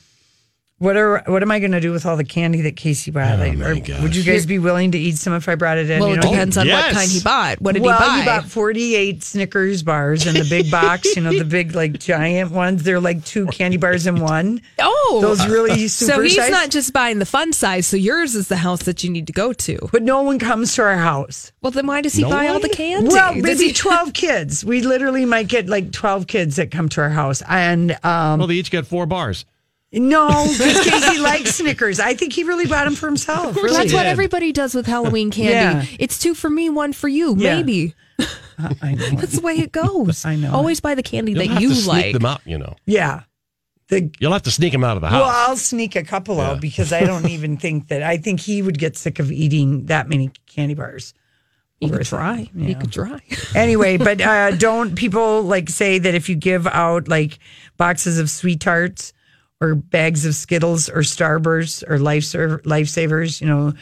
what 0.79 0.95
are 0.95 1.23
what 1.25 1.41
am 1.41 1.49
I 1.49 1.57
going 1.59 1.71
to 1.71 1.79
do 1.79 1.91
with 1.91 2.05
all 2.05 2.17
the 2.17 2.23
candy 2.23 2.61
that 2.61 2.75
Casey 2.75 3.09
bought? 3.09 3.39
Like, 3.39 3.57
my 3.57 3.65
or 3.69 3.75
gosh. 3.79 3.99
would 4.01 4.15
you 4.15 4.23
guys 4.23 4.45
be 4.45 4.59
willing 4.59 4.91
to 4.91 4.97
eat 4.99 5.17
some 5.17 5.33
if 5.33 5.49
I 5.49 5.55
brought 5.55 5.79
it 5.79 5.89
in? 5.89 5.99
Well, 5.99 6.09
You 6.09 6.13
it 6.15 6.23
know, 6.23 6.29
depends 6.29 6.55
on 6.55 6.67
yes. 6.67 6.85
what 6.85 6.93
kind 6.95 7.09
he 7.11 7.19
bought. 7.19 7.59
What 7.61 7.71
did 7.73 7.81
well, 7.81 7.97
he 7.99 8.05
buy? 8.05 8.19
He 8.19 8.25
bought 8.25 8.45
48 8.45 9.23
Snickers 9.23 9.81
bars 9.81 10.27
in 10.27 10.35
the 10.35 10.45
big 10.47 10.69
box, 10.69 11.15
you 11.15 11.23
know, 11.23 11.31
the 11.35 11.45
big, 11.57 11.73
like, 11.73 11.97
giant 11.99 12.51
ones. 12.51 12.83
They're 12.83 12.99
like 12.99 13.25
two 13.25 13.47
candy 13.47 13.77
bars 13.77 14.05
in 14.05 14.19
one. 14.19 14.61
oh, 14.77 15.19
Those 15.21 15.47
really 15.47 15.87
super 15.87 16.11
so 16.15 16.21
he's 16.21 16.35
size. 16.35 16.51
not 16.51 16.69
just 16.69 16.93
buying 16.93 17.17
the 17.17 17.25
fun 17.25 17.53
size. 17.53 17.87
So 17.87 17.97
yours 17.97 18.35
is 18.35 18.47
the 18.47 18.57
house 18.57 18.83
that 18.83 19.03
you 19.03 19.09
need 19.09 19.25
to 19.27 19.33
go 19.33 19.53
to. 19.53 19.89
But 19.91 20.03
no 20.03 20.21
one 20.21 20.37
comes 20.37 20.75
to 20.75 20.83
our 20.83 20.97
house. 20.97 21.51
Well, 21.63 21.71
then 21.71 21.87
why 21.87 22.01
does 22.01 22.13
he 22.13 22.21
No 22.21 22.29
buy 22.29 22.49
all 22.49 22.59
the 22.59 22.69
candy? 22.69 23.07
Well, 23.09 23.33
Does 23.33 23.41
maybe 23.43 23.63
he- 23.69 23.73
12 23.73 24.13
kids. 24.13 24.63
We 24.63 24.81
literally 24.81 25.25
might 25.25 25.47
get 25.47 25.67
like 25.67 25.91
12 25.91 26.27
kids 26.27 26.57
that 26.57 26.69
come 26.69 26.87
to 26.89 27.01
our 27.01 27.09
house. 27.09 27.41
And 27.49 27.93
um, 28.05 28.37
Well, 28.37 28.47
they 28.47 28.53
each 28.55 28.69
get 28.69 28.85
four 28.85 29.07
bars. 29.07 29.43
No, 29.97 30.29
just 30.47 30.83
because 30.83 31.03
Casey 31.05 31.19
likes 31.19 31.55
Snickers. 31.55 31.99
I 31.99 32.13
think 32.13 32.33
he 32.33 32.43
really 32.43 32.65
bought 32.65 32.86
them 32.86 32.95
for 32.95 33.05
himself. 33.07 33.55
Really. 33.55 33.75
That's 33.75 33.93
what 33.93 34.05
everybody 34.05 34.51
does 34.51 34.73
with 34.75 34.86
Halloween 34.86 35.31
candy. 35.31 35.51
Yeah. 35.89 35.95
It's 35.99 36.19
two 36.19 36.33
for 36.33 36.49
me, 36.49 36.69
one 36.69 36.93
for 36.93 37.07
you. 37.07 37.36
Yeah. 37.38 37.55
Maybe 37.57 37.93
I 38.81 38.93
know. 38.95 39.10
that's 39.12 39.33
the 39.36 39.41
way 39.41 39.53
it 39.60 39.71
goes. 39.71 40.25
I 40.25 40.36
know. 40.36 40.53
Always 40.53 40.79
buy 40.79 40.95
the 40.95 41.03
candy 41.03 41.33
You'll 41.33 41.47
that 41.47 41.62
you 41.62 41.69
to 41.69 41.75
sneak 41.75 41.88
like. 41.88 42.13
them 42.13 42.25
out, 42.25 42.41
you 42.45 42.57
know. 42.57 42.75
Yeah. 42.86 43.23
The, 43.89 44.12
You'll 44.19 44.33
have 44.33 44.43
to 44.43 44.51
sneak 44.51 44.73
them 44.73 44.83
out 44.83 44.97
of 44.97 45.01
the 45.01 45.07
house. 45.10 45.21
well, 45.21 45.29
I'll 45.49 45.55
sneak 45.57 45.95
a 45.95 46.03
couple 46.03 46.41
out 46.41 46.60
because 46.60 46.91
I 46.91 47.01
don't 47.01 47.27
even 47.29 47.55
think 47.65 47.88
that. 47.88 48.03
I 48.03 48.17
think 48.17 48.39
he 48.41 48.62
would 48.62 48.77
get 48.77 48.97
sick 48.97 49.19
of 49.19 49.31
eating 49.31 49.86
that 49.86 50.10
many 50.10 50.31
candy 50.47 50.73
bars. 50.73 51.13
You 51.79 51.91
could 51.91 52.05
try. 52.07 52.49
You 52.55 52.69
Yeah. 52.69 52.79
could 52.79 52.91
try. 52.91 53.21
anyway, 53.55 53.97
but 53.97 54.19
uh, 54.19 54.51
don't 54.57 54.95
people 54.95 55.43
like 55.43 55.69
say 55.69 55.99
that 55.99 56.15
if 56.15 56.27
you 56.27 56.36
give 56.36 56.65
out 56.65 57.07
like 57.07 57.38
boxes 57.77 58.17
of 58.19 58.29
sweet 58.31 58.60
tarts 58.60 59.13
or 59.62 59.76
bags 59.76 60.26
of 60.26 60.36
Skittles 60.36 60.89
or 60.89 61.02
Starbursts 61.02 61.84
or 61.88 62.00
life 62.00 62.24
lifesavers, 62.24 63.41
you 63.41 63.48
know, 63.48 63.74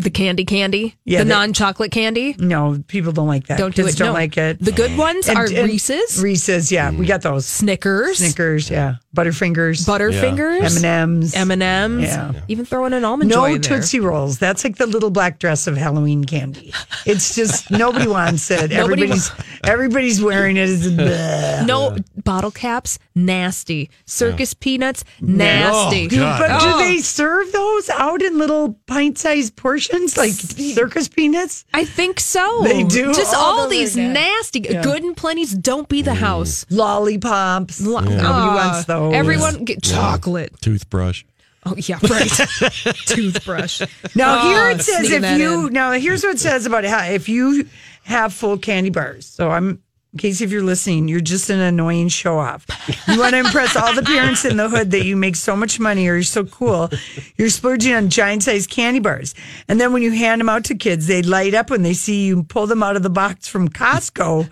The 0.00 0.10
candy 0.10 0.44
candy, 0.44 0.94
Yeah, 1.04 1.18
the 1.18 1.24
they- 1.24 1.30
non-chocolate 1.30 1.90
candy. 1.90 2.36
No, 2.38 2.80
people 2.86 3.10
don't 3.10 3.26
like 3.26 3.48
that. 3.48 3.58
Don't 3.58 3.74
do 3.74 3.82
Kids 3.82 3.96
it. 3.96 3.98
Don't 3.98 4.08
No. 4.08 4.12
like 4.14 4.38
it. 4.38 4.58
The 4.64 4.70
good 4.70 4.96
ones 4.96 5.28
And- 5.28 5.36
are 5.36 5.46
and 5.46 5.66
Reese's, 5.68 6.22
Reese's, 6.22 6.70
yeah, 6.70 6.92
we 6.92 7.04
got 7.04 7.22
those. 7.22 7.44
Snickers, 7.46 8.18
Snickers, 8.18 8.70
yeah, 8.70 8.94
Butterfingers, 9.16 9.84
Butterfingers, 9.84 10.60
M 10.60 10.76
and 10.76 10.84
M's, 10.84 11.34
M 11.34 11.50
and 11.50 11.62
M's. 11.64 12.04
Yeah. 12.04 12.32
Even 12.46 12.64
throwing 12.64 12.92
an 12.92 13.04
almond 13.04 13.28
No 13.30 13.38
joy 13.38 13.54
in 13.54 13.60
there. 13.60 13.78
Tootsie 13.80 13.98
Rolls. 13.98 14.38
That's 14.38 14.62
like 14.62 14.76
the 14.76 14.86
little 14.86 15.10
black 15.10 15.40
dress 15.40 15.66
of 15.66 15.76
Halloween 15.76 16.22
candy. 16.24 16.72
It's 17.04 17.34
just 17.34 17.68
nobody 17.72 18.06
wants 18.06 18.48
it. 18.52 18.70
Nobody 18.70 19.02
everybody's 19.02 19.32
everybody's 19.64 20.22
wearing 20.22 20.56
it. 20.56 20.68
It's 20.70 20.86
bleh. 20.86 21.66
No 21.66 21.96
bottle 22.24 22.52
caps, 22.52 23.00
nasty. 23.16 23.90
Circus 24.06 24.54
peanuts, 24.54 25.02
nasty. 25.20 26.06
Oh, 26.06 26.08
God. 26.08 26.38
But 26.38 26.60
do 26.60 26.66
Oh. 26.74 26.78
they 26.78 26.98
serve 26.98 27.50
those 27.50 27.90
out 27.90 28.22
in 28.22 28.38
little 28.38 28.78
pint-sized 28.86 29.56
portions 29.56 29.87
like 30.16 30.32
circus 30.32 31.08
peanuts? 31.08 31.64
I 31.72 31.84
think 31.84 32.20
so. 32.20 32.60
They 32.62 32.82
do? 32.84 33.12
Just 33.14 33.34
Oh, 33.34 33.38
all 33.38 33.68
these 33.68 33.96
are 33.96 34.02
na- 34.02 34.12
nasty, 34.12 34.60
good 34.60 35.02
and 35.02 35.16
plenty's. 35.16 35.52
Don't 35.54 35.88
be 35.88 36.02
the 36.02 36.14
house. 36.14 36.66
Lollipops. 36.70 37.80
Nobody 37.80 38.16
Ah, 38.20 38.54
wants 38.54 38.86
those. 38.86 39.14
Everyone 39.14 39.64
get 39.64 39.82
chocolate. 39.82 40.52
Toothbrush. 40.60 41.24
Oh 41.66 41.74
yeah, 41.76 41.98
right. 42.08 42.30
Toothbrush. 43.06 43.82
Now 44.14 44.38
Oh, 44.40 44.48
here 44.48 44.68
it 44.70 44.82
says 44.82 45.10
if 45.10 45.38
you 45.38 45.66
in. 45.66 45.72
now 45.72 45.92
here's 45.92 46.22
what 46.22 46.34
it 46.36 46.38
says 46.40 46.66
about 46.66 46.84
how 46.84 47.04
if 47.04 47.28
you 47.28 47.68
have 48.04 48.32
full 48.32 48.58
candy 48.58 48.90
bars. 48.90 49.26
So 49.26 49.50
I'm 49.50 49.82
in 50.14 50.18
case 50.18 50.40
if 50.40 50.50
you're 50.50 50.62
listening, 50.62 51.06
you're 51.06 51.20
just 51.20 51.50
an 51.50 51.60
annoying 51.60 52.08
show 52.08 52.38
off. 52.38 52.66
You 53.06 53.18
want 53.20 53.32
to 53.32 53.40
impress 53.40 53.76
all 53.76 53.94
the 53.94 54.02
parents 54.02 54.46
in 54.46 54.56
the 54.56 54.66
hood 54.70 54.90
that 54.92 55.04
you 55.04 55.16
make 55.16 55.36
so 55.36 55.54
much 55.54 55.78
money 55.78 56.08
or 56.08 56.14
you're 56.14 56.22
so 56.22 56.44
cool. 56.44 56.88
You're 57.36 57.50
splurging 57.50 57.92
on 57.92 58.08
giant 58.08 58.42
sized 58.42 58.70
candy 58.70 59.00
bars. 59.00 59.34
And 59.68 59.78
then 59.78 59.92
when 59.92 60.00
you 60.00 60.12
hand 60.12 60.40
them 60.40 60.48
out 60.48 60.64
to 60.64 60.74
kids, 60.74 61.08
they 61.08 61.20
light 61.20 61.52
up 61.52 61.68
when 61.68 61.82
they 61.82 61.92
see 61.92 62.24
you 62.24 62.42
pull 62.44 62.66
them 62.66 62.82
out 62.82 62.96
of 62.96 63.02
the 63.02 63.10
box 63.10 63.48
from 63.48 63.68
Costco. 63.68 64.48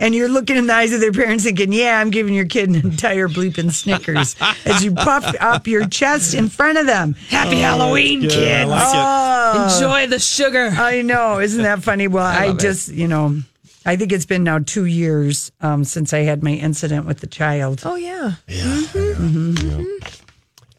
And 0.00 0.16
you're 0.16 0.28
looking 0.28 0.56
in 0.56 0.66
the 0.66 0.74
eyes 0.74 0.92
of 0.92 1.00
their 1.00 1.12
parents 1.12 1.44
thinking, 1.44 1.72
yeah, 1.72 2.00
I'm 2.00 2.10
giving 2.10 2.34
your 2.34 2.46
kid 2.46 2.68
an 2.68 2.74
entire 2.74 3.28
bleeping 3.28 3.70
Snickers 3.70 4.34
as 4.64 4.84
you 4.84 4.94
puff 4.94 5.32
up 5.38 5.68
your 5.68 5.86
chest 5.86 6.34
in 6.34 6.48
front 6.48 6.76
of 6.76 6.86
them. 6.86 7.14
Happy 7.28 7.56
oh, 7.58 7.60
Halloween, 7.60 8.22
kids. 8.22 8.68
like. 8.68 8.82
Oh. 8.94 9.74
Enjoy 9.74 10.08
the 10.08 10.18
sugar. 10.18 10.70
I 10.72 11.02
know. 11.02 11.38
Isn't 11.38 11.62
that 11.62 11.84
funny? 11.84 12.08
Well, 12.08 12.26
I, 12.26 12.48
love 12.48 12.56
it. 12.56 12.60
just, 12.60 12.88
you 12.88 13.06
know, 13.06 13.38
I 13.88 13.96
think 13.96 14.12
it's 14.12 14.26
been 14.26 14.44
now 14.44 14.58
two 14.58 14.84
years 14.84 15.50
um, 15.62 15.82
since 15.82 16.12
I 16.12 16.18
had 16.18 16.42
my 16.42 16.50
incident 16.50 17.06
with 17.06 17.20
the 17.20 17.26
child. 17.26 17.80
Oh 17.86 17.94
yeah. 17.94 18.34
Yeah. 18.46 18.82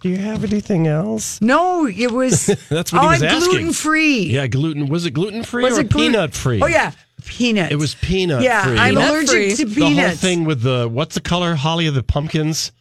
Do 0.02 0.10
you 0.10 0.18
have 0.18 0.44
anything 0.44 0.86
else? 0.86 1.42
No, 1.42 1.88
it 1.88 2.12
was. 2.12 2.46
That's 2.70 2.94
what 2.94 3.02
he 3.02 3.08
oh, 3.08 3.10
was 3.10 3.24
I'm 3.24 3.30
asking. 3.30 3.50
gluten 3.50 3.74
free. 3.74 4.26
Yeah, 4.26 4.46
gluten. 4.46 4.90
Was 4.90 5.08
it 5.08 5.12
gluten 5.12 5.44
free 5.44 5.64
Was 5.64 5.80
or 5.80 5.82
it 5.82 5.90
peanut 5.92 6.36
free? 6.36 6.62
Oh 6.62 6.68
yeah, 6.68 6.92
peanut. 7.26 7.72
It 7.72 7.78
was 7.78 7.96
peanut 7.96 8.44
Yeah, 8.44 8.64
free. 8.64 8.78
I'm 8.78 8.94
Peanut 8.94 9.10
allergic 9.10 9.30
free. 9.30 9.56
to 9.56 9.66
the 9.66 9.96
whole 9.96 10.12
thing 10.12 10.46
with 10.46 10.62
the 10.62 10.88
what's 10.88 11.16
the 11.16 11.22
color, 11.22 11.56
Holly, 11.56 11.88
of 11.88 11.96
the 11.96 12.04
pumpkins 12.04 12.72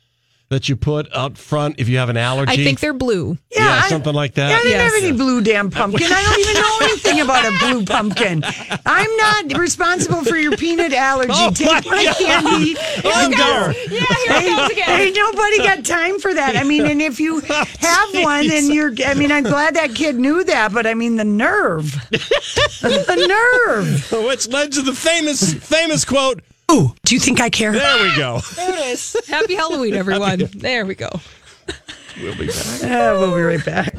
that 0.50 0.68
you 0.68 0.76
put 0.76 1.14
out 1.14 1.36
front 1.36 1.78
if 1.78 1.88
you 1.88 1.98
have 1.98 2.08
an 2.08 2.16
allergy? 2.16 2.52
I 2.52 2.56
think 2.56 2.80
they're 2.80 2.94
blue. 2.94 3.36
yeah, 3.54 3.82
I- 3.84 3.88
something 3.88 4.14
like 4.14 4.34
that. 4.34 4.48
Yeah, 4.50 4.56
I 4.56 4.58
didn't 4.62 4.70
Yes. 4.72 4.94
have 4.94 5.02
any 5.04 5.12
blue 5.12 5.40
damn 5.42 5.70
pumpkin. 5.70 6.06
I 6.10 6.22
don't 6.22 6.40
even 6.40 6.54
know 6.54 6.78
anything 6.82 7.20
about 7.20 7.44
a 7.44 7.58
blue 7.58 7.84
pumpkin. 7.84 8.42
I'm 8.86 9.16
not 9.16 9.58
responsible 9.58 10.24
for 10.24 10.36
your 10.36 10.56
peanut 10.56 10.92
allergy. 10.94 11.32
Oh, 11.34 11.50
Take 11.50 11.66
my 11.66 11.82
my 11.90 12.14
candy 12.18 12.76
Oh, 13.04 13.24
and 13.24 13.34
go. 13.36 13.72
Yeah, 13.94 14.00
here 14.00 14.52
it 14.52 14.56
goes 14.56 14.70
again. 14.70 15.00
Ain't 15.00 15.16
nobody 15.16 15.58
got 15.58 15.84
time 15.84 16.18
for 16.18 16.32
that. 16.32 16.56
I 16.56 16.64
mean, 16.64 16.86
and 16.86 17.02
if 17.02 17.20
you 17.20 17.40
have 17.40 18.14
one 18.14 18.50
and 18.50 18.68
you're, 18.72 18.92
I 19.06 19.14
mean, 19.14 19.30
I'm 19.32 19.44
glad 19.44 19.74
that 19.76 19.94
kid 19.94 20.16
knew 20.16 20.44
that, 20.44 20.72
but 20.72 20.86
I 20.86 20.94
mean, 20.94 21.16
the 21.16 21.24
nerve. 21.24 21.92
the 22.10 23.26
nerve. 23.28 24.08
Oh, 24.12 24.26
Which 24.28 24.48
led 24.48 24.72
to 24.72 24.82
the 24.82 24.94
famous 24.94 25.52
famous 25.54 26.04
quote. 26.04 26.40
Ooh, 26.70 26.94
do 27.04 27.14
you 27.14 27.20
think 27.20 27.40
I 27.40 27.48
care? 27.50 27.72
There 27.72 28.02
we 28.02 28.14
go. 28.16 28.40
There 28.56 28.70
it 28.74 28.86
is. 28.88 29.16
Happy 29.26 29.54
Halloween, 29.54 29.94
everyone. 29.94 30.48
There 30.54 30.84
we 30.84 30.94
go. 30.94 31.08
We'll 32.20 32.36
be 32.36 32.48
back. 32.48 32.82
Uh, 32.82 33.16
we'll 33.18 33.34
be 33.36 33.42
right 33.42 33.64
back. 33.64 33.94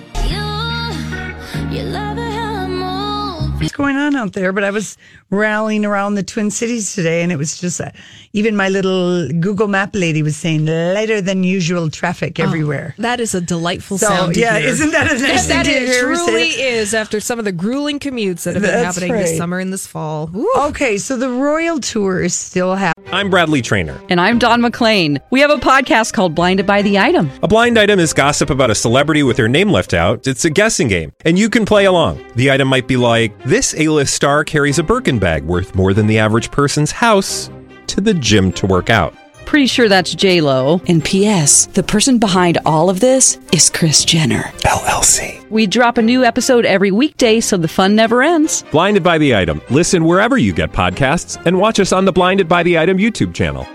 What's 3.70 3.78
going 3.78 3.98
on 3.98 4.16
out 4.16 4.34
there? 4.34 4.52
But 4.52 4.64
I 4.64 4.72
was 4.72 4.98
rallying 5.30 5.86
around 5.86 6.16
the 6.16 6.24
Twin 6.24 6.50
Cities 6.50 6.96
today, 6.96 7.22
and 7.22 7.32
it 7.32 7.36
was 7.36 7.60
just 7.62 7.80
uh, 7.80 7.92
even 8.34 8.56
my 8.56 8.68
little 8.68 9.28
Google 9.30 9.68
Map 9.68 9.92
lady 9.94 10.24
was 10.24 10.36
saying 10.36 10.66
lighter 10.66 11.22
than 11.22 11.44
usual 11.44 11.92
traffic 11.92 12.40
everywhere. 12.40 12.96
That 12.98 13.20
is 13.20 13.36
a 13.36 13.42
delightful 13.42 14.00
So, 14.00 14.08
sound. 14.08 14.34
to 14.34 14.40
yeah, 14.40 14.58
hear. 14.58 14.70
isn't 14.70 14.90
that 14.90 15.12
a 15.12 15.20
nice 15.22 15.46
that 15.50 15.68
thing 15.68 15.76
to 15.76 15.82
it 15.84 15.88
hear? 15.88 16.02
truly 16.02 16.48
is 16.50 16.96
after 16.96 17.20
some 17.20 17.38
of 17.38 17.46
the 17.46 17.52
grueling 17.52 18.00
commutes 18.00 18.42
that 18.46 18.56
have 18.56 18.64
been 18.64 18.72
That's 18.72 18.96
happening 18.98 19.12
this 19.18 19.38
summer 19.38 19.60
and 19.60 19.72
this 19.72 19.86
fall. 19.86 20.32
Woo. 20.34 20.50
Okay, 20.70 20.98
so 20.98 21.16
the 21.16 21.30
Royal 21.30 21.80
Tour 21.80 22.24
is 22.24 22.34
still 22.34 22.74
happening. 22.74 23.08
I'm 23.14 23.30
Bradley 23.30 23.62
Trainer. 23.62 24.02
And 24.10 24.20
I'm 24.20 24.40
Don 24.40 24.62
McClain. 24.64 25.20
We 25.30 25.42
have 25.42 25.52
a 25.52 25.58
podcast 25.58 26.14
called 26.14 26.34
Blinded 26.34 26.66
by 26.66 26.82
the 26.82 26.98
Item. 26.98 27.30
A 27.44 27.48
blind 27.48 27.78
item 27.78 28.00
is 28.00 28.14
gossip 28.14 28.50
about 28.50 28.72
a 28.72 28.76
celebrity 28.76 29.22
with 29.22 29.38
their 29.38 29.48
name 29.48 29.70
left 29.70 29.94
out. 29.94 30.26
It's 30.26 30.44
a 30.46 30.50
guessing 30.50 30.88
game, 30.88 31.14
and 31.24 31.38
you 31.38 31.52
can 31.52 31.68
play 31.68 31.86
along. 31.86 32.26
The 32.36 32.50
item 32.50 32.68
might 32.68 32.88
be 32.88 32.98
like 32.98 33.38
this: 33.44 33.59
A-list 33.60 34.14
star 34.14 34.44
carries 34.46 34.80
a 34.80 34.84
Birkin 34.84 35.20
bag 35.20 35.44
worth 35.44 35.76
more 35.76 35.94
than 35.94 36.08
the 36.08 36.18
average 36.18 36.50
person's 36.50 36.92
house 36.92 37.50
to 37.88 38.00
the 38.00 38.14
gym 38.14 38.52
to 38.54 38.66
work 38.66 38.90
out. 38.90 39.14
Pretty 39.46 39.68
sure 39.68 39.90
that's 39.90 40.14
J 40.14 40.40
Lo. 40.42 40.80
And 40.88 41.04
P.S. 41.04 41.66
The 41.66 41.84
person 41.84 42.20
behind 42.20 42.58
all 42.66 42.90
of 42.90 43.00
this 43.02 43.38
is 43.52 43.70
Kris 43.70 44.06
Jenner. 44.06 44.44
LLC. 44.64 45.48
We 45.50 45.66
drop 45.68 45.98
a 45.98 46.02
new 46.02 46.24
episode 46.24 46.66
every 46.66 46.92
weekday, 46.92 47.40
so 47.42 47.58
the 47.58 47.68
fun 47.68 47.96
never 47.96 48.22
ends. 48.24 48.64
Blinded 48.72 49.04
by 49.04 49.18
the 49.18 49.36
item. 49.36 49.62
Listen 49.70 50.06
wherever 50.06 50.38
you 50.38 50.54
get 50.54 50.72
podcasts, 50.72 51.44
and 51.46 51.58
watch 51.60 51.80
us 51.80 51.92
on 51.92 52.06
the 52.06 52.12
Blinded 52.14 52.48
by 52.48 52.64
the 52.64 52.78
Item 52.78 52.98
YouTube 52.98 53.34
channel. 53.34 53.68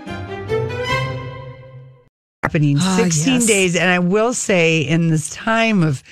happening 2.43 2.77
Ah, 2.79 2.95
16 3.01 3.33
yes. 3.33 3.45
days 3.47 3.75
and 3.75 3.89
i 3.89 3.97
will 3.97 4.31
say 4.31 4.79
in 4.81 5.07
this 5.09 5.31
time 5.31 5.81
of 5.81 6.03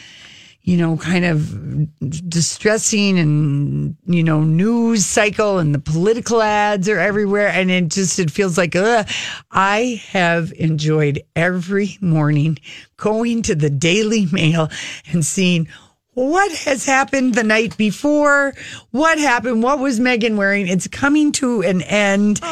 you 0.64 0.78
know 0.78 0.96
kind 0.96 1.26
of 1.26 2.30
distressing 2.30 3.20
and 3.20 3.98
you 4.06 4.24
know 4.24 4.42
news 4.42 5.06
cycle 5.06 5.60
and 5.60 5.76
the 5.76 5.80
political 5.80 6.42
ads 6.42 6.88
are 6.90 7.00
everywhere. 7.00 7.50
And 7.50 7.70
it 7.70 7.90
just 7.90 8.18
it 8.20 8.32
feels 8.32 8.58
like 8.58 8.76
ugh, 8.76 9.08
i 9.52 10.02
have 10.10 10.54
enjoyed 10.54 11.22
every 11.36 11.98
morning 12.02 12.58
going 12.98 13.42
to 13.44 13.56
the 13.56 13.70
daily 13.70 14.26
mail 14.32 14.70
and 15.12 15.26
seeing 15.26 15.68
what 16.14 16.52
has 16.52 16.86
happened 16.86 17.34
the 17.34 17.44
night 17.44 17.76
before? 17.78 18.54
What 18.92 19.18
happened? 19.18 19.64
What 19.64 19.80
was 19.80 20.00
Meghan 20.00 20.38
wearing? 20.38 20.68
It's 20.68 20.88
coming 20.88 21.32
to 21.34 21.62
an 21.62 21.82
end. 21.84 22.44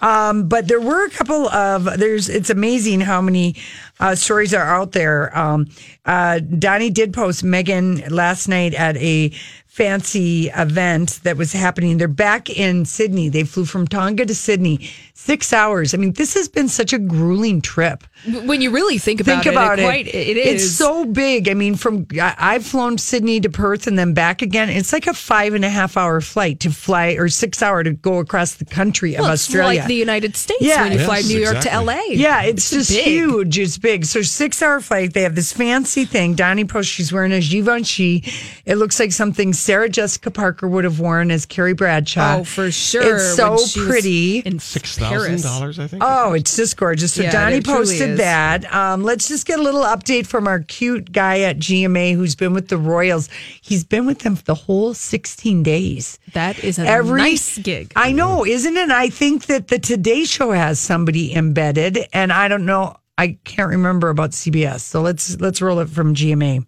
Um, 0.00 0.48
but 0.48 0.68
there 0.68 0.80
were 0.80 1.06
a 1.06 1.10
couple 1.10 1.48
of 1.48 1.84
there's. 1.98 2.28
It's 2.28 2.50
amazing 2.50 3.00
how 3.00 3.20
many 3.20 3.56
uh, 4.00 4.14
stories 4.14 4.52
are 4.52 4.64
out 4.64 4.92
there. 4.92 5.36
Um, 5.36 5.68
uh, 6.04 6.40
Donnie 6.40 6.90
did 6.90 7.12
post 7.12 7.44
Meghan 7.44 8.10
last 8.10 8.48
night 8.48 8.74
at 8.74 8.96
a 8.96 9.32
fancy 9.74 10.48
event 10.50 11.18
that 11.24 11.36
was 11.36 11.52
happening. 11.52 11.98
They're 11.98 12.06
back 12.06 12.48
in 12.48 12.84
Sydney. 12.84 13.28
They 13.28 13.42
flew 13.42 13.64
from 13.64 13.88
Tonga 13.88 14.24
to 14.24 14.32
Sydney, 14.32 14.88
six 15.14 15.52
hours. 15.52 15.94
I 15.94 15.96
mean, 15.96 16.12
this 16.12 16.34
has 16.34 16.48
been 16.48 16.68
such 16.68 16.92
a 16.92 16.98
grueling 16.98 17.60
trip. 17.60 18.04
When 18.44 18.60
you 18.60 18.70
really 18.70 18.98
think 18.98 19.20
about 19.20 19.42
Think 19.42 19.52
about 19.52 19.80
it, 19.80 19.82
it. 19.82 19.84
quite, 19.86 20.06
it 20.06 20.36
is. 20.36 20.62
It's 20.64 20.72
so 20.74 21.04
big. 21.04 21.48
I 21.48 21.54
mean, 21.54 21.74
from 21.74 22.06
I, 22.12 22.36
I've 22.38 22.64
flown 22.64 22.98
Sydney 22.98 23.40
to 23.40 23.48
Perth 23.50 23.88
and 23.88 23.98
then 23.98 24.14
back 24.14 24.42
again. 24.42 24.70
It's 24.70 24.92
like 24.92 25.08
a 25.08 25.12
five 25.12 25.54
and 25.54 25.64
a 25.64 25.68
half 25.68 25.96
hour 25.96 26.20
flight 26.20 26.60
to 26.60 26.70
fly, 26.70 27.14
or 27.18 27.28
six 27.28 27.60
hour 27.60 27.82
to 27.82 27.90
go 27.94 28.20
across 28.20 28.54
the 28.54 28.64
country 28.64 29.14
well, 29.16 29.24
of 29.26 29.32
it's 29.34 29.48
Australia. 29.48 29.80
like 29.80 29.88
the 29.88 29.94
United 29.96 30.36
States 30.36 30.62
Yeah. 30.62 30.82
when 30.84 30.92
you 30.92 31.00
fly 31.04 31.16
Yes, 31.16 31.28
New 31.28 31.40
York 31.40 31.56
exactly. 31.56 31.84
to 31.84 31.92
LA. 31.92 32.02
Yeah, 32.12 32.42
it's, 32.42 32.70
just 32.70 32.90
big. 32.90 33.04
huge. 33.06 33.58
It's 33.58 33.76
big. 33.76 34.04
So 34.04 34.22
six 34.22 34.62
hour 34.62 34.80
flight. 34.80 35.14
They 35.14 35.22
have 35.22 35.34
this 35.34 35.52
fancy 35.52 36.04
thing. 36.04 36.34
Donnie 36.36 36.64
post. 36.64 36.88
She's 36.90 37.12
wearing 37.12 37.32
a 37.32 37.40
Givenchy. 37.40 38.22
It 38.64 38.76
looks 38.76 39.00
like 39.00 39.10
something 39.10 39.52
Sarah 39.64 39.88
Jessica 39.88 40.30
Parker 40.30 40.68
would 40.68 40.84
have 40.84 41.00
worn 41.00 41.30
as 41.30 41.46
Carrie 41.46 41.72
Bradshaw. 41.72 42.40
Oh, 42.40 42.44
for 42.44 42.70
sure. 42.70 43.16
It's 43.16 43.34
so 43.34 43.52
when 43.52 43.66
she 43.66 43.80
was 43.80 43.88
pretty. 43.88 44.38
In 44.40 44.58
Six 44.58 44.98
thousand 44.98 45.42
dollars, 45.42 45.78
I 45.78 45.86
think. 45.86 46.02
Oh, 46.04 46.34
it's 46.34 46.54
just 46.54 46.76
gorgeous. 46.76 47.14
So 47.14 47.22
Yeah, 47.22 47.32
Donnie 47.32 47.62
posted 47.62 48.18
that. 48.18 48.72
Um, 48.74 49.02
let's 49.02 49.26
just 49.26 49.46
get 49.46 49.58
a 49.58 49.62
little 49.62 49.82
update 49.82 50.26
from 50.26 50.46
our 50.46 50.60
cute 50.60 51.12
guy 51.12 51.40
at 51.40 51.58
GMA 51.58 52.14
who's 52.14 52.34
been 52.34 52.52
with 52.52 52.68
the 52.68 52.76
Royals. 52.76 53.30
He's 53.62 53.84
been 53.84 54.04
with 54.04 54.18
them 54.18 54.36
for 54.36 54.44
the 54.44 54.54
whole 54.54 54.92
16 54.92 55.62
days. 55.62 56.18
That 56.34 56.62
is 56.62 56.78
a 56.78 56.86
Every 56.86 57.22
nice 57.22 57.56
gig. 57.56 57.92
I 57.96 58.12
know, 58.12 58.44
isn't 58.44 58.76
it? 58.76 58.90
I 58.90 59.08
think 59.08 59.46
that 59.46 59.68
the 59.68 59.78
Today 59.78 60.24
Show 60.24 60.50
has 60.50 60.78
somebody 60.78 61.34
embedded, 61.34 61.98
and 62.12 62.32
I 62.32 62.48
don't 62.48 62.66
know. 62.66 62.96
I 63.16 63.38
can't 63.44 63.70
remember 63.70 64.08
about 64.10 64.32
CBS. 64.32 64.80
So 64.80 65.00
let's 65.00 65.40
let's 65.40 65.62
roll 65.62 65.78
it 65.78 65.88
from 65.88 66.14
GMA. 66.14 66.66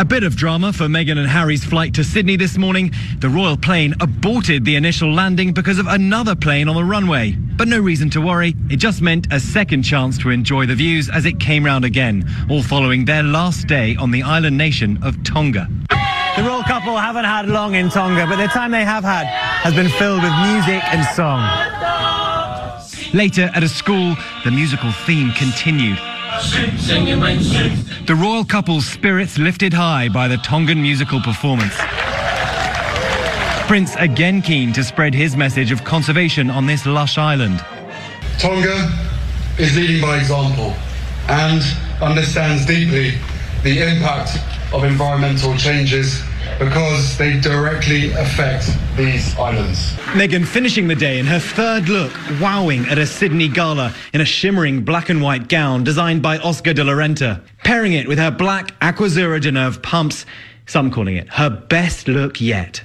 A 0.00 0.04
bit 0.04 0.22
of 0.22 0.36
drama 0.36 0.72
for 0.72 0.84
Meghan 0.84 1.18
and 1.18 1.28
Harry's 1.28 1.64
flight 1.64 1.92
to 1.94 2.04
Sydney 2.04 2.36
this 2.36 2.56
morning. 2.56 2.92
The 3.18 3.28
royal 3.28 3.56
plane 3.56 3.96
aborted 4.00 4.64
the 4.64 4.76
initial 4.76 5.12
landing 5.12 5.52
because 5.52 5.80
of 5.80 5.88
another 5.88 6.36
plane 6.36 6.68
on 6.68 6.76
the 6.76 6.84
runway. 6.84 7.32
But 7.32 7.66
no 7.66 7.80
reason 7.80 8.08
to 8.10 8.20
worry. 8.20 8.54
It 8.70 8.76
just 8.76 9.02
meant 9.02 9.26
a 9.32 9.40
second 9.40 9.82
chance 9.82 10.16
to 10.18 10.30
enjoy 10.30 10.66
the 10.66 10.76
views 10.76 11.10
as 11.10 11.26
it 11.26 11.40
came 11.40 11.64
round 11.66 11.84
again, 11.84 12.24
all 12.48 12.62
following 12.62 13.06
their 13.06 13.24
last 13.24 13.66
day 13.66 13.96
on 13.96 14.12
the 14.12 14.22
island 14.22 14.56
nation 14.56 15.02
of 15.02 15.20
Tonga. 15.24 15.66
The 16.36 16.44
royal 16.44 16.62
couple 16.62 16.96
haven't 16.96 17.24
had 17.24 17.48
long 17.48 17.74
in 17.74 17.88
Tonga, 17.88 18.24
but 18.28 18.36
the 18.36 18.46
time 18.46 18.70
they 18.70 18.84
have 18.84 19.02
had 19.02 19.26
has 19.26 19.74
been 19.74 19.88
filled 19.88 20.22
with 20.22 20.32
music 20.46 20.80
and 20.94 21.04
song. 21.16 21.42
Later, 23.12 23.50
at 23.52 23.64
a 23.64 23.68
school, 23.68 24.14
the 24.44 24.52
musical 24.52 24.92
theme 24.92 25.32
continued. 25.32 25.98
The 26.38 28.16
royal 28.16 28.44
couple's 28.44 28.86
spirits 28.86 29.38
lifted 29.38 29.72
high 29.72 30.08
by 30.08 30.28
the 30.28 30.36
Tongan 30.36 30.80
musical 30.80 31.20
performance. 31.20 31.74
Prince 33.66 33.96
again 33.96 34.40
keen 34.40 34.72
to 34.74 34.84
spread 34.84 35.14
his 35.14 35.36
message 35.36 35.72
of 35.72 35.82
conservation 35.82 36.48
on 36.48 36.64
this 36.66 36.86
lush 36.86 37.18
island. 37.18 37.58
Tonga 38.38 38.88
is 39.58 39.76
leading 39.76 40.00
by 40.00 40.16
example 40.16 40.74
and 41.28 41.60
understands 42.00 42.64
deeply 42.64 43.18
the 43.64 43.82
impact 43.82 44.38
of 44.72 44.84
environmental 44.84 45.56
changes 45.56 46.22
because 46.58 47.16
they 47.16 47.38
directly 47.40 48.10
affect 48.12 48.66
these 48.96 49.36
islands. 49.38 49.92
Meghan 50.14 50.46
finishing 50.46 50.88
the 50.88 50.94
day 50.94 51.18
in 51.18 51.26
her 51.26 51.38
third 51.38 51.88
look, 51.88 52.12
wowing 52.40 52.84
at 52.86 52.98
a 52.98 53.06
Sydney 53.06 53.48
gala 53.48 53.94
in 54.12 54.20
a 54.20 54.24
shimmering 54.24 54.84
black 54.84 55.08
and 55.08 55.22
white 55.22 55.48
gown 55.48 55.84
designed 55.84 56.22
by 56.22 56.38
Oscar 56.38 56.72
de 56.74 56.82
la 56.82 56.92
Renta, 56.92 57.42
pairing 57.64 57.92
it 57.92 58.08
with 58.08 58.18
her 58.18 58.30
black 58.30 58.78
Aquazzura 58.80 59.40
Deneuve 59.40 59.82
pumps, 59.82 60.26
some 60.66 60.90
calling 60.90 61.16
it 61.16 61.28
her 61.30 61.48
best 61.48 62.08
look 62.08 62.40
yet. 62.40 62.82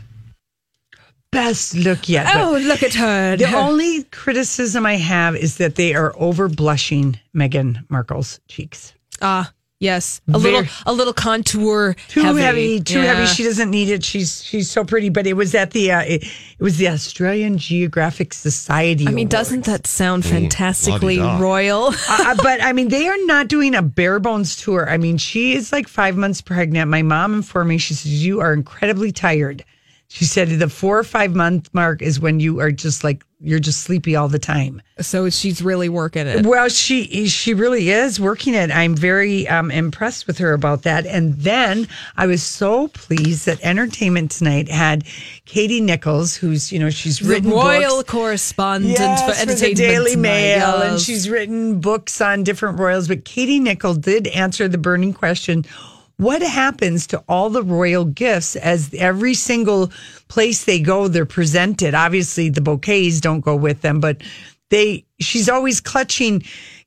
Best 1.32 1.74
look 1.76 2.08
yet. 2.08 2.28
but 2.32 2.42
Oh, 2.42 2.58
look 2.60 2.84
at 2.84 2.94
her. 2.94 3.36
The 3.36 3.52
only 3.56 4.04
criticism 4.04 4.86
I 4.86 4.98
have 4.98 5.36
is 5.36 5.58
that 5.58 5.76
they 5.76 5.96
are 5.96 6.14
over 6.18 6.48
blushing 6.48 7.20
Meghan 7.36 7.84
Markle's 7.90 8.40
cheeks. 8.48 8.94
Ah, 9.20 9.52
yes. 9.84 10.22
A 10.34 10.40
Very- 10.40 10.56
little 10.56 10.70
a 10.86 10.94
little 10.94 11.14
contour 11.14 11.96
Too 12.08 12.22
heavy, 12.36 12.80
too 12.82 13.02
Yeah. 13.02 13.14
heavy. 13.14 13.28
She 13.28 13.44
doesn't 13.44 13.70
need 13.70 13.90
it. 13.90 14.04
She's 14.04 14.44
she's 14.44 14.70
so 14.72 14.84
pretty. 14.84 15.10
But 15.10 15.28
it 15.28 15.34
was 15.34 15.54
at 15.54 15.72
the 15.72 15.92
uh, 15.92 16.02
it, 16.02 16.24
it 16.24 16.64
was 16.64 16.78
the 16.78 16.88
Australian 16.90 17.58
Geographic 17.58 18.34
Society. 18.34 19.06
I 19.06 19.12
mean, 19.12 19.28
Awards. 19.28 19.32
doesn't 19.50 19.66
that 19.66 19.86
sound 19.88 20.26
fantastically 20.26 21.18
la-di-da. 21.18 21.44
royal? 21.44 21.84
uh, 22.10 22.36
but 22.42 22.62
I 22.64 22.74
mean, 22.74 22.88
they 22.90 23.08
are 23.08 23.26
not 23.26 23.48
doing 23.48 23.76
a 23.76 23.82
bare 23.82 24.20
bones 24.20 24.56
tour. 24.56 24.90
I 24.90 24.98
mean, 24.98 25.18
she 25.18 25.54
is 25.54 25.72
like 25.72 25.88
five 25.88 26.16
months 26.18 26.42
pregnant. 26.42 26.90
My 26.90 27.02
mom 27.02 27.34
informed 27.36 27.70
me. 27.70 27.78
She 27.78 27.94
says 27.94 28.24
you 28.26 28.40
are 28.42 28.54
incredibly 28.54 29.12
tired. 29.12 29.64
She 30.08 30.26
said 30.26 30.48
the 30.50 30.70
four 30.70 31.00
or 31.00 31.04
five 31.04 31.34
month 31.36 31.70
mark 31.74 32.02
is 32.02 32.20
when 32.20 32.40
you 32.40 32.60
are 32.60 32.72
just 32.72 33.04
like 33.04 33.24
you're 33.44 33.60
just 33.60 33.82
sleepy 33.82 34.16
all 34.16 34.30
the 34.30 34.40
time. 34.40 34.82
So 35.02 35.30
she's 35.30 35.62
really 35.62 35.90
working 35.90 36.28
it. 36.28 36.46
Well, 36.46 36.70
she 36.70 37.28
she 37.28 37.54
really 37.54 37.90
is 37.90 38.20
working 38.20 38.54
it. 38.54 38.72
I'm 38.72 38.96
very 38.96 39.48
um, 39.48 39.70
impressed 39.70 40.28
with 40.28 40.38
her 40.38 40.54
about 40.54 40.84
that. 40.84 41.06
And 41.06 41.34
then 41.36 41.88
I 42.16 42.26
was 42.28 42.42
so 42.42 42.88
pleased 42.90 43.46
that 43.48 43.60
Entertainment 43.62 44.32
Tonight 44.32 44.70
had 44.70 45.04
Katie 45.46 45.82
Nichols, 45.82 46.36
who's 46.36 46.72
you 46.72 46.80
know 46.80 46.90
she's 46.90 47.20
The 47.20 47.28
written 47.28 47.50
royal 47.52 47.98
books. 47.98 48.10
correspondent 48.12 48.94
Yes, 48.98 49.24
for 49.24 49.48
for 49.48 49.54
the. 49.54 49.74
Daily 49.74 50.12
Tonight, 50.12 50.22
Mail, 50.22 50.82
and 50.82 51.00
she's 51.02 51.30
written 51.30 51.80
books 51.82 52.22
on 52.22 52.44
different 52.44 52.80
royals. 52.80 53.08
But 53.08 53.26
Katie 53.26 53.60
Nichols 53.60 53.98
did 53.98 54.28
answer 54.28 54.68
the 54.68 54.78
burning 54.78 55.14
question: 55.14 55.66
What 56.18 56.42
happens 56.42 57.08
to 57.08 57.24
all 57.28 57.50
the 57.50 57.64
royal 57.64 58.06
gifts 58.06 58.56
as 58.56 58.94
every 58.94 59.34
single 59.34 59.92
place 60.28 60.64
they 60.66 60.80
go, 60.80 61.08
they're 61.08 61.26
presented? 61.26 61.94
Obviously, 61.96 62.50
the 62.50 62.62
bouquets 62.62 63.20
don't 63.20 63.42
go 63.42 63.56
with 63.56 63.82
them, 63.82 64.00
but 64.00 64.22
they. 64.70 65.06
She's 65.20 65.50
always 65.50 65.80
clutching 65.82 66.44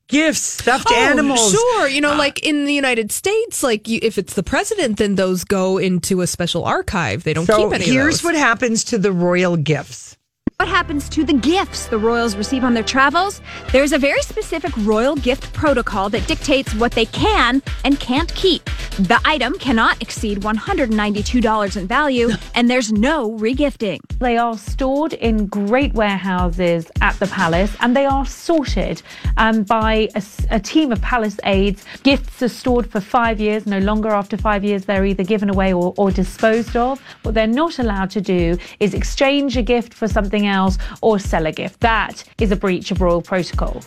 gifts, 0.08 0.40
stuffed 0.42 0.86
Oh, 0.90 0.94
animals. 0.96 1.50
Sure, 1.52 1.88
you 1.88 2.00
know, 2.00 2.12
uh, 2.12 2.18
like 2.18 2.38
in 2.46 2.64
the 2.66 2.72
United 2.72 3.10
States, 3.10 3.62
like 3.62 3.88
you, 3.88 3.98
if 4.02 4.18
it's 4.18 4.34
the 4.34 4.42
president, 4.42 4.98
then 4.98 5.16
those 5.16 5.42
go 5.42 5.78
into 5.78 6.20
a 6.20 6.26
special 6.26 6.64
archive. 6.64 7.24
They 7.24 7.34
don't 7.34 7.46
So 7.46 7.64
keep 7.70 7.80
any. 7.80 7.84
here's 7.84 8.22
what 8.22 8.34
happens 8.36 8.84
to 8.84 8.98
the 8.98 9.10
royal 9.12 9.56
gifts. 9.56 10.16
What 10.58 10.70
happens 10.70 11.10
to 11.10 11.22
the 11.22 11.34
gifts 11.34 11.88
the 11.88 11.98
royals 11.98 12.34
receive 12.34 12.64
on 12.64 12.72
their 12.72 12.82
travels? 12.82 13.42
There's 13.72 13.92
a 13.92 13.98
very 13.98 14.22
specific 14.22 14.74
royal 14.78 15.14
gift 15.14 15.52
protocol 15.52 16.08
that 16.08 16.26
dictates 16.26 16.74
what 16.74 16.92
they 16.92 17.04
can 17.04 17.62
and 17.84 18.00
can't 18.00 18.34
keep. 18.34 18.64
The 18.98 19.20
item 19.26 19.58
cannot 19.58 20.00
exceed 20.00 20.40
$192 20.40 21.76
in 21.76 21.86
value, 21.86 22.30
and 22.54 22.70
there's 22.70 22.90
no 22.90 23.32
regifting. 23.32 23.98
They 24.18 24.38
are 24.38 24.56
stored 24.56 25.12
in 25.12 25.46
great 25.46 25.92
warehouses 25.92 26.90
at 27.02 27.18
the 27.18 27.26
palace 27.26 27.76
and 27.80 27.94
they 27.94 28.06
are 28.06 28.24
sorted 28.24 29.02
um, 29.36 29.64
by 29.64 30.08
a 30.50 30.58
team 30.58 30.90
of 30.90 31.02
palace 31.02 31.36
aides. 31.44 31.84
Gifts 32.02 32.42
are 32.42 32.48
stored 32.48 32.90
for 32.90 33.00
five 33.00 33.38
years. 33.40 33.66
No 33.66 33.78
longer 33.78 34.08
after 34.08 34.38
five 34.38 34.64
years, 34.64 34.86
they're 34.86 35.04
either 35.04 35.22
given 35.22 35.50
away 35.50 35.74
or, 35.74 35.92
or 35.98 36.10
disposed 36.10 36.74
of. 36.78 36.98
What 37.24 37.34
they're 37.34 37.46
not 37.46 37.78
allowed 37.78 38.08
to 38.12 38.22
do 38.22 38.56
is 38.80 38.94
exchange 38.94 39.58
a 39.58 39.62
gift 39.62 39.92
for 39.92 40.08
something 40.08 40.45
else 40.46 40.78
or 41.00 41.18
sell 41.18 41.46
a 41.46 41.52
gift. 41.52 41.80
That 41.80 42.24
is 42.40 42.50
a 42.52 42.56
breach 42.56 42.90
of 42.90 43.00
royal 43.00 43.22
protocol. 43.22 43.82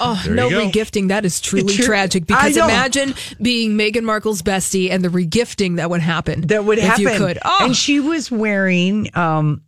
Oh, 0.00 0.20
There 0.24 0.34
no 0.34 0.48
regifting. 0.48 1.08
That 1.08 1.26
is 1.26 1.40
truly 1.42 1.74
True. 1.74 1.84
tragic 1.84 2.26
because 2.26 2.56
imagine 2.56 3.14
being 3.42 3.72
Meghan 3.72 4.04
Markle's 4.04 4.40
bestie 4.40 4.90
and 4.90 5.04
the 5.04 5.08
regifting 5.10 5.76
that 5.76 5.90
would 5.90 6.00
happen. 6.00 6.40
That 6.46 6.64
would 6.64 6.78
if 6.78 6.84
happen. 6.84 7.02
you 7.02 7.10
could. 7.18 7.38
Oh, 7.44 7.58
And 7.66 7.76
she 7.76 8.00
was 8.00 8.30
wearing, 8.30 9.14
um, 9.14 9.60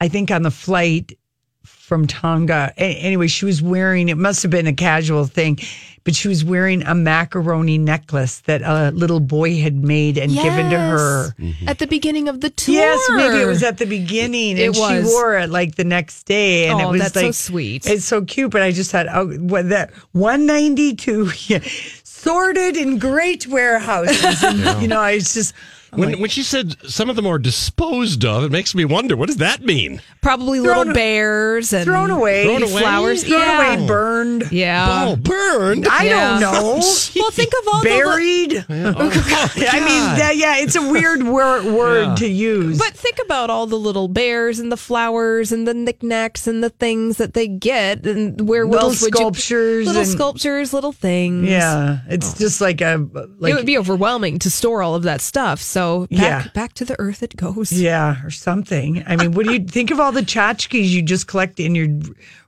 I 0.00 0.08
think 0.08 0.32
on 0.32 0.42
the 0.42 0.50
flight 0.50 1.16
from 1.64 2.08
Tonga. 2.08 2.72
a- 2.76 2.80
Anyway, 2.96 3.28
she 3.28 3.44
was 3.44 3.62
wearing, 3.62 4.08
it 4.08 4.18
must 4.18 4.42
have 4.42 4.50
been 4.50 4.66
a 4.66 4.72
casual 4.72 5.26
thing, 5.26 5.60
but 6.04 6.14
she 6.14 6.28
was 6.28 6.44
wearing 6.44 6.82
a 6.82 6.94
macaroni 6.94 7.78
necklace 7.78 8.40
that 8.40 8.62
a 8.62 8.90
little 8.90 9.20
boy 9.20 9.60
had 9.60 9.74
made 9.84 10.18
and 10.18 10.32
given 10.32 10.70
to 10.70 10.78
her. 10.78 11.34
Yes. 11.38 11.54
at 11.66 11.78
the 11.78 11.86
beginning 11.86 12.28
of 12.28 12.40
the 12.40 12.50
tour. 12.50 12.74
Yes, 12.74 13.00
maybe 13.14 13.40
it 13.42 13.46
was 13.46 13.62
at 13.62 13.78
the 13.78 13.86
beginning, 13.86 14.58
It 14.58 14.66
and 14.66 14.74
she 14.76 15.00
wore 15.12 15.38
it 15.38 15.50
like 15.50 15.76
the 15.76 15.84
next 15.84 16.24
day, 16.24 16.68
and 16.68 16.80
Oh, 16.80 16.88
it 16.88 16.92
was 16.92 17.00
that's 17.02 17.14
so 17.14 17.20
like 17.26 17.34
sweet. 17.34 17.86
It's 17.86 18.04
so 18.04 18.22
cute, 18.22 18.50
but 18.50 18.62
I 18.62 18.72
just 18.72 18.90
thought, 18.90 19.06
oh, 19.12 19.28
what 19.38 19.68
that 19.68 19.92
one 20.12 20.46
ninety 20.46 20.94
two, 20.94 21.28
sorted 22.04 22.76
in 22.76 22.98
great 22.98 23.46
warehouses, 23.46 24.42
and, 24.42 24.58
Yeah. 24.58 24.80
you 24.80 24.88
know, 24.88 25.00
I 25.00 25.18
just 25.18 25.54
When, 25.94 26.20
when 26.20 26.30
she 26.30 26.42
said 26.42 26.76
some 26.88 27.10
of 27.10 27.16
them 27.16 27.26
are 27.26 27.38
disposed 27.38 28.24
of, 28.24 28.44
it 28.44 28.50
makes 28.50 28.74
me 28.74 28.84
wonder 28.86 29.14
what 29.16 29.26
does 29.26 29.36
that 29.38 29.62
mean? 29.62 30.00
Probably 30.22 30.58
Thrown- 30.60 30.78
little 30.78 30.94
bears 30.94 31.72
and 31.74 31.84
thrown 31.84 32.10
away, 32.10 32.44
Thrown 32.44 32.62
away? 32.62 32.80
flowers. 32.80 33.24
thrown 33.24 33.40
yeah. 33.40 33.74
away, 33.76 33.86
burned. 33.86 34.52
Yeah. 34.52 35.04
Oh, 35.08 35.16
burned? 35.16 35.86
I 35.86 36.04
Yeah. 36.04 36.30
don't 36.30 36.40
know. 36.40 36.62
well, 37.16 37.30
think 37.30 37.52
of 37.60 37.68
all 37.68 37.80
the 37.82 37.88
Buried. 37.88 38.64
Oh, 38.70 38.94
I 39.56 39.80
mean, 39.80 40.18
that, 40.18 40.34
yeah, 40.36 40.56
it's 40.58 40.76
a 40.76 40.82
weird 40.90 41.22
word, 41.24 41.64
word 41.66 42.08
Yeah. 42.08 42.14
to 42.16 42.26
use. 42.28 42.78
But 42.78 42.94
think 42.94 43.18
about 43.22 43.50
all 43.50 43.66
the 43.66 43.78
little 43.78 44.08
bears 44.08 44.58
and 44.58 44.72
the 44.72 44.76
flowers 44.78 45.52
and 45.52 45.68
the 45.68 45.74
knickknacks 45.74 46.46
and 46.46 46.64
the 46.64 46.70
things 46.70 47.18
that 47.18 47.34
they 47.34 47.48
get 47.48 48.06
and 48.06 48.48
where 48.48 48.64
Little 48.66 48.88
would 48.88 48.96
sculptures 48.98 49.80
you, 49.80 49.86
little 49.86 50.02
and- 50.02 50.10
sculptures, 50.10 50.72
little 50.72 50.92
things. 50.92 51.48
yeah, 51.48 51.98
it's 52.08 52.32
oh. 52.34 52.38
just 52.38 52.60
like 52.62 52.80
a 52.80 53.06
like 53.38 53.52
it 53.52 53.56
would 53.56 53.66
be 53.66 53.76
overwhelming 53.76 54.38
to 54.40 54.50
store 54.50 54.82
all 54.82 54.94
of 54.94 55.02
that 55.02 55.20
stuff. 55.20 55.60
So 55.60 55.81
back, 55.82 56.08
Yeah. 56.10 56.46
back 56.54 56.72
to 56.74 56.84
the 56.84 56.96
earth 56.98 57.22
it 57.22 57.36
goes. 57.36 57.72
Yeah, 57.72 58.24
or 58.24 58.30
something. 58.30 59.02
I 59.06 59.16
mean, 59.16 59.32
what 59.32 59.46
do 59.46 59.52
you 59.52 59.64
think 59.64 59.90
of 59.90 59.98
all 60.00 60.12
the 60.12 60.22
tchotchkes 60.22 60.88
you 60.88 61.02
just 61.02 61.26
collect 61.26 61.58
in 61.60 61.74
your 61.74 61.88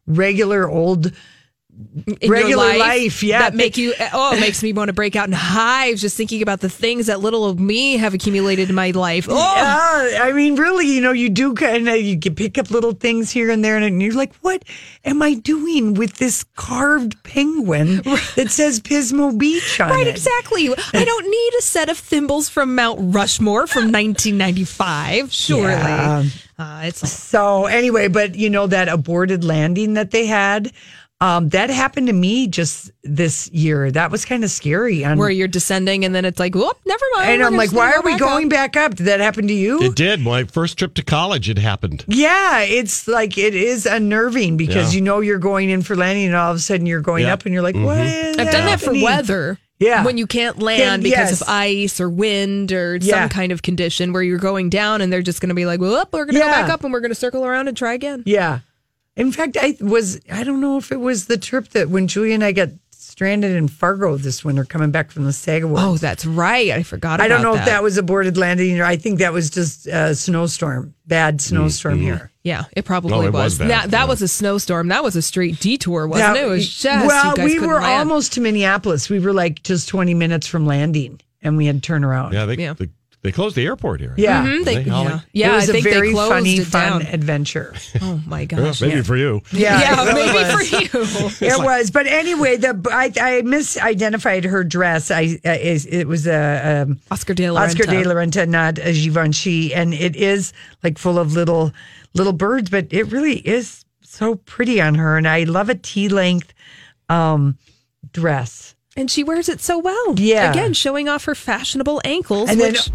regular 0.07 0.69
old 0.69 1.13
in 2.21 2.31
regular 2.31 2.77
life? 2.79 3.23
Yeah, 3.23 3.41
that 3.41 3.55
make 3.55 3.77
you 3.77 3.95
oh 4.13 4.35
it 4.37 4.41
makes 4.41 4.63
me 4.63 4.73
want 4.73 4.89
to 4.89 4.93
break 4.93 5.17
out 5.17 5.27
in 5.27 5.33
hives 5.33 6.01
just 6.01 6.17
thinking 6.17 6.43
about 6.43 6.61
the 6.61 6.69
things 6.69 7.07
that 7.07 7.21
little 7.21 7.47
of 7.47 7.59
me 7.59 7.97
have 7.97 8.15
accumulated 8.15 8.69
in 8.69 8.75
my 8.75 8.91
life 8.91 9.27
oh 9.31 9.35
Yeah, 9.57 10.23
I 10.25 10.33
mean, 10.33 10.57
really, 10.57 10.87
you 10.87 11.01
know, 11.01 11.13
you 11.13 11.29
do 11.31 11.55
kind 11.55 11.89
of 11.89 11.97
you 11.97 12.19
can 12.19 12.35
pick 12.35 12.59
up 12.59 12.71
little 12.71 12.93
things 12.93 13.31
here 13.31 13.51
and 13.51 13.65
there, 13.65 13.77
and 13.77 14.03
you're 14.03 14.13
like, 14.15 14.35
what 14.37 14.65
am 15.05 15.23
I 15.23 15.35
doing 15.35 15.95
with 15.95 16.15
this 16.15 16.45
carved 16.57 17.23
penguin 17.25 17.97
that 18.37 18.47
says 18.51 18.81
Pismo 18.81 19.37
Beach 19.37 19.81
on 19.81 19.91
right 19.91 20.07
it? 20.07 20.11
exactly 20.11 20.69
i 20.95 21.05
don't 21.05 21.29
need 21.31 21.53
a 21.59 21.63
set 21.63 21.89
of 21.89 21.99
thimbles 21.99 22.49
from 22.49 22.75
mount 22.75 22.99
rushmore 23.15 23.67
from 23.67 23.91
1995 23.93 25.33
surely 25.33 25.65
Yeah. 25.73 26.25
uh, 26.59 26.81
it's 26.85 27.09
So 27.11 27.67
anyway, 27.67 28.09
but 28.09 28.35
you 28.35 28.51
know 28.51 28.67
that 28.67 28.89
aborted 28.89 29.45
landing 29.45 29.95
that 29.95 30.11
they 30.11 30.27
had. 30.27 30.73
Um, 31.25 31.49
that 31.51 31.71
happened 31.71 32.09
to 32.09 32.13
me 32.13 32.47
just 32.47 32.91
this 33.03 33.49
year. 33.51 33.91
That 33.91 34.11
was 34.11 34.25
kind 34.25 34.45
of 34.45 34.51
scary. 34.51 35.05
On, 35.05 35.17
where 35.19 35.31
you're 35.31 35.49
descending 35.49 36.05
and 36.05 36.15
then 36.15 36.25
it's 36.25 36.39
like 36.39 36.55
whoop 36.55 36.77
never 36.85 37.05
mind 37.17 37.31
and 37.31 37.43
I'm 37.43 37.57
like, 37.57 37.73
why 37.73 37.93
are 37.93 38.03
we 38.03 38.13
back 38.13 38.21
going 38.21 38.45
up." 38.47 38.51
back 38.51 38.77
up? 38.77 38.95
Did 38.97 39.07
that 39.07 39.21
happen 39.21 39.47
to 39.49 39.55
you? 39.55 39.81
It 39.83 39.95
did. 39.95 40.21
My 40.21 40.45
first 40.45 40.79
trip 40.79 40.95
to 40.95 41.03
college, 41.03 41.49
it 41.49 41.59
happened. 41.59 42.05
Yeah, 42.07 42.61
it's 42.61 43.09
like 43.09 43.39
it 43.39 43.55
is 43.55 43.87
unnerving 43.87 44.57
because 44.57 44.93
Yeah. 44.93 44.99
you 44.99 45.01
know 45.05 45.21
you're 45.21 45.39
going 45.39 45.71
in 45.71 45.83
for 45.83 45.97
landing, 45.97 46.27
and 46.27 46.35
all 46.37 46.51
of 46.51 46.57
a 46.57 46.61
sudden 46.61 46.87
you're 46.87 47.01
going 47.01 47.25
Yeah. 47.25 47.33
up, 47.33 47.45
and 47.47 47.53
you're 47.55 47.63
like, 47.63 47.75
"What 47.75 47.99
Mhm. 47.99 48.25
is 48.31 48.37
I've 48.39 48.51
done 48.53 48.67
that 48.67 48.81
for 48.81 48.93
weather. 48.93 49.59
Yeah. 49.81 50.05
When 50.05 50.17
you 50.19 50.27
can't 50.27 50.61
land 50.61 50.81
Then, 50.81 51.01
because 51.03 51.31
yes. 51.31 51.41
of 51.41 51.49
ice 51.49 52.01
or 52.01 52.09
wind 52.09 52.71
or 52.73 52.97
Yeah. 53.01 53.23
some 53.23 53.29
kind 53.29 53.51
of 53.51 53.63
condition 53.63 54.13
where 54.13 54.23
you're 54.23 54.39
going 54.39 54.71
down 54.71 55.01
and 55.01 55.13
they're 55.13 55.21
just 55.23 55.41
going 55.41 55.49
to 55.49 55.55
be 55.55 55.67
like, 55.67 55.81
whoop, 55.81 56.09
we're 56.13 56.25
going 56.27 56.35
to 56.35 56.41
go 56.41 56.47
back 56.47 56.71
up 56.71 56.85
and 56.85 56.93
we're 56.93 57.01
going 57.01 57.11
to 57.11 57.15
circle 57.17 57.45
around 57.45 57.67
and 57.69 57.77
try 57.77 57.93
again. 57.93 58.23
Yeah. 58.25 58.61
In 59.17 59.31
fact, 59.33 59.57
I 59.61 59.77
was 59.81 60.21
I 60.31 60.45
don't 60.45 60.61
know 60.61 60.77
if 60.77 60.91
it 60.91 61.01
was 61.01 61.27
the 61.27 61.39
trip 61.39 61.69
that 61.71 61.89
when 61.89 62.09
Julia 62.09 62.35
and 62.35 62.45
I 62.45 62.53
got 62.53 62.71
stranded 62.91 63.55
in 63.55 63.69
Fargo 63.69 64.17
this 64.17 64.45
winter 64.45 64.65
coming 64.65 64.91
back 64.91 65.13
from 65.13 65.25
the 65.25 65.33
SAG 65.33 65.63
Awards. 65.63 65.85
Oh, 65.85 65.97
that's 65.97 66.27
right. 66.27 66.71
I 66.73 66.83
forgot. 66.83 67.21
I 67.21 67.29
don't 67.29 67.43
know 67.43 67.53
about 67.53 67.61
if 67.61 67.67
that 67.67 67.83
was 67.83 67.97
aborted 67.97 68.37
landing 68.37 68.81
or 68.81 68.85
I 68.85 68.97
think 68.97 69.21
that 69.21 69.33
was 69.33 69.51
just 69.51 69.87
a 69.87 70.17
snowstorm, 70.17 70.95
bad 71.07 71.41
snowstorm 71.41 71.95
mm-hmm. 71.99 72.05
here. 72.05 72.33
Yeah, 72.43 72.65
it 72.73 72.85
probably 72.85 73.13
Oh, 73.13 73.21
it 73.23 73.33
was 73.33 73.53
was. 73.53 73.59
bad, 73.59 73.71
That 73.71 73.91
that 73.93 74.01
yeah. 74.01 74.07
was 74.07 74.21
a 74.21 74.27
snowstorm. 74.27 74.89
That 74.89 75.05
was 75.05 75.15
a 75.15 75.23
straight 75.23 75.61
detour, 75.61 76.09
wasn't 76.09 76.35
That- 76.35 76.43
it? 76.43 76.47
It 76.47 76.51
was 76.51 76.75
just 76.75 77.07
well, 77.07 77.31
you 77.31 77.37
guys 77.37 77.45
we 77.53 77.61
were 77.61 77.75
land. 77.75 78.09
almost 78.09 78.33
to 78.33 78.41
Minneapolis. 78.41 79.09
We 79.09 79.21
were 79.21 79.33
like 79.33 79.63
just 79.63 79.89
20 79.89 80.13
minutes 80.15 80.49
from 80.49 80.67
landing 80.67 81.21
and 81.41 81.57
we 81.57 81.67
had 81.67 81.77
to 81.77 81.81
turn 81.87 82.03
around. 82.05 82.33
Yeah, 82.33 82.47
they, 82.47 82.57
Yeah. 82.57 82.73
They, 82.73 82.89
they 83.25 83.33
closed 83.33 83.57
the 83.57 83.65
airport 83.67 84.01
here. 84.01 84.15
Yeah. 84.17 84.45
Mhm, 84.47 84.65
they- 84.65 84.83
Holly? 84.85 85.09
yeah, 85.09 85.21
yeah. 85.33 85.53
it 85.53 85.57
was 85.57 85.71
I 85.71 85.73
think 85.73 85.85
very 85.85 86.09
they 86.09 86.13
closed 86.13 86.31
funny, 86.31 86.57
it 86.59 86.67
fun 86.67 87.01
down. 87.01 87.03
adventure. 87.13 87.75
Oh 88.03 88.21
my 88.27 88.47
Well, 88.53 88.67
gosh! 88.67 88.81
maybe 88.83 89.03
for 89.03 89.17
you. 89.17 89.41
Yeah, 89.51 89.81
yeah, 89.81 90.03
it 90.11 90.15
maybe 90.15 90.33
was. 90.33 90.53
for 90.53 91.41
you. 91.43 91.49
It 91.55 91.65
was, 91.65 91.91
but 91.91 92.07
anyway, 92.07 92.57
the 92.59 92.81
I, 92.93 93.07
I 93.07 93.43
misidentified 93.43 94.45
her 94.45 94.63
dress. 94.63 95.11
I 95.11 95.39
uh, 95.45 95.51
is 95.61 95.87
it 95.87 96.05
was 96.07 96.27
a 96.27 96.85
um, 96.87 97.01
Oscar 97.11 97.35
de 97.35 97.51
la 97.51 97.63
Oscar 97.63 97.85
de 97.87 97.93
Renta. 98.03 98.07
la 98.07 98.15
Renta, 98.15 98.47
not 98.49 98.79
a 98.79 98.93
Givenchy, 98.93 99.75
and 99.75 99.93
it 99.95 100.15
is 100.17 100.53
like 100.85 100.99
full 100.99 101.19
of 101.19 101.33
little 101.33 101.73
little 102.15 102.33
birds, 102.35 102.69
but 102.71 102.87
it 102.93 103.05
really 103.11 103.39
is 103.39 103.85
so 104.03 104.37
pretty 104.37 104.81
on 104.81 104.95
her, 104.97 105.17
and 105.17 105.27
I 105.27 105.45
love 105.45 105.69
a 105.71 105.75
tea 105.75 106.09
length 106.09 106.53
um, 107.09 107.57
dress. 108.13 108.74
And 108.97 109.11
she 109.11 109.25
wears 109.25 109.49
it 109.49 109.61
so 109.61 109.79
well. 109.79 110.15
Yeah. 110.19 110.51
Again, 110.53 110.73
showing 110.73 111.09
off 111.09 111.25
her 111.25 111.35
fashionable 111.35 112.01
ankles, 112.05 112.49
And 112.49 112.61
then- 112.61 112.73
which 112.75 112.91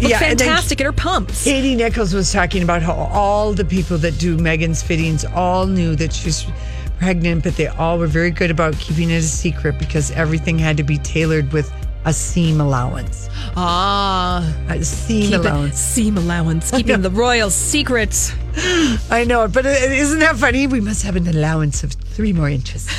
look 0.00 0.10
yeah, 0.10 0.22
and 0.22 0.38
then- 0.38 0.46
fantastic 0.46 0.78
in 0.80 0.86
her 0.86 0.92
pumps. 0.92 1.42
Katie 1.42 1.74
Nichols 1.74 2.14
was 2.14 2.32
talking 2.32 2.62
about 2.62 2.82
how 2.82 2.92
all 2.92 3.52
the 3.52 3.64
people 3.64 3.98
that 3.98 4.16
do 4.18 4.36
Meghan's 4.36 4.80
fittings 4.80 5.24
all 5.24 5.66
knew 5.66 5.96
that 5.96 6.12
she's 6.12 6.46
pregnant, 7.00 7.42
but 7.42 7.56
they 7.56 7.66
all 7.66 7.98
were 7.98 8.06
very 8.06 8.30
good 8.30 8.52
about 8.52 8.78
keeping 8.78 9.10
it 9.10 9.16
a 9.16 9.22
secret 9.22 9.76
because 9.76 10.12
everything 10.12 10.56
had 10.56 10.76
to 10.76 10.84
be 10.84 10.98
tailored 10.98 11.52
with 11.52 11.68
a 12.04 12.12
seam 12.12 12.60
allowance. 12.60 13.28
Ah, 13.56 14.42
A 14.68 14.82
seam 14.82 15.30
keep 15.30 15.34
it- 15.34 15.40
allowance. 15.46 15.78
seam 15.78 16.16
allowance, 16.16 16.70
keeping 16.76 17.02
the 17.02 17.10
royal 17.10 17.50
secrets. 17.50 18.32
I 19.10 19.24
know 19.26 19.44
it, 19.44 19.52
but 19.52 19.66
it- 19.66 19.92
isn't 19.92 20.18
that 20.20 20.36
funny? 20.36 20.66
We 20.66 20.80
must 20.80 21.02
have 21.04 21.16
an 21.16 21.26
allowance 21.28 21.82
of 21.84 21.92
three 21.92 22.32
more 22.32 22.48
inches. 22.48 22.88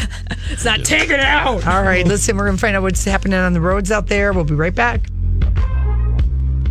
It's 0.51 0.65
not 0.65 0.83
taken 0.83 1.19
out. 1.21 1.65
All 1.65 1.81
right, 1.81 2.05
listen, 2.05 2.35
we're 2.35 2.43
going 2.45 2.57
to 2.57 2.61
find 2.61 2.75
out 2.75 2.81
what's 2.83 3.05
happening 3.05 3.39
on 3.39 3.53
the 3.53 3.61
roads 3.61 3.89
out 3.89 4.07
there. 4.07 4.33
We'll 4.33 4.43
be 4.43 4.53
right 4.55 4.75
back. 4.75 4.99